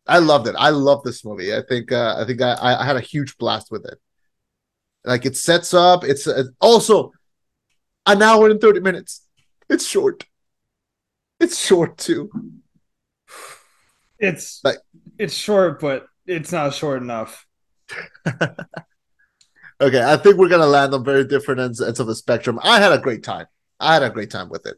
I 0.07 0.19
loved 0.19 0.49
it. 0.49 0.55
I 0.59 0.69
love 0.69 1.03
this 1.03 1.25
movie. 1.25 1.57
I 1.57 1.63
think 1.67 1.93
uh, 1.93 2.17
I 2.19 2.27
think 2.27 2.43
I, 2.43 2.57
I 2.61 2.85
had 2.85 2.97
a 2.97 3.01
huge 3.01 3.39
blast 3.39 3.71
with 3.71 3.87
it. 3.87 3.99
Like 5.03 5.25
it 5.25 5.37
sets 5.37 5.73
up. 5.73 6.05
It's 6.05 6.27
uh, 6.27 6.45
also 6.61 7.13
an 8.07 8.23
hour 8.23 8.49
and 8.51 8.61
thirty 8.61 8.81
minutes. 8.81 9.27
It's 9.69 9.87
short. 9.87 10.25
It's 11.41 11.59
short 11.59 11.99
too. 11.99 12.31
It's 14.19 14.61
Like- 14.65 14.79
it's 15.19 15.35
short, 15.35 15.81
but 15.81 16.07
it's 16.27 16.53
not 16.53 16.75
short 16.75 17.03
enough. 17.03 17.47
Okay, 19.81 20.01
I 20.01 20.17
think 20.17 20.37
we're 20.37 20.49
gonna 20.49 20.67
land 20.67 20.95
on 20.95 21.05
very 21.05 21.25
different 21.25 21.61
ends, 21.61 21.81
ends 21.83 21.99
of 21.99 22.07
the 22.07 22.15
spectrum. 22.15 22.61
I 22.63 22.79
had 22.79 22.93
a 22.93 22.99
great 22.99 23.25
time. 23.25 23.47
I 23.81 23.95
had 23.95 24.05
a 24.05 24.11
great 24.11 24.31
time 24.31 24.49
with 24.49 24.65
it. 24.65 24.77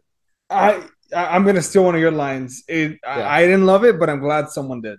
I, 0.49 0.83
I'm 1.15 1.45
gonna 1.45 1.61
steal 1.61 1.85
one 1.85 1.95
of 1.95 2.01
your 2.01 2.11
lines. 2.11 2.65
It, 2.69 2.93
Yeah. 3.05 3.11
I, 3.11 3.41
I 3.41 3.43
didn't 3.45 3.67
love 3.67 3.85
it, 3.85 3.99
but 3.99 4.09
I'm 4.09 4.21
glad 4.21 4.49
someone 4.49 4.81
did. 4.81 4.99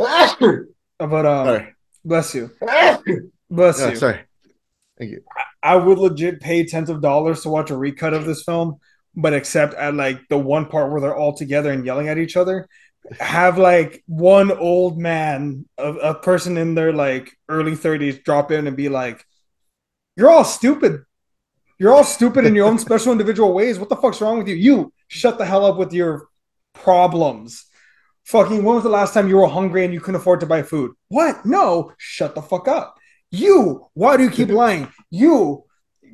sorry. 0.00 0.66
But 1.00 1.26
um, 1.26 1.66
bless 2.04 2.32
you, 2.34 2.50
bless 3.50 3.80
you. 3.80 3.96
sorry. 3.96 4.20
Thank 4.96 5.10
you. 5.12 5.22
I 5.68 5.76
would 5.76 5.98
legit 5.98 6.40
pay 6.40 6.64
tens 6.64 6.88
of 6.88 7.02
dollars 7.02 7.42
to 7.42 7.50
watch 7.50 7.70
a 7.70 7.76
recut 7.76 8.14
of 8.14 8.24
this 8.24 8.42
film, 8.42 8.78
but 9.14 9.34
except 9.34 9.74
at 9.74 9.94
like 9.94 10.26
the 10.30 10.38
one 10.38 10.64
part 10.64 10.90
where 10.90 10.98
they're 10.98 11.14
all 11.14 11.34
together 11.36 11.70
and 11.70 11.84
yelling 11.84 12.08
at 12.08 12.16
each 12.16 12.38
other. 12.38 12.70
Have 13.20 13.58
like 13.58 14.02
one 14.06 14.50
old 14.50 14.96
man, 14.96 15.66
a, 15.76 15.92
a 15.92 16.14
person 16.14 16.56
in 16.56 16.74
their 16.74 16.94
like 16.94 17.36
early 17.50 17.72
30s, 17.72 18.24
drop 18.24 18.50
in 18.50 18.66
and 18.66 18.78
be 18.78 18.88
like, 18.88 19.26
You're 20.16 20.30
all 20.30 20.44
stupid. 20.44 21.02
You're 21.78 21.92
all 21.92 22.02
stupid 22.02 22.46
in 22.46 22.54
your 22.54 22.66
own 22.66 22.78
special 22.78 23.12
individual 23.12 23.52
ways. 23.52 23.78
What 23.78 23.90
the 23.90 23.96
fuck's 23.96 24.22
wrong 24.22 24.38
with 24.38 24.48
you? 24.48 24.54
You 24.54 24.92
shut 25.08 25.36
the 25.36 25.44
hell 25.44 25.66
up 25.66 25.76
with 25.76 25.92
your 25.92 26.28
problems. 26.72 27.66
Fucking, 28.24 28.64
when 28.64 28.74
was 28.74 28.84
the 28.84 28.90
last 28.90 29.12
time 29.12 29.28
you 29.28 29.36
were 29.36 29.46
hungry 29.48 29.84
and 29.84 29.92
you 29.92 30.00
couldn't 30.00 30.20
afford 30.20 30.40
to 30.40 30.46
buy 30.46 30.62
food? 30.62 30.92
What? 31.08 31.44
No, 31.44 31.92
shut 31.98 32.34
the 32.34 32.42
fuck 32.42 32.68
up. 32.68 32.96
You, 33.30 33.86
why 33.92 34.16
do 34.16 34.22
you 34.22 34.30
keep 34.30 34.48
lying? 34.64 34.90
You, 35.10 35.64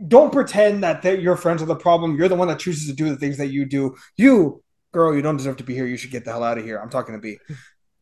don't 0.09 0.33
pretend 0.33 0.83
that 0.83 1.05
you're 1.21 1.37
friends 1.37 1.61
with 1.61 1.69
the 1.69 1.77
problem. 1.77 2.17
You're 2.17 2.29
the 2.29 2.35
one 2.35 2.49
that 2.49 2.59
chooses 2.59 2.89
to 2.89 2.95
do 2.95 3.09
the 3.09 3.17
things 3.17 3.39
that 3.39 3.49
you 3.49 3.65
do. 3.65 3.95
You, 4.17 4.63
girl, 4.93 5.15
you 5.15 5.23
don't 5.23 5.37
deserve 5.37 5.57
to 5.59 5.65
be 5.65 5.75
here. 5.75 5.87
You 5.87 5.97
should 5.97 6.11
get 6.11 6.25
the 6.25 6.33
hell 6.33 6.43
out 6.43 6.59
of 6.59 6.65
here. 6.65 6.79
I'm 6.79 6.91
talking 6.91 7.15
to 7.15 7.21
B. 7.21 7.39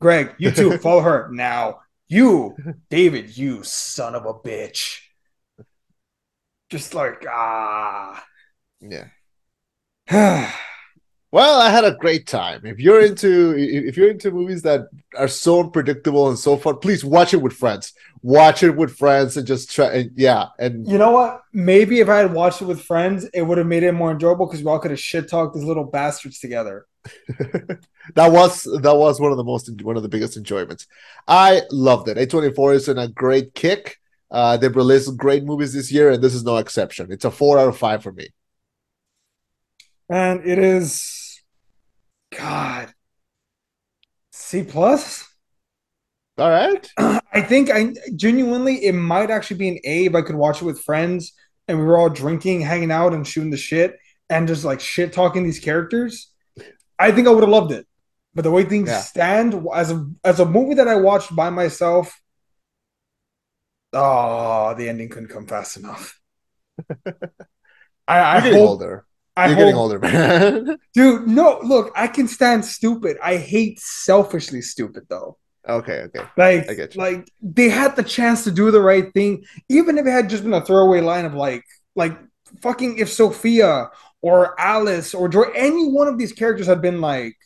Greg, 0.01 0.35
you 0.39 0.51
too. 0.51 0.79
Follow 0.79 1.01
her 1.01 1.29
now. 1.33 1.81
You, 2.09 2.57
David, 2.91 3.37
you 3.37 3.63
son 3.63 4.15
of 4.15 4.27
a 4.27 4.35
bitch. 4.35 5.01
Just 6.71 6.95
like 6.95 7.25
ah. 7.29 8.25
Yeah. 8.81 9.09
Well, 11.33 11.63
I 11.63 11.71
had 11.71 11.87
a 11.87 11.95
great 11.95 12.27
time. 12.27 12.61
If 12.67 12.79
you're 12.79 13.01
into 13.01 13.57
if 13.57 13.97
you're 13.97 14.11
into 14.11 14.31
movies 14.31 14.61
that 14.63 14.89
are 15.17 15.29
so 15.29 15.61
unpredictable 15.61 16.29
and 16.29 16.39
so 16.39 16.59
fun, 16.59 16.77
please 16.79 17.07
watch 17.07 17.33
it 17.33 17.39
with 17.39 17.55
friends. 17.55 17.95
Watch 18.23 18.63
it 18.63 18.77
with 18.77 18.95
friends 18.95 19.39
and 19.39 19.47
just 19.47 19.71
try. 19.71 19.87
And, 19.87 20.11
yeah, 20.15 20.49
and 20.59 20.87
you 20.87 20.99
know 20.99 21.11
what? 21.11 21.41
Maybe 21.55 22.01
if 22.01 22.11
I 22.11 22.19
had 22.19 22.35
watched 22.35 22.61
it 22.61 22.67
with 22.67 22.83
friends, 22.83 23.25
it 23.33 23.41
would 23.41 23.57
have 23.57 23.67
made 23.67 23.83
it 23.83 23.93
more 23.93 24.13
enjoyable 24.13 24.45
because 24.45 24.63
we 24.63 24.71
all 24.71 24.79
could 24.79 24.91
have 24.91 25.01
shit 25.01 25.27
talked 25.27 25.55
these 25.55 25.65
little 25.65 25.85
bastards 25.85 26.39
together. 26.39 26.87
that 28.15 28.31
was 28.31 28.65
that 28.65 28.95
was 28.95 29.19
one 29.19 29.31
of 29.31 29.39
the 29.39 29.45
most 29.45 29.71
one 29.83 29.97
of 29.97 30.03
the 30.03 30.11
biggest 30.11 30.37
enjoyments. 30.37 30.87
I 31.27 31.63
loved 31.71 32.09
it. 32.09 32.19
A24 32.19 32.75
is 32.75 32.89
in 32.89 32.99
a 32.99 33.09
great 33.09 33.55
kick. 33.55 33.99
Uh, 34.31 34.59
they've 34.59 34.77
released 34.77 35.17
great 35.17 35.45
movies 35.45 35.73
this 35.73 35.91
year, 35.91 36.11
and 36.11 36.23
this 36.23 36.35
is 36.35 36.45
no 36.45 36.59
exception. 36.59 37.11
It's 37.11 37.25
a 37.25 37.31
four 37.31 37.59
out 37.59 37.69
of 37.69 37.79
five 37.79 38.03
for 38.03 38.13
me. 38.13 38.29
And 40.11 40.45
it 40.45 40.59
is 40.59 41.22
God. 42.37 42.93
C 44.33 44.63
plus? 44.65 45.29
All 46.39 46.51
right. 46.51 46.91
I 46.99 47.43
think 47.43 47.71
I 47.71 47.95
genuinely 48.17 48.85
it 48.85 48.93
might 48.93 49.31
actually 49.31 49.59
be 49.59 49.69
an 49.69 49.79
A 49.85 50.07
if 50.07 50.15
I 50.15 50.23
could 50.23 50.37
watch 50.37 50.63
it 50.63 50.65
with 50.65 50.81
friends 50.81 51.33
and 51.69 51.79
we 51.79 51.85
were 51.85 51.97
all 51.97 52.11
drinking, 52.11 52.63
hanging 52.63 52.91
out, 52.91 53.15
and 53.15 53.27
shooting 53.27 53.51
the 53.51 53.57
shit 53.57 53.97
and 54.29 54.49
just 54.49 54.65
like 54.65 54.81
shit 54.81 55.13
talking 55.13 55.43
these 55.45 55.61
characters. 55.61 56.31
I 56.99 57.13
think 57.13 57.27
I 57.29 57.31
would 57.31 57.43
have 57.43 57.51
loved 57.51 57.73
it. 57.73 57.87
But 58.35 58.43
the 58.43 58.51
way 58.51 58.65
things 58.65 58.89
Yeah. 58.89 59.01
stand 59.01 59.67
as 59.75 59.91
a 59.93 60.07
as 60.25 60.41
a 60.41 60.47
movie 60.47 60.75
that 60.75 60.89
I 60.89 60.97
watched 60.97 61.35
by 61.35 61.51
myself, 61.51 62.21
oh, 63.93 64.75
the 64.75 64.89
ending 64.89 65.09
couldn't 65.09 65.29
come 65.29 65.47
fast 65.47 65.77
enough. 65.77 66.21
I, 68.09 68.19
I 68.37 68.41
hope, 68.41 68.55
older. 68.55 69.07
I 69.37 69.49
You're 69.49 69.57
getting 69.57 69.75
older, 69.75 69.99
man. 69.99 70.77
dude. 70.95 71.27
No, 71.27 71.61
look, 71.63 71.93
I 71.97 72.07
can 72.07 72.29
stand 72.29 72.65
stupid. 72.65 73.17
I 73.23 73.37
hate 73.37 73.81
selfishly 73.81 74.61
stupid 74.61 75.05
though. 75.09 75.39
okay, 75.69 76.01
okay. 76.03 76.25
Like, 76.37 76.69
I 76.69 76.75
get 76.75 76.95
you. 76.95 77.01
like 77.01 77.31
they 77.41 77.69
had 77.69 77.97
the 77.97 78.03
chance 78.03 78.45
to 78.45 78.51
do 78.51 78.71
the 78.71 78.83
right 78.83 79.13
thing, 79.15 79.45
even 79.69 79.97
if 79.99 80.07
it 80.07 80.11
had 80.11 80.29
just 80.29 80.43
been 80.43 80.53
a 80.53 80.65
throwaway 80.65 81.01
line 81.01 81.25
of 81.25 81.35
like, 81.35 81.65
like 81.95 82.19
fucking 82.61 82.99
if 82.99 83.11
Sophia 83.11 83.91
or 84.21 84.59
Alice 84.61 85.15
or 85.15 85.29
Joy, 85.29 85.45
any 85.55 85.89
one 85.89 86.09
of 86.09 86.19
these 86.19 86.33
characters 86.33 86.67
had 86.67 86.83
been 86.83 87.01
like, 87.01 87.37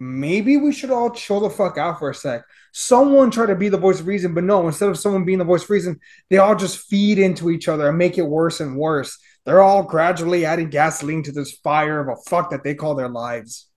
maybe 0.00 0.56
we 0.56 0.72
should 0.72 0.90
all 0.90 1.10
chill 1.10 1.40
the 1.40 1.50
fuck 1.50 1.76
out 1.78 1.98
for 1.98 2.10
a 2.10 2.14
sec. 2.14 2.42
Someone 2.72 3.30
try 3.30 3.46
to 3.46 3.54
be 3.54 3.68
the 3.68 3.76
voice 3.76 4.00
of 4.00 4.06
reason, 4.06 4.34
but 4.34 4.44
no, 4.44 4.66
instead 4.66 4.88
of 4.88 4.98
someone 4.98 5.24
being 5.24 5.38
the 5.38 5.44
voice 5.44 5.64
of 5.64 5.70
reason, 5.70 6.00
they 6.30 6.38
all 6.38 6.56
just 6.56 6.88
feed 6.88 7.18
into 7.18 7.50
each 7.50 7.68
other 7.68 7.88
and 7.88 7.98
make 7.98 8.16
it 8.16 8.22
worse 8.22 8.60
and 8.60 8.76
worse. 8.76 9.18
They're 9.44 9.62
all 9.62 9.82
gradually 9.82 10.44
adding 10.44 10.70
gasoline 10.70 11.22
to 11.24 11.32
this 11.32 11.52
fire 11.52 12.00
of 12.00 12.08
a 12.08 12.30
fuck 12.30 12.50
that 12.50 12.64
they 12.64 12.74
call 12.74 12.94
their 12.94 13.08
lives. 13.08 13.68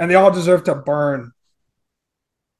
And 0.00 0.10
they 0.10 0.14
all 0.14 0.30
deserve 0.30 0.64
to 0.64 0.74
burn. 0.74 1.32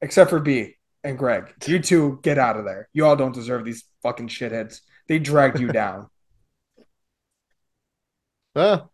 Except 0.01 0.29
for 0.29 0.39
B 0.39 0.75
and 1.03 1.17
Greg. 1.17 1.53
You 1.65 1.79
two 1.79 2.19
get 2.21 2.37
out 2.37 2.57
of 2.57 2.65
there. 2.65 2.87
You 2.93 3.05
all 3.05 3.15
don't 3.15 3.33
deserve 3.33 3.65
these 3.65 3.83
fucking 4.03 4.27
shitheads. 4.27 4.81
They 5.07 5.19
dragged 5.19 5.59
you 5.59 5.71
down. 5.71 6.07
Well, 8.55 8.91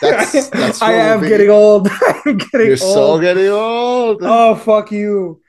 That's- 0.00 0.50
that's 0.50 0.82
I 0.82 0.92
am 0.92 1.20
getting 1.20 1.50
old. 1.50 1.88
I'm 2.24 2.36
getting 2.36 2.66
you're 2.66 2.76
so 2.76 3.18
getting 3.20 3.48
old. 3.48 4.20
oh 4.22 4.54
fuck 4.56 4.92
you. 4.92 5.40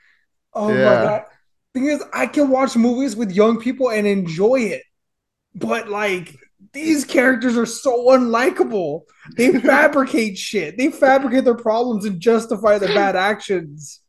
Oh 0.54 0.68
my 0.68 0.74
god. 0.74 1.24
Thing 1.74 1.86
is, 1.86 2.02
I 2.12 2.26
can 2.26 2.48
watch 2.48 2.76
movies 2.76 3.14
with 3.14 3.30
young 3.30 3.60
people 3.60 3.90
and 3.90 4.06
enjoy 4.06 4.60
it. 4.60 4.82
But 5.54 5.88
like 5.88 6.34
these 6.72 7.04
characters 7.04 7.56
are 7.56 7.66
so 7.66 8.08
unlikable. 8.08 9.02
They 9.36 9.52
fabricate 9.60 10.38
shit. 10.38 10.76
They 10.78 10.90
fabricate 10.90 11.44
their 11.44 11.54
problems 11.54 12.04
and 12.04 12.20
justify 12.20 12.78
their 12.78 12.94
bad 12.94 13.16
actions. 13.16 14.00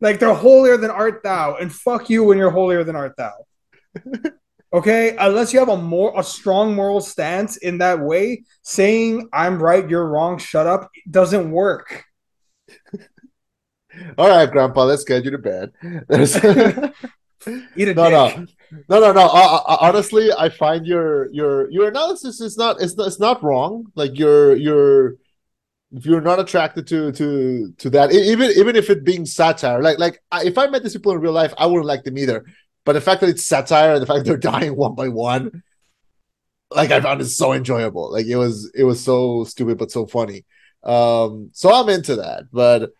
Like 0.00 0.18
they're 0.18 0.32
holier 0.34 0.76
than 0.76 0.90
art 0.90 1.22
thou, 1.22 1.56
and 1.56 1.72
fuck 1.72 2.08
you 2.08 2.24
when 2.24 2.38
you're 2.38 2.50
holier 2.50 2.84
than 2.84 2.96
art 2.96 3.16
thou. 3.16 3.32
Okay, 4.72 5.16
unless 5.18 5.52
you 5.52 5.58
have 5.58 5.68
a 5.68 5.76
more 5.76 6.12
a 6.18 6.22
strong 6.22 6.76
moral 6.76 7.00
stance 7.00 7.56
in 7.56 7.78
that 7.78 7.98
way, 7.98 8.44
saying 8.62 9.28
I'm 9.32 9.60
right, 9.60 9.88
you're 9.88 10.06
wrong, 10.06 10.38
shut 10.38 10.66
up, 10.66 10.90
doesn't 11.10 11.50
work. 11.50 12.04
All 14.18 14.28
right, 14.28 14.48
Grandpa, 14.48 14.84
let's 14.84 15.02
get 15.02 15.24
you 15.24 15.32
to 15.32 15.38
bed. 15.38 15.72
Eat 17.76 17.88
a 17.88 17.94
no, 17.94 18.10
dick. 18.10 18.48
no, 18.88 19.00
no, 19.00 19.00
no, 19.00 19.12
no. 19.12 19.22
Uh, 19.22 19.62
uh, 19.66 19.76
honestly, 19.80 20.30
I 20.32 20.50
find 20.50 20.86
your 20.86 21.32
your 21.32 21.70
your 21.70 21.88
analysis 21.88 22.40
is 22.40 22.56
not 22.56 22.80
it's 22.80 22.96
not 22.96 23.06
it's 23.08 23.18
not 23.18 23.42
wrong. 23.42 23.86
Like 23.96 24.18
you're 24.18 24.54
you're 24.54 25.16
if 25.92 26.06
you're 26.06 26.20
not 26.20 26.38
attracted 26.38 26.86
to 26.88 27.12
to 27.12 27.72
to 27.78 27.90
that, 27.90 28.12
even 28.12 28.50
even 28.56 28.76
if 28.76 28.90
it 28.90 29.04
being 29.04 29.26
satire, 29.26 29.82
like 29.82 29.98
like 29.98 30.20
if 30.44 30.58
I 30.58 30.66
met 30.66 30.82
these 30.82 30.92
people 30.92 31.12
in 31.12 31.20
real 31.20 31.32
life, 31.32 31.54
I 31.58 31.66
wouldn't 31.66 31.86
like 31.86 32.04
them 32.04 32.18
either. 32.18 32.44
But 32.84 32.94
the 32.94 33.00
fact 33.00 33.20
that 33.20 33.30
it's 33.30 33.44
satire 33.44 33.94
and 33.94 34.02
the 34.02 34.06
fact 34.06 34.24
they're 34.24 34.36
dying 34.52 34.76
one 34.76 34.94
by 34.94 35.08
one, 35.08 35.62
like 36.70 36.90
I 36.90 37.00
found 37.00 37.20
it 37.20 37.26
so 37.26 37.52
enjoyable. 37.52 38.12
Like 38.12 38.26
it 38.26 38.36
was 38.36 38.70
it 38.74 38.84
was 38.84 39.02
so 39.02 39.44
stupid 39.44 39.78
but 39.78 39.90
so 39.90 40.06
funny. 40.06 40.44
Um, 40.82 41.50
so 41.52 41.72
I'm 41.72 41.88
into 41.88 42.16
that, 42.16 42.44
but. 42.52 42.90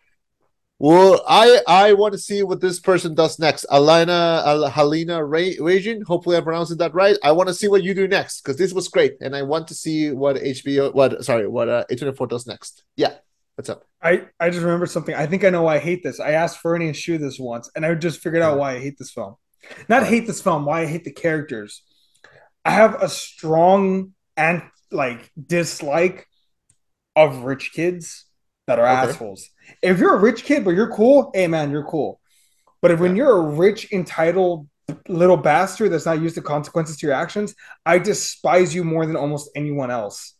Well, 0.83 1.23
I 1.27 1.61
I 1.67 1.93
want 1.93 2.13
to 2.13 2.17
see 2.17 2.41
what 2.41 2.59
this 2.59 2.79
person 2.79 3.13
does 3.13 3.37
next. 3.37 3.67
Alina 3.69 4.41
Al- 4.43 4.71
Halina 4.71 5.21
Ray 5.23 5.55
Rajin. 5.57 6.03
Hopefully, 6.03 6.35
I'm 6.37 6.43
pronouncing 6.43 6.77
that 6.77 6.95
right. 6.95 7.15
I 7.21 7.33
want 7.33 7.49
to 7.49 7.53
see 7.53 7.67
what 7.67 7.83
you 7.83 7.93
do 7.93 8.07
next 8.07 8.41
because 8.41 8.57
this 8.57 8.73
was 8.73 8.87
great, 8.87 9.13
and 9.21 9.35
I 9.35 9.43
want 9.43 9.67
to 9.67 9.75
see 9.75 10.11
what 10.11 10.37
HBO, 10.37 10.91
what 10.91 11.23
sorry, 11.23 11.47
what 11.47 11.69
uh, 11.69 11.85
H24 11.91 12.27
does 12.29 12.47
next. 12.47 12.81
Yeah, 12.95 13.13
what's 13.53 13.69
up? 13.69 13.85
I, 14.01 14.23
I 14.39 14.49
just 14.49 14.63
remembered 14.63 14.89
something. 14.89 15.13
I 15.13 15.27
think 15.27 15.43
I 15.43 15.51
know 15.51 15.61
why 15.61 15.75
I 15.75 15.79
hate 15.79 16.01
this. 16.01 16.19
I 16.19 16.31
asked 16.31 16.57
Fernie 16.57 16.87
and 16.87 16.97
Shu 16.97 17.19
this 17.19 17.37
once, 17.37 17.69
and 17.75 17.85
I 17.85 17.93
just 17.93 18.19
figured 18.19 18.41
out 18.41 18.57
why 18.57 18.73
I 18.73 18.79
hate 18.79 18.97
this 18.97 19.11
film. 19.11 19.35
Not 19.89 20.05
hate 20.05 20.27
this 20.27 20.41
film, 20.41 20.65
why 20.65 20.81
I 20.81 20.85
hate 20.85 21.03
the 21.03 21.11
characters. 21.11 21.83
I 22.65 22.71
have 22.71 23.01
a 23.01 23.09
strong 23.09 24.13
and 24.37 24.63
like 24.91 25.31
dislike 25.47 26.27
of 27.15 27.43
rich 27.43 27.73
kids 27.73 28.25
that 28.67 28.79
are 28.79 28.87
Okay. 28.87 29.13
assholes. 29.13 29.49
If 29.81 29.99
you're 29.99 30.15
a 30.15 30.19
rich 30.19 30.43
kid 30.43 30.63
but 30.63 30.71
you're 30.71 30.91
cool, 30.91 31.31
hey 31.33 31.47
man, 31.47 31.71
you're 31.71 31.85
cool. 31.85 32.19
But 32.81 32.91
if 32.91 32.99
when 32.99 33.15
you're 33.15 33.37
a 33.37 33.41
rich, 33.55 33.91
entitled 33.91 34.67
little 35.07 35.37
bastard 35.37 35.91
that's 35.91 36.05
not 36.05 36.21
used 36.21 36.35
to 36.35 36.41
consequences 36.41 36.97
to 36.97 37.07
your 37.07 37.15
actions, 37.15 37.55
I 37.85 37.99
despise 37.99 38.73
you 38.75 38.83
more 38.83 39.05
than 39.05 39.15
almost 39.15 39.49
anyone 39.55 39.91
else. 39.91 40.35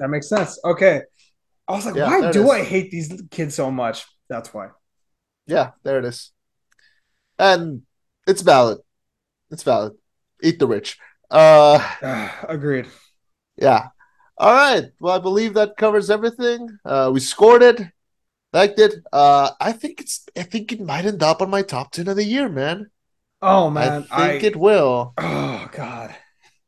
That 0.00 0.08
makes 0.08 0.28
sense. 0.28 0.58
Okay. 0.64 1.02
I 1.66 1.72
was 1.72 1.86
like, 1.86 1.94
Yeah, 1.94 2.08
why 2.08 2.30
do. 2.32 2.50
I 2.50 2.62
hate 2.62 2.90
these 2.90 3.22
kids 3.30 3.54
so 3.54 3.70
much? 3.70 4.04
That's 4.28 4.52
why. 4.54 4.68
Yeah, 5.46 5.70
there 5.82 5.98
it 5.98 6.04
is, 6.04 6.32
and 7.38 7.82
it's 8.28 8.42
valid. 8.42 8.78
It's 9.50 9.62
valid. 9.64 9.94
Eat 10.42 10.58
the 10.58 10.66
rich. 10.66 10.98
Uh, 11.30 11.78
Agreed. 12.48 12.86
yeah. 13.56 13.88
All 14.36 14.52
right. 14.52 14.84
Well, 15.00 15.16
I 15.16 15.18
believe 15.18 15.54
that 15.54 15.76
covers 15.76 16.10
everything. 16.10 16.78
Uh, 16.84 17.10
we 17.12 17.18
scored 17.18 17.62
it, 17.62 17.80
liked 18.52 18.78
it. 18.78 18.94
Uh, 19.12 19.50
I 19.60 19.72
think 19.72 20.00
it's. 20.00 20.26
I 20.36 20.44
think 20.44 20.70
it 20.70 20.80
might 20.80 21.06
end 21.06 21.22
up 21.24 21.42
on 21.42 21.50
my 21.50 21.62
top 21.62 21.90
ten 21.90 22.06
of 22.06 22.14
the 22.14 22.24
year, 22.24 22.48
man. 22.48 22.90
Oh 23.42 23.70
man, 23.70 24.06
I 24.10 24.28
think 24.30 24.44
it 24.44 24.56
will. 24.56 25.14
Oh 25.18 25.68
god. 25.72 26.14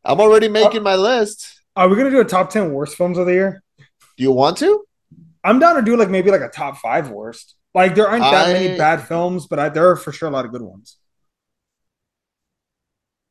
I'm 0.05 0.21
already 0.21 0.49
making 0.49 0.83
my 0.83 0.97
list. 0.97 1.61
Are 1.77 1.89
we 1.89 1.97
gonna 1.97 2.11
do 2.11 2.21
a 2.21 2.25
top 2.25 2.51
ten 2.51 2.73
worst 2.73 2.97
films 2.97 3.19
of 3.19 3.27
the 3.27 3.33
year? 3.35 3.63
Do 3.79 4.25
you 4.25 4.33
want 4.33 4.57
to? 4.59 4.85
I'm 5.45 5.59
down 5.59 5.77
to 5.77 5.83
do 5.83 5.97
like 5.97 6.11
maybe 6.11 6.31
like 6.31 6.41
a 6.41 6.49
top 6.49 6.79
five 6.79 7.11
worst. 7.11 7.55
Like 7.75 7.95
there 7.95 8.09
aren't 8.09 8.23
that 8.23 8.53
many 8.53 8.77
bad 8.77 9.07
films, 9.07 9.47
but 9.47 9.59
I, 9.59 9.69
there 9.69 9.91
are 9.91 9.97
for 9.97 10.11
sure 10.13 10.29
a 10.29 10.33
lot 10.33 10.45
of 10.45 10.53
good 10.53 10.63
ones. 10.63 10.97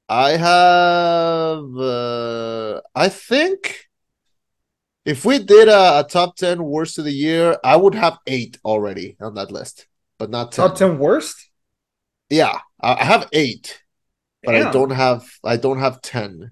I 0.10 0.32
have. 0.32 1.78
Uh, 1.78 2.82
I 2.96 3.10
think 3.10 3.86
if 5.06 5.24
we 5.24 5.38
did 5.38 5.68
a, 5.68 6.00
a 6.00 6.04
top 6.10 6.36
ten 6.36 6.64
worst 6.64 6.98
of 6.98 7.06
the 7.06 7.12
year, 7.14 7.58
I 7.64 7.76
would 7.76 7.94
have 7.94 8.18
eight 8.26 8.58
already 8.66 9.18
on 9.22 9.36
that 9.36 9.52
list, 9.52 9.88
but 10.18 10.32
not 10.32 10.52
ten. 10.52 10.68
Top 10.68 10.78
ten 10.78 10.98
worst? 10.98 11.50
Yeah, 12.30 12.58
I 12.82 13.04
have 13.04 13.30
eight, 13.34 13.82
but 14.44 14.56
I 14.56 14.72
don't 14.72 14.92
have. 14.92 15.28
I 15.44 15.58
don't 15.58 15.80
have 15.80 16.02
ten. 16.02 16.52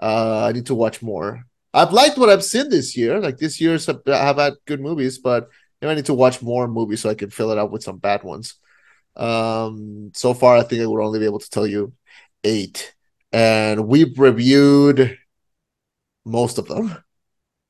Uh, 0.00 0.46
I 0.48 0.52
need 0.52 0.66
to 0.66 0.74
watch 0.74 1.02
more. 1.02 1.44
I've 1.74 1.92
liked 1.92 2.16
what 2.16 2.30
I've 2.30 2.44
seen 2.44 2.70
this 2.70 2.96
year. 2.96 3.20
Like 3.20 3.36
this 3.36 3.60
year's 3.60 3.86
have 3.86 4.00
had 4.06 4.54
good 4.64 4.80
movies, 4.80 5.18
but 5.18 5.48
I 5.82 5.94
need 5.94 6.06
to 6.06 6.14
watch 6.14 6.40
more 6.40 6.68
movies 6.68 7.02
so 7.02 7.10
I 7.10 7.14
can 7.14 7.30
fill 7.30 7.50
it 7.50 7.58
up 7.58 7.70
with 7.70 7.82
some 7.82 7.98
bad 7.98 8.22
ones. 8.22 8.54
Um, 9.16 10.10
so 10.14 10.34
far, 10.34 10.56
I 10.56 10.62
think 10.62 10.82
I 10.82 10.86
would 10.86 11.02
only 11.02 11.18
be 11.18 11.26
able 11.26 11.38
to 11.40 11.50
tell 11.50 11.66
you 11.66 11.92
eight, 12.44 12.94
and 13.32 13.88
we've 13.88 14.18
reviewed 14.18 15.18
most 16.24 16.58
of 16.58 16.68
them, 16.68 16.96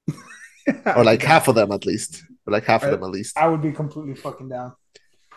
or 0.96 1.04
like 1.04 1.22
half 1.22 1.48
of 1.48 1.54
them 1.54 1.72
at 1.72 1.86
least, 1.86 2.22
or 2.46 2.52
like 2.52 2.64
half 2.64 2.82
of 2.82 2.90
them 2.90 3.02
at 3.02 3.10
least. 3.10 3.38
I 3.38 3.48
would 3.48 3.62
be 3.62 3.72
completely 3.72 4.14
fucking 4.14 4.48
down. 4.48 4.74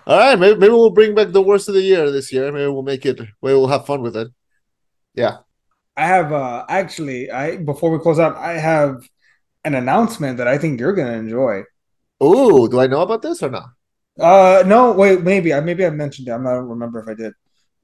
All 0.06 0.18
right, 0.18 0.40
maybe, 0.40 0.58
maybe 0.58 0.72
we'll 0.72 0.90
bring 0.90 1.16
back 1.16 1.32
the 1.32 1.42
worst 1.42 1.68
of 1.68 1.76
the 1.76 1.82
year 1.82 2.10
this 2.12 2.32
year. 2.32 2.50
Maybe 2.52 2.68
we'll 2.68 2.82
make 2.82 3.06
it. 3.06 3.20
Maybe 3.20 3.30
we'll 3.42 3.68
have 3.68 3.86
fun 3.86 4.02
with 4.02 4.16
it. 4.16 4.30
Yeah. 5.14 5.40
I 5.98 6.06
have 6.06 6.32
uh 6.32 6.64
actually 6.70 7.30
I 7.32 7.58
before 7.58 7.90
we 7.92 8.00
close 8.00 8.20
out, 8.20 8.38
I 8.38 8.54
have 8.54 9.02
an 9.66 9.74
announcement 9.76 10.38
that 10.38 10.48
I 10.48 10.58
think 10.58 10.80
you're 10.80 10.94
gonna 10.94 11.18
enjoy. 11.18 11.64
Oh, 12.22 12.68
do 12.68 12.80
I 12.80 12.88
know 12.88 13.02
about 13.02 13.22
this 13.22 13.42
or 13.44 13.50
not? 13.50 13.70
Uh 14.20 14.64
no, 14.66 14.94
wait, 14.94 15.24
maybe 15.24 15.54
I 15.54 15.60
maybe 15.60 15.86
I 15.86 15.90
mentioned 15.90 16.28
it. 16.28 16.32
I'm 16.32 16.46
I 16.48 16.54
don't 16.54 16.70
remember 16.70 17.00
if 17.00 17.08
I 17.10 17.16
did. 17.16 17.34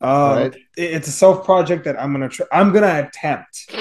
Um, 0.03 0.09
Alright. 0.09 0.55
it- 0.55 0.91
it's 0.95 1.07
a 1.07 1.11
self 1.11 1.45
project 1.45 1.85
that 1.85 1.99
I'm 1.99 2.11
gonna 2.11 2.27
try. 2.27 2.45
I'm 2.51 2.73
gonna 2.73 3.07
attempt. 3.07 3.73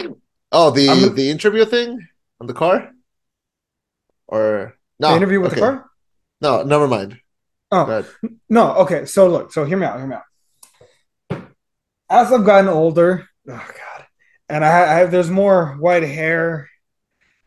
Oh, 0.52 0.70
the 0.70 0.86
gonna- 0.86 1.10
the 1.10 1.28
interview 1.28 1.64
thing 1.64 2.06
on 2.40 2.46
the 2.46 2.54
car, 2.54 2.92
or 4.28 4.78
no 5.00 5.10
the 5.10 5.16
interview 5.16 5.40
with 5.40 5.52
okay. 5.52 5.60
the 5.60 5.66
car. 5.66 5.90
No, 6.40 6.62
never 6.62 6.86
mind. 6.86 7.18
Oh 7.72 8.04
no, 8.48 8.74
okay. 8.76 9.04
So 9.06 9.28
look, 9.28 9.52
so 9.52 9.64
hear 9.64 9.76
me 9.76 9.86
out. 9.86 9.98
Hear 9.98 10.06
me 10.06 10.16
out. 10.16 11.42
As 12.08 12.32
I've 12.32 12.44
gotten 12.44 12.68
older, 12.68 13.28
oh 13.48 13.52
god, 13.52 14.06
and 14.48 14.64
I, 14.64 14.68
I 14.68 14.98
have 14.98 15.10
there's 15.10 15.30
more 15.30 15.76
white 15.80 16.04
hair. 16.04 16.68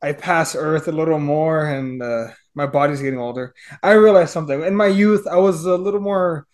I 0.02 0.12
pass 0.12 0.54
Earth 0.54 0.90
a 0.90 0.92
little 0.92 1.20
more, 1.20 1.66
and 1.66 2.02
uh, 2.02 2.28
my 2.54 2.66
body's 2.66 3.02
getting 3.02 3.20
older. 3.20 3.54
I 3.82 3.94
realized 3.94 4.32
something. 4.34 4.64
In 4.64 4.76
my 4.76 4.88
youth, 4.88 5.26
I 5.28 5.38
was 5.38 5.66
a 5.66 5.78
little 5.78 6.02
more 6.02 6.46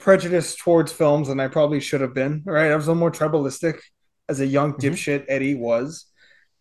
prejudiced 0.00 0.58
towards 0.58 0.92
films 0.92 1.28
than 1.28 1.40
I 1.40 1.48
probably 1.48 1.80
should 1.80 2.00
have 2.00 2.14
been. 2.14 2.42
Right, 2.44 2.70
I 2.70 2.76
was 2.76 2.86
a 2.86 2.90
little 2.90 3.00
more 3.00 3.10
tribalistic 3.12 3.80
as 4.28 4.40
a 4.40 4.46
young 4.46 4.74
Mhm. 4.74 4.80
dipshit. 4.80 5.24
Eddie 5.28 5.54
was. 5.54 6.06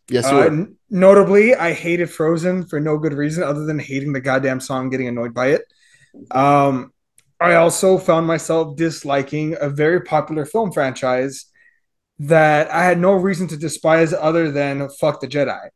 Yes, 0.09 0.25
Uh, 0.25 0.65
notably, 0.89 1.55
I 1.55 1.73
hated 1.73 2.09
Frozen 2.09 2.65
for 2.67 2.79
no 2.79 2.97
good 2.97 3.13
reason 3.13 3.43
other 3.43 3.65
than 3.65 3.77
hating 3.79 4.13
the 4.13 4.21
goddamn 4.21 4.59
song, 4.59 4.89
getting 4.89 5.07
annoyed 5.07 5.33
by 5.33 5.47
it. 5.49 5.61
Um, 6.31 6.91
I 7.39 7.55
also 7.55 7.97
found 7.97 8.25
myself 8.27 8.75
disliking 8.75 9.55
a 9.59 9.69
very 9.69 10.01
popular 10.01 10.45
film 10.45 10.71
franchise 10.71 11.45
that 12.17 12.69
I 12.71 12.83
had 12.83 12.99
no 12.99 13.13
reason 13.13 13.47
to 13.49 13.57
despise 13.57 14.13
other 14.13 14.51
than 14.51 14.89
fuck 14.99 15.21
the 15.21 15.27
Jedi. 15.27 15.69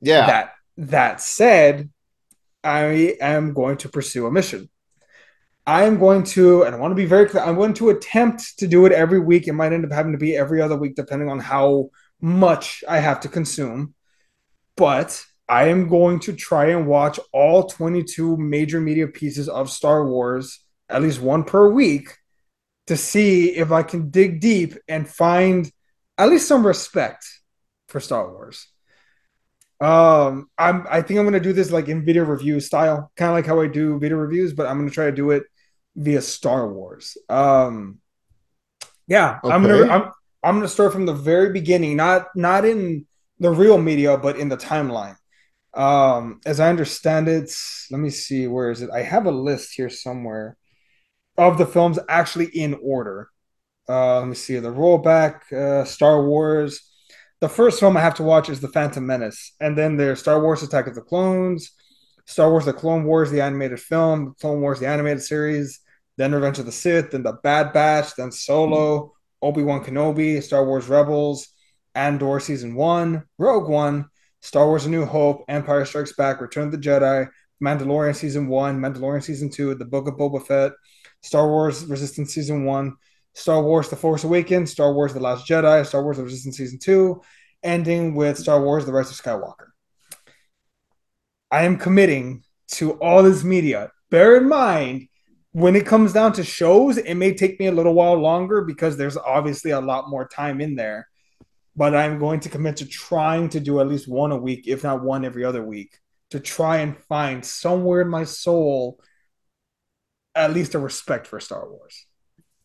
yeah. 0.00 0.26
That 0.26 0.52
that 0.76 1.20
said, 1.22 1.90
I 2.62 3.16
am 3.20 3.54
going 3.54 3.78
to 3.78 3.88
pursue 3.88 4.26
a 4.26 4.30
mission. 4.30 4.68
I 5.66 5.82
am 5.84 5.98
going 5.98 6.22
to, 6.22 6.62
and 6.62 6.74
I 6.74 6.78
want 6.78 6.92
to 6.92 6.96
be 6.96 7.06
very 7.06 7.28
clear, 7.28 7.42
I'm 7.42 7.56
going 7.56 7.74
to 7.74 7.90
attempt 7.90 8.58
to 8.58 8.68
do 8.68 8.86
it 8.86 8.92
every 8.92 9.18
week. 9.18 9.48
It 9.48 9.52
might 9.52 9.72
end 9.72 9.84
up 9.84 9.92
having 9.92 10.12
to 10.12 10.18
be 10.18 10.36
every 10.36 10.62
other 10.62 10.76
week, 10.76 10.94
depending 10.94 11.28
on 11.28 11.40
how 11.40 11.90
much 12.20 12.84
I 12.88 12.98
have 12.98 13.20
to 13.20 13.28
consume. 13.28 13.94
But 14.76 15.24
I 15.48 15.68
am 15.68 15.88
going 15.88 16.20
to 16.20 16.34
try 16.34 16.66
and 16.66 16.86
watch 16.86 17.18
all 17.32 17.64
22 17.64 18.36
major 18.36 18.80
media 18.80 19.08
pieces 19.08 19.48
of 19.48 19.70
Star 19.70 20.06
Wars, 20.06 20.60
at 20.88 21.02
least 21.02 21.20
one 21.20 21.42
per 21.42 21.68
week, 21.68 22.16
to 22.86 22.96
see 22.96 23.56
if 23.56 23.72
I 23.72 23.82
can 23.82 24.10
dig 24.10 24.40
deep 24.40 24.74
and 24.86 25.08
find 25.08 25.70
at 26.16 26.28
least 26.28 26.46
some 26.46 26.64
respect 26.64 27.26
for 27.88 27.98
Star 27.98 28.30
Wars. 28.30 28.68
Um, 29.80 30.48
I'm 30.56 30.86
I 30.88 31.02
think 31.02 31.18
I'm 31.18 31.26
gonna 31.26 31.40
do 31.40 31.52
this 31.52 31.70
like 31.70 31.88
in 31.88 32.04
video 32.04 32.24
review 32.24 32.60
style, 32.60 33.10
kind 33.16 33.30
of 33.30 33.34
like 33.34 33.46
how 33.46 33.60
I 33.60 33.66
do 33.66 33.98
video 33.98 34.16
reviews, 34.16 34.52
but 34.54 34.66
I'm 34.66 34.78
gonna 34.78 34.90
try 34.90 35.06
to 35.06 35.12
do 35.12 35.32
it 35.32 35.42
via 35.96 36.20
Star 36.20 36.72
Wars. 36.72 37.16
Um, 37.28 37.98
yeah, 39.08 39.40
I'm 39.42 39.62
gonna 39.62 39.88
I'm 39.88 40.12
I'm 40.42 40.56
gonna 40.56 40.68
start 40.68 40.92
from 40.92 41.06
the 41.06 41.14
very 41.14 41.52
beginning, 41.52 41.96
not 41.96 42.28
not 42.36 42.64
in 42.64 43.06
the 43.40 43.50
real 43.50 43.78
media, 43.78 44.16
but 44.16 44.36
in 44.36 44.48
the 44.48 44.56
timeline. 44.56 45.16
Um, 45.74 46.40
as 46.46 46.60
I 46.60 46.70
understand 46.70 47.28
it, 47.28 47.52
let 47.90 47.98
me 47.98 48.10
see, 48.10 48.46
where 48.46 48.70
is 48.70 48.80
it? 48.82 48.90
I 48.90 49.02
have 49.02 49.26
a 49.26 49.30
list 49.30 49.74
here 49.74 49.90
somewhere 49.90 50.56
of 51.36 51.58
the 51.58 51.66
films 51.66 51.98
actually 52.08 52.46
in 52.46 52.78
order. 52.82 53.28
Uh, 53.88 54.20
let 54.20 54.28
me 54.28 54.34
see 54.34 54.58
the 54.58 54.72
rollback, 54.72 55.52
uh, 55.52 55.84
Star 55.84 56.24
Wars. 56.24 56.90
The 57.40 57.48
first 57.48 57.78
film 57.78 57.96
I 57.96 58.00
have 58.00 58.14
to 58.14 58.22
watch 58.22 58.48
is 58.48 58.60
The 58.60 58.68
Phantom 58.68 59.06
Menace, 59.06 59.52
and 59.60 59.76
then 59.76 59.96
there's 59.96 60.20
Star 60.20 60.40
Wars: 60.40 60.62
Attack 60.62 60.86
of 60.86 60.94
the 60.94 61.02
Clones, 61.02 61.72
Star 62.24 62.50
Wars: 62.50 62.64
The 62.64 62.72
Clone 62.72 63.04
Wars, 63.04 63.30
the 63.30 63.42
animated 63.42 63.78
film, 63.78 64.34
Clone 64.40 64.62
Wars, 64.62 64.80
the 64.80 64.88
animated 64.88 65.22
series, 65.22 65.80
then 66.16 66.34
Revenge 66.34 66.58
of 66.58 66.66
the 66.66 66.72
Sith, 66.72 67.10
then 67.10 67.22
The 67.22 67.34
Bad 67.42 67.72
Batch, 67.72 68.14
then 68.16 68.32
Solo, 68.32 69.12
Obi 69.42 69.62
Wan 69.62 69.84
Kenobi, 69.84 70.42
Star 70.42 70.64
Wars 70.64 70.88
Rebels, 70.88 71.48
Andor 71.94 72.40
season 72.40 72.74
one, 72.74 73.24
Rogue 73.38 73.68
One, 73.68 74.06
Star 74.40 74.66
Wars: 74.66 74.86
A 74.86 74.90
New 74.90 75.04
Hope, 75.04 75.44
Empire 75.48 75.84
Strikes 75.84 76.14
Back, 76.14 76.40
Return 76.40 76.66
of 76.66 76.72
the 76.72 76.78
Jedi, 76.78 77.28
Mandalorian 77.62 78.14
season 78.14 78.48
one, 78.48 78.78
Mandalorian 78.78 79.22
season 79.22 79.50
two, 79.50 79.74
The 79.74 79.84
Book 79.84 80.08
of 80.08 80.14
Boba 80.14 80.46
Fett, 80.46 80.72
Star 81.22 81.48
Wars 81.48 81.84
Resistance 81.86 82.34
season 82.34 82.64
one, 82.64 82.94
Star 83.34 83.62
Wars 83.62 83.88
The 83.88 83.96
Force 83.96 84.24
Awakens, 84.24 84.72
Star 84.72 84.92
Wars 84.92 85.14
The 85.14 85.20
Last 85.20 85.46
Jedi, 85.46 85.84
Star 85.86 86.02
Wars 86.02 86.18
The 86.18 86.24
Resistance 86.24 86.56
season 86.56 86.78
two, 86.78 87.22
ending 87.62 88.14
with 88.14 88.38
Star 88.38 88.62
Wars 88.62 88.84
The 88.84 88.92
Rise 88.92 89.10
of 89.10 89.16
Skywalker. 89.16 89.68
I 91.50 91.64
am 91.64 91.78
committing 91.78 92.42
to 92.72 92.92
all 92.92 93.22
this 93.22 93.44
media. 93.44 93.90
Bear 94.10 94.36
in 94.36 94.48
mind, 94.48 95.08
when 95.56 95.74
it 95.74 95.86
comes 95.86 96.12
down 96.12 96.34
to 96.34 96.44
shows, 96.44 96.98
it 96.98 97.14
may 97.14 97.32
take 97.32 97.58
me 97.58 97.64
a 97.64 97.72
little 97.72 97.94
while 97.94 98.12
longer 98.12 98.60
because 98.60 98.98
there's 98.98 99.16
obviously 99.16 99.70
a 99.70 99.80
lot 99.80 100.10
more 100.10 100.28
time 100.28 100.60
in 100.60 100.74
there. 100.74 101.08
But 101.74 101.96
I'm 101.96 102.18
going 102.18 102.40
to 102.40 102.50
commit 102.50 102.76
to 102.76 102.86
trying 102.86 103.48
to 103.48 103.60
do 103.60 103.80
at 103.80 103.88
least 103.88 104.06
one 104.06 104.32
a 104.32 104.36
week, 104.36 104.68
if 104.68 104.82
not 104.82 105.02
one 105.02 105.24
every 105.24 105.46
other 105.46 105.64
week, 105.64 105.98
to 106.28 106.40
try 106.40 106.80
and 106.80 106.94
find 106.94 107.42
somewhere 107.42 108.02
in 108.02 108.08
my 108.08 108.24
soul 108.24 109.00
at 110.34 110.52
least 110.52 110.74
a 110.74 110.78
respect 110.78 111.26
for 111.26 111.40
Star 111.40 111.66
Wars. 111.66 112.04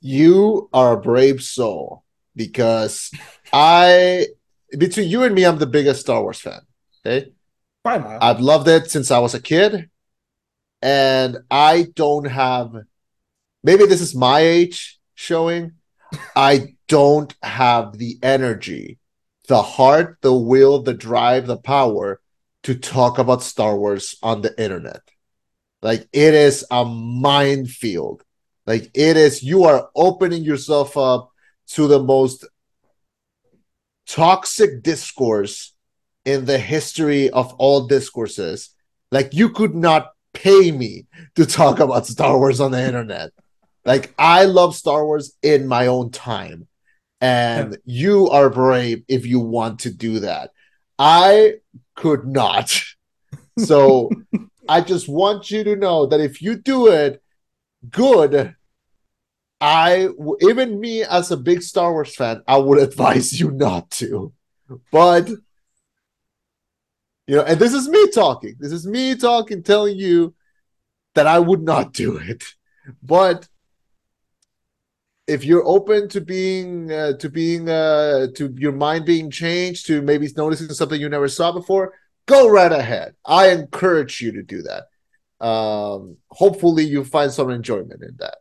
You 0.02 0.68
are 0.74 0.92
a 0.92 1.00
brave 1.00 1.42
soul 1.42 2.04
because 2.36 3.10
I, 3.54 4.28
between 4.78 5.08
you 5.08 5.24
and 5.24 5.34
me, 5.34 5.46
I'm 5.46 5.60
the 5.60 5.66
biggest 5.66 6.02
Star 6.02 6.22
Wars 6.22 6.42
fan. 6.42 6.60
Okay. 7.06 7.32
Miles. 7.86 8.20
I've 8.22 8.42
loved 8.42 8.68
it 8.68 8.92
since 8.92 9.12
I 9.12 9.20
was 9.20 9.34
a 9.34 9.42
kid. 9.42 9.90
And 10.82 11.40
I 11.50 11.88
don't 11.96 12.26
have, 12.26 12.74
maybe 13.64 13.86
this 13.86 14.02
is 14.02 14.16
my 14.16 14.40
age 14.40 15.00
showing. 15.16 15.74
I 16.36 16.76
don't 16.88 17.34
have 17.42 17.98
the 17.98 18.18
energy, 18.22 19.00
the 19.48 19.62
heart, 19.62 20.18
the 20.22 20.34
will, 20.34 20.82
the 20.82 20.94
drive, 20.94 21.48
the 21.48 21.58
power 21.58 22.20
to 22.64 22.76
talk 22.76 23.18
about 23.18 23.44
Star 23.44 23.78
Wars 23.78 24.16
on 24.22 24.42
the 24.42 24.60
internet. 24.62 25.02
Like 25.82 26.08
it 26.14 26.34
is 26.34 26.66
a 26.70 26.86
minefield. 26.86 28.24
Like 28.66 28.92
it 28.94 29.18
is, 29.18 29.42
you 29.42 29.64
are 29.64 29.90
opening 29.96 30.44
yourself 30.44 30.98
up 30.98 31.32
to 31.70 31.88
the 31.88 32.02
most 32.02 32.46
toxic 34.08 34.84
discourse 34.84 35.74
in 36.26 36.46
the 36.46 36.60
history 36.60 37.30
of 37.30 37.54
all 37.56 37.88
discourses. 37.88 38.70
Like 39.12 39.34
you 39.34 39.50
could 39.50 39.74
not 39.74 40.12
pay 40.34 40.72
me 40.72 41.06
to 41.36 41.46
talk 41.46 41.80
about 41.80 42.08
Star 42.08 42.38
Wars 42.38 42.60
on 42.60 42.72
the 42.72 42.86
internet. 42.86 43.32
Like 43.86 44.14
I 44.18 44.46
love 44.46 44.76
Star 44.76 45.06
Wars 45.06 45.36
in 45.42 45.68
my 45.68 45.88
own 45.88 46.12
time. 46.12 46.68
And 47.20 47.78
you 47.86 48.30
are 48.30 48.50
brave 48.50 49.04
if 49.08 49.28
you 49.28 49.40
want 49.40 49.82
to 49.82 49.92
do 49.92 50.22
that. 50.22 50.52
I 50.98 51.56
could 51.96 52.26
not. 52.26 52.74
So 53.58 54.10
I 54.68 54.82
just 54.82 55.10
want 55.10 55.52
you 55.52 55.64
to 55.66 55.76
know 55.76 56.06
that 56.08 56.22
if 56.22 56.42
you 56.42 56.56
do 56.56 56.88
it 56.88 57.22
good, 57.90 58.56
I 59.60 60.10
even 60.42 60.80
me 60.80 61.04
as 61.04 61.30
a 61.30 61.38
big 61.38 61.62
Star 61.62 61.92
Wars 61.92 62.16
fan, 62.16 62.42
I 62.48 62.58
would 62.58 62.80
advise 62.88 63.40
you 63.40 63.52
not 63.52 63.92
to. 63.92 64.34
But 64.92 65.30
you 67.32 67.38
know, 67.38 67.44
and 67.44 67.58
this 67.58 67.74
is 67.74 67.88
me 67.88 68.10
talking. 68.10 68.56
This 68.60 68.74
is 68.74 68.86
me 68.86 69.16
talking, 69.16 69.64
telling 69.64 69.98
you 69.98 70.36
that 71.16 71.28
I 71.28 71.40
would 71.40 71.62
not 71.62 71.94
do 71.94 72.18
it. 72.18 72.44
But 73.02 73.48
if 75.28 75.46
you're 75.46 75.66
open 75.66 76.10
to 76.10 76.20
being 76.20 76.92
uh, 76.92 77.14
to 77.20 77.30
being 77.30 77.70
uh, 77.70 78.28
to 78.36 78.54
your 78.58 78.74
mind 78.74 79.06
being 79.06 79.32
changed, 79.32 79.86
to 79.86 80.02
maybe 80.02 80.28
noticing 80.36 80.68
something 80.74 81.00
you 81.00 81.08
never 81.08 81.30
saw 81.30 81.54
before, 81.54 81.94
go 82.26 82.50
right 82.50 82.72
ahead. 82.74 83.16
I 83.24 83.52
encourage 83.52 84.20
you 84.20 84.34
to 84.34 84.44
do 84.44 84.64
that. 84.64 85.46
Um, 85.46 86.18
hopefully, 86.32 86.84
you 86.84 87.06
find 87.06 87.32
some 87.32 87.50
enjoyment 87.50 88.04
in 88.04 88.18
that. 88.20 88.40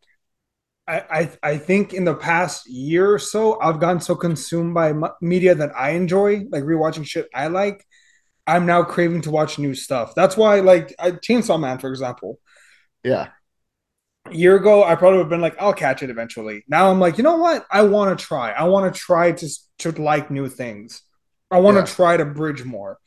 I, 0.89 1.21
I 1.21 1.51
I 1.53 1.59
think 1.59 1.95
in 1.95 2.05
the 2.05 2.17
past 2.17 2.69
year 2.69 3.15
or 3.15 3.21
so, 3.21 3.61
I've 3.61 3.79
gotten 3.79 4.01
so 4.01 4.17
consumed 4.17 4.75
by 4.75 4.93
media 5.23 5.55
that 5.55 5.71
I 5.77 5.91
enjoy, 5.91 6.47
like 6.51 6.65
rewatching 6.65 7.07
shit 7.07 7.29
I 7.33 7.47
like. 7.47 7.87
I'm 8.57 8.67
now 8.67 8.83
craving 8.83 9.23
to 9.23 9.31
watch 9.31 9.59
new 9.59 9.75
stuff. 9.75 10.15
That's 10.15 10.37
why, 10.37 10.61
like, 10.61 10.95
I, 10.99 11.13
Chainsaw 11.13 11.61
Man, 11.61 11.79
for 11.79 11.91
example, 11.91 12.39
Yeah, 13.05 13.29
a 14.27 14.35
year 14.35 14.57
ago, 14.57 14.85
I 14.85 14.95
probably 14.97 15.19
would 15.19 15.25
have 15.25 15.31
been 15.31 15.41
like, 15.41 15.57
I'll 15.61 15.73
catch 15.73 16.03
it 16.03 16.11
eventually. 16.11 16.65
Now 16.69 16.91
I'm 16.91 17.01
like, 17.01 17.17
you 17.19 17.25
know 17.25 17.37
what? 17.37 17.67
I 17.71 17.83
want 17.83 18.17
to 18.19 18.25
try. 18.25 18.53
I 18.53 18.65
want 18.65 18.93
to 18.93 18.99
try 19.01 19.33
to 19.33 19.49
to 19.79 19.93
like 19.93 20.31
new 20.31 20.49
things. 20.49 21.03
I 21.51 21.59
want 21.59 21.77
to 21.77 21.81
Yeah. 21.83 21.87
try 21.97 22.17
to 22.17 22.25
bridge 22.25 22.65
more. 22.65 22.99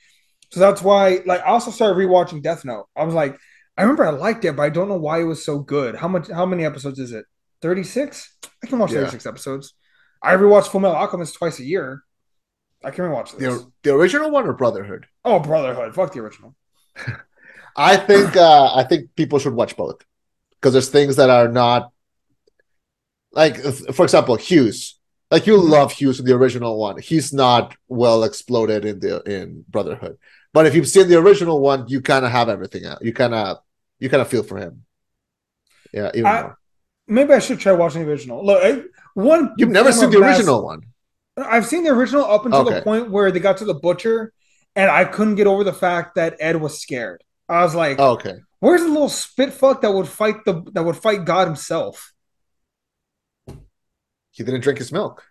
So 0.52 0.60
that's 0.60 0.82
why, 0.82 1.22
like, 1.26 1.42
I 1.42 1.46
also 1.46 1.72
started 1.72 1.98
rewatching 1.98 2.42
Death 2.44 2.66
Note. 2.66 2.88
I 2.96 3.04
was 3.04 3.16
like, 3.16 3.38
I 3.78 3.84
remember 3.84 4.06
I 4.06 4.12
liked 4.12 4.46
it, 4.46 4.56
but 4.56 4.64
I 4.64 4.70
don't 4.70 4.90
know 4.90 4.98
why 4.98 5.22
it 5.22 5.24
was 5.26 5.46
so 5.46 5.60
good. 5.60 5.96
How 5.96 6.08
much? 6.08 6.30
How 6.30 6.46
many 6.46 6.66
episodes 6.66 7.00
is 7.00 7.12
it? 7.12 7.26
Thirty 7.62 7.84
six. 7.84 8.36
I 8.64 8.68
can 8.68 8.80
watch 8.80 8.92
Yeah. 8.92 9.00
thirty 9.00 9.12
six 9.12 9.26
episodes. 9.26 9.74
I 10.22 10.36
rewatch 10.36 10.68
Fullmetal 10.70 10.96
Alchemist 10.96 11.36
twice 11.36 11.60
a 11.60 11.66
year. 11.66 12.04
I 12.84 12.92
can 12.92 13.06
rewatch 13.06 13.38
this. 13.38 13.40
the 13.40 13.72
the 13.84 13.94
original 13.94 14.30
one 14.32 14.46
or 14.46 14.54
Brotherhood. 14.54 15.08
Oh, 15.24 15.40
Brotherhood. 15.40 15.96
Fuck 15.96 16.14
the 16.14 16.20
original. 16.20 16.56
I 17.76 17.98
think 17.98 18.36
uh, 18.36 18.74
I 18.76 18.84
think 18.84 19.16
people 19.16 19.40
should 19.40 19.54
watch 19.54 19.76
both 19.76 20.02
because 20.56 20.74
there's 20.74 20.90
things 20.90 21.16
that 21.16 21.30
are 21.30 21.48
not 21.48 21.92
like, 23.32 23.58
for 23.58 24.04
example, 24.04 24.36
Hughes. 24.36 25.00
Like 25.32 25.48
you 25.48 25.58
love 25.58 25.92
Hughes 25.92 26.20
in 26.20 26.26
the 26.26 26.36
original 26.36 26.78
one. 26.78 27.00
He's 27.00 27.34
not 27.34 27.76
well 27.88 28.24
exploded 28.24 28.86
in 28.86 29.00
the 29.00 29.22
in 29.24 29.66
Brotherhood. 29.68 30.18
But 30.54 30.68
if 30.68 30.76
you've 30.76 30.88
seen 30.88 31.08
the 31.10 31.18
original 31.18 31.60
one, 31.60 31.88
you 31.88 32.02
kind 32.02 32.24
of 32.24 32.32
have 32.32 32.50
everything 32.50 32.86
out. 32.86 33.04
You 33.04 33.14
kind 33.14 33.34
of 33.34 33.58
you 33.98 34.10
kind 34.10 34.22
of 34.22 34.28
feel 34.28 34.44
for 34.44 34.58
him. 34.58 34.86
Yeah, 35.92 36.12
even 36.14 36.26
I- 36.28 36.42
more. 36.42 36.58
Maybe 37.06 37.34
I 37.34 37.40
should 37.40 37.60
try 37.60 37.74
watching 37.74 38.06
the 38.06 38.10
original. 38.10 38.46
Look, 38.46 38.64
I, 38.64 38.84
one. 39.14 39.54
You've 39.58 39.70
never 39.70 39.92
seen 39.92 40.10
the 40.10 40.20
original 40.20 40.64
one. 40.64 40.84
I've 41.38 41.66
seen 41.66 41.84
the 41.84 41.90
original 41.92 42.26
up 42.26 42.46
until 42.46 42.64
the 42.64 42.82
point 42.82 43.10
where 43.10 43.32
they 43.32 43.40
got 43.40 43.58
to 43.58 43.66
the 43.66 43.74
butcher, 43.74 44.32
and 44.76 44.90
I 44.92 45.06
couldn't 45.06 45.36
get 45.36 45.48
over 45.48 45.64
the 45.64 45.74
fact 45.74 46.16
that 46.16 46.36
Ed 46.40 46.58
was 46.62 46.80
scared. 46.82 47.24
I 47.50 47.64
was 47.64 47.74
like, 47.76 48.00
Oh, 48.00 48.12
okay. 48.12 48.36
where's 48.60 48.82
the 48.82 48.88
little 48.88 49.10
spit 49.10 49.52
fuck 49.54 49.82
that 49.82 49.92
would 49.92 50.08
fight 50.08 50.46
the 50.46 50.62
that 50.74 50.84
would 50.84 50.98
fight 50.98 51.26
God 51.26 51.48
himself? 51.48 52.14
He 54.32 54.44
didn't 54.44 54.62
drink 54.62 54.80
his 54.80 54.92
milk. 54.92 55.24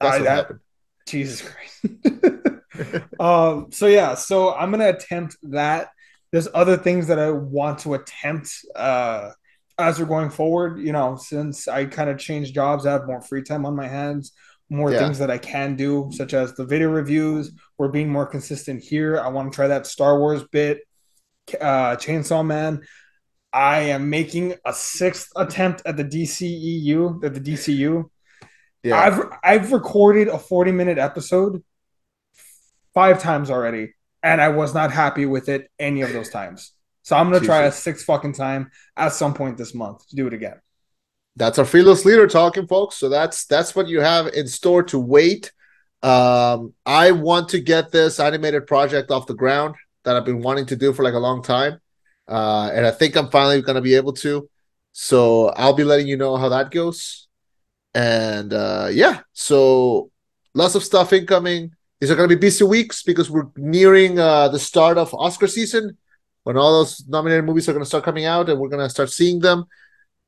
That's 0.00 0.14
I- 0.16 0.18
what 0.18 0.24
that- 0.24 0.36
happened. 0.36 0.60
Jesus 1.06 1.48
Christ. 1.48 3.04
um, 3.20 3.70
so 3.70 3.86
yeah, 3.86 4.14
so 4.16 4.52
I'm 4.54 4.70
gonna 4.72 4.88
attempt 4.88 5.36
that. 5.44 5.88
There's 6.32 6.48
other 6.52 6.76
things 6.76 7.06
that 7.06 7.18
I 7.20 7.30
want 7.30 7.78
to 7.80 7.94
attempt 7.94 8.50
uh 8.74 9.30
as 9.78 10.00
we're 10.00 10.06
going 10.06 10.30
forward, 10.30 10.80
you 10.80 10.90
know, 10.92 11.16
since 11.16 11.68
I 11.68 11.84
kind 11.84 12.08
of 12.10 12.18
changed 12.18 12.54
jobs, 12.54 12.86
I 12.86 12.92
have 12.92 13.06
more 13.06 13.20
free 13.20 13.42
time 13.42 13.64
on 13.66 13.76
my 13.76 13.86
hands, 13.86 14.32
more 14.68 14.90
Yeah. 14.90 14.98
things 14.98 15.18
that 15.18 15.30
I 15.30 15.38
can 15.38 15.76
do, 15.76 16.10
such 16.12 16.34
as 16.34 16.54
the 16.54 16.64
video 16.64 16.90
reviews. 16.90 17.52
We're 17.78 17.88
being 17.88 18.08
more 18.10 18.26
consistent 18.26 18.82
here. 18.82 19.18
I 19.18 19.28
want 19.28 19.52
to 19.52 19.56
try 19.56 19.68
that 19.68 19.86
Star 19.86 20.18
Wars 20.18 20.42
bit, 20.50 20.80
uh, 21.60 21.96
Chainsaw 21.96 22.44
Man. 22.44 22.82
I 23.52 23.80
am 23.80 24.10
making 24.10 24.54
a 24.64 24.72
sixth 24.72 25.30
attempt 25.36 25.82
at 25.86 25.96
the 25.96 26.04
DCEU, 26.04 27.20
at 27.24 27.34
the 27.34 27.40
DCU. 27.40 28.10
Yeah. 28.82 28.98
I've 28.98 29.20
I've 29.42 29.72
recorded 29.72 30.28
a 30.28 30.38
40 30.38 30.72
minute 30.72 30.98
episode 30.98 31.62
five 32.94 33.20
times 33.22 33.50
already, 33.50 33.94
and 34.22 34.40
I 34.40 34.48
was 34.48 34.74
not 34.74 34.92
happy 34.92 35.26
with 35.26 35.48
it 35.48 35.70
any 35.78 36.02
of 36.02 36.12
those 36.12 36.28
times. 36.30 36.72
So 37.02 37.16
I'm 37.16 37.30
gonna 37.30 37.44
try 37.44 37.62
a 37.62 37.68
Jesus. 37.68 37.82
sixth 37.82 38.04
fucking 38.04 38.32
time 38.34 38.70
at 38.96 39.12
some 39.12 39.32
point 39.34 39.58
this 39.58 39.74
month 39.74 40.06
to 40.08 40.16
do 40.16 40.26
it 40.26 40.34
again. 40.34 40.60
That's 41.36 41.58
our 41.58 41.64
fearless 41.64 42.04
leader 42.04 42.26
talking, 42.26 42.66
folks. 42.66 42.96
So 42.96 43.08
that's 43.08 43.44
that's 43.44 43.74
what 43.76 43.88
you 43.88 44.00
have 44.00 44.28
in 44.28 44.48
store 44.48 44.82
to 44.84 44.98
wait. 44.98 45.52
Um, 46.02 46.74
I 46.84 47.12
want 47.12 47.50
to 47.50 47.60
get 47.60 47.92
this 47.92 48.18
animated 48.18 48.66
project 48.66 49.10
off 49.10 49.26
the 49.26 49.34
ground 49.34 49.74
that 50.04 50.16
I've 50.16 50.24
been 50.24 50.42
wanting 50.42 50.66
to 50.66 50.76
do 50.76 50.92
for 50.92 51.02
like 51.02 51.14
a 51.14 51.18
long 51.18 51.42
time, 51.42 51.80
uh, 52.26 52.70
and 52.72 52.86
I 52.86 52.90
think 52.90 53.16
I'm 53.16 53.30
finally 53.30 53.62
going 53.62 53.76
to 53.76 53.82
be 53.82 53.94
able 53.94 54.12
to. 54.14 54.48
So 54.92 55.48
I'll 55.50 55.74
be 55.74 55.84
letting 55.84 56.06
you 56.06 56.16
know 56.16 56.36
how 56.36 56.48
that 56.48 56.70
goes. 56.70 57.28
And 57.94 58.52
uh, 58.52 58.88
yeah, 58.90 59.20
so 59.32 60.10
lots 60.54 60.74
of 60.74 60.84
stuff 60.84 61.12
incoming. 61.12 61.72
These 62.00 62.10
are 62.10 62.16
going 62.16 62.28
to 62.28 62.34
be 62.34 62.40
busy 62.40 62.64
weeks 62.64 63.02
because 63.02 63.30
we're 63.30 63.48
nearing 63.56 64.18
uh, 64.18 64.48
the 64.48 64.58
start 64.58 64.98
of 64.98 65.14
Oscar 65.14 65.46
season 65.46 65.96
when 66.44 66.56
all 66.56 66.78
those 66.78 67.06
nominated 67.08 67.44
movies 67.44 67.68
are 67.68 67.72
going 67.72 67.82
to 67.82 67.88
start 67.88 68.04
coming 68.04 68.24
out 68.24 68.48
and 68.48 68.58
we're 68.60 68.68
going 68.68 68.86
to 68.86 68.90
start 68.90 69.10
seeing 69.10 69.40
them. 69.40 69.66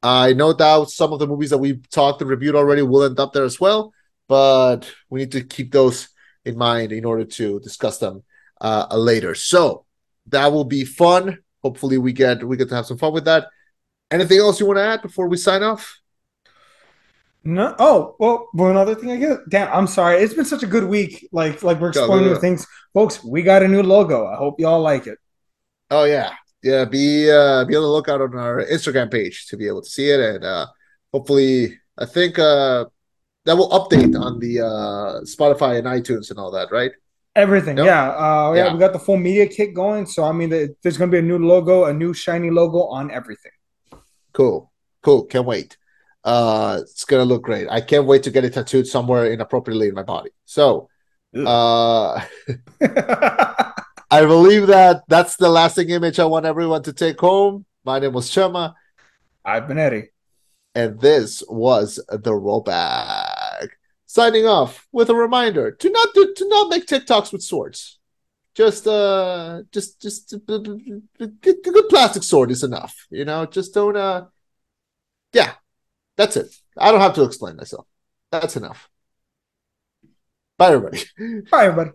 I 0.03 0.33
no 0.33 0.53
doubt 0.53 0.91
some 0.91 1.13
of 1.13 1.19
the 1.19 1.27
movies 1.27 1.51
that 1.51 1.59
we've 1.59 1.89
talked 1.91 2.21
and 2.21 2.31
reviewed 2.31 2.55
already 2.55 2.83
will 2.83 3.03
end 3.03 3.19
up 3.19 3.33
there 3.33 3.45
as 3.45 3.59
well, 3.59 3.93
but 4.29 4.91
we 5.11 5.21
need 5.21 5.33
to 5.33 5.43
keep 5.43 5.73
those 5.73 6.09
in 6.45 6.57
mind 6.57 6.93
in 6.93 7.05
order 7.05 7.25
to 7.25 7.61
discuss 7.61 7.99
them 7.99 8.23
uh, 8.61 8.87
later. 8.97 9.35
So 9.35 9.85
that 10.29 10.53
will 10.53 10.65
be 10.65 10.85
fun. 10.85 11.39
Hopefully, 11.63 11.99
we 11.99 12.13
get 12.13 12.45
we 12.45 12.57
get 12.57 12.69
to 12.69 12.77
have 12.77 12.87
some 12.87 12.99
fun 12.99 13.13
with 13.13 13.25
that. 13.25 13.49
Anything 14.11 14.39
else 14.39 14.61
you 14.61 14.67
want 14.67 14.79
to 14.79 14.85
add 14.85 15.03
before 15.03 15.29
we 15.29 15.37
sign 15.37 15.63
off? 15.63 15.99
No. 17.45 17.75
Oh, 17.79 18.17
well, 18.19 18.49
well, 18.53 18.71
another 18.71 18.95
thing 18.95 19.11
I 19.11 19.17
guess. 19.17 19.39
Damn, 19.49 19.73
I'm 19.73 19.87
sorry. 19.87 20.19
It's 20.19 20.35
been 20.35 20.45
such 20.45 20.63
a 20.63 20.67
good 20.67 20.85
week. 20.85 21.29
Like, 21.33 21.63
like 21.63 21.81
we're 21.81 21.89
exploring 21.89 22.25
new 22.25 22.39
things, 22.39 22.67
folks. 22.95 23.23
We 23.25 23.43
got 23.43 23.63
a 23.63 23.69
new 23.69 23.83
logo. 23.83 24.27
I 24.27 24.37
hope 24.37 24.61
y'all 24.61 24.81
like 24.81 25.07
it. 25.07 25.19
Oh 25.91 26.05
yeah, 26.05 26.35
yeah. 26.63 26.85
Be 26.85 27.31
uh, 27.31 27.65
be 27.65 27.77
on 27.77 27.83
the 27.83 27.89
lookout 27.89 28.21
on 28.21 28.37
our 28.37 28.65
Instagram 28.65 29.11
page 29.11 29.47
to 29.49 29.57
be 29.57 29.67
able 29.67 29.83
to 29.83 29.91
see 29.91 30.11
it, 30.11 30.21
and 30.21 30.45
uh, 30.45 30.67
hopefully, 31.13 31.79
I 31.97 32.07
think 32.07 32.39
uh, 32.39 32.87
that 33.45 33.57
will 33.57 33.71
update 33.71 34.19
on 34.19 34.39
the 34.39 34.61
uh, 34.61 35.21
Spotify 35.23 35.79
and 35.79 35.87
iTunes 35.87 36.31
and 36.31 36.39
all 36.39 36.51
that, 36.53 36.71
right? 36.71 36.93
Everything, 37.37 37.77
Yep. 37.77 37.87
yeah, 37.87 38.09
uh, 38.11 38.53
yeah, 38.53 38.65
Yeah. 38.67 38.73
We 38.73 38.81
got 38.81 38.93
the 38.93 38.99
full 38.99 39.17
media 39.17 39.47
kit 39.47 39.73
going, 39.73 40.07
so 40.07 40.25
I 40.25 40.33
mean, 40.33 40.51
the, 40.51 40.75
there's 40.83 40.97
gonna 40.99 41.13
be 41.13 41.19
a 41.19 41.23
new 41.23 41.39
logo, 41.39 41.85
a 41.85 41.93
new 41.95 42.13
shiny 42.13 42.51
logo 42.51 42.83
on 42.85 43.11
everything. 43.13 43.53
Cool, 44.33 44.73
cool. 45.03 45.25
Can't 45.25 45.47
wait. 45.47 45.77
Uh, 46.25 46.79
it's 46.83 47.05
gonna 47.05 47.25
look 47.25 47.43
great. 47.43 47.69
I 47.71 47.81
can't 47.81 48.07
wait 48.07 48.25
to 48.25 48.31
get 48.33 48.45
it 48.45 48.55
tattooed 48.55 48.87
somewhere 48.89 49.33
inappropriately 49.33 49.89
in 49.89 49.95
my 49.95 50.03
body. 50.03 50.31
So, 50.47 50.89
uh, 51.37 52.21
I 54.11 54.25
believe 54.25 54.67
that 54.69 55.03
that's 55.09 55.37
the 55.37 55.49
lasting 55.51 55.91
image 55.91 56.19
I 56.19 56.25
want 56.25 56.47
everyone 56.47 56.83
to 56.85 56.93
take 56.93 57.21
home. 57.21 57.67
My 57.85 57.99
name 57.99 58.13
was 58.13 58.31
Chema, 58.31 58.75
I've 59.45 59.69
been 59.69 59.79
Eddie. 59.79 60.11
and 60.75 61.01
this 61.01 61.43
was 61.49 61.97
the 62.09 62.33
rollback. 62.33 63.69
Signing 64.07 64.47
off 64.47 64.87
with 64.93 65.11
a 65.11 65.15
reminder 65.15 65.71
to 65.73 65.91
not 65.91 66.09
do, 66.15 66.35
to 66.35 66.49
not 66.49 66.71
make 66.71 66.87
TikToks 66.87 67.33
with 67.33 67.43
swords. 67.43 67.99
Just 68.55 68.87
uh, 68.87 69.63
just 69.71 70.01
just 70.01 70.33
a 70.33 70.39
good 70.49 71.89
plastic 71.89 72.23
sword 72.25 72.51
is 72.51 72.65
enough. 72.65 73.07
You 73.11 73.25
know, 73.25 73.47
just 73.47 73.75
don't 73.75 73.97
uh, 73.97 74.27
yeah, 75.33 75.53
that's 76.17 76.37
it. 76.37 76.55
I 76.77 76.91
don't 76.91 77.01
have 77.01 77.15
to 77.15 77.25
explain 77.25 77.57
myself. 77.57 77.87
That's 78.33 78.57
enough. 78.57 78.89
Bye, 80.57 80.73
everybody. 80.73 80.99
Bye, 81.51 81.67
everybody. 81.67 81.91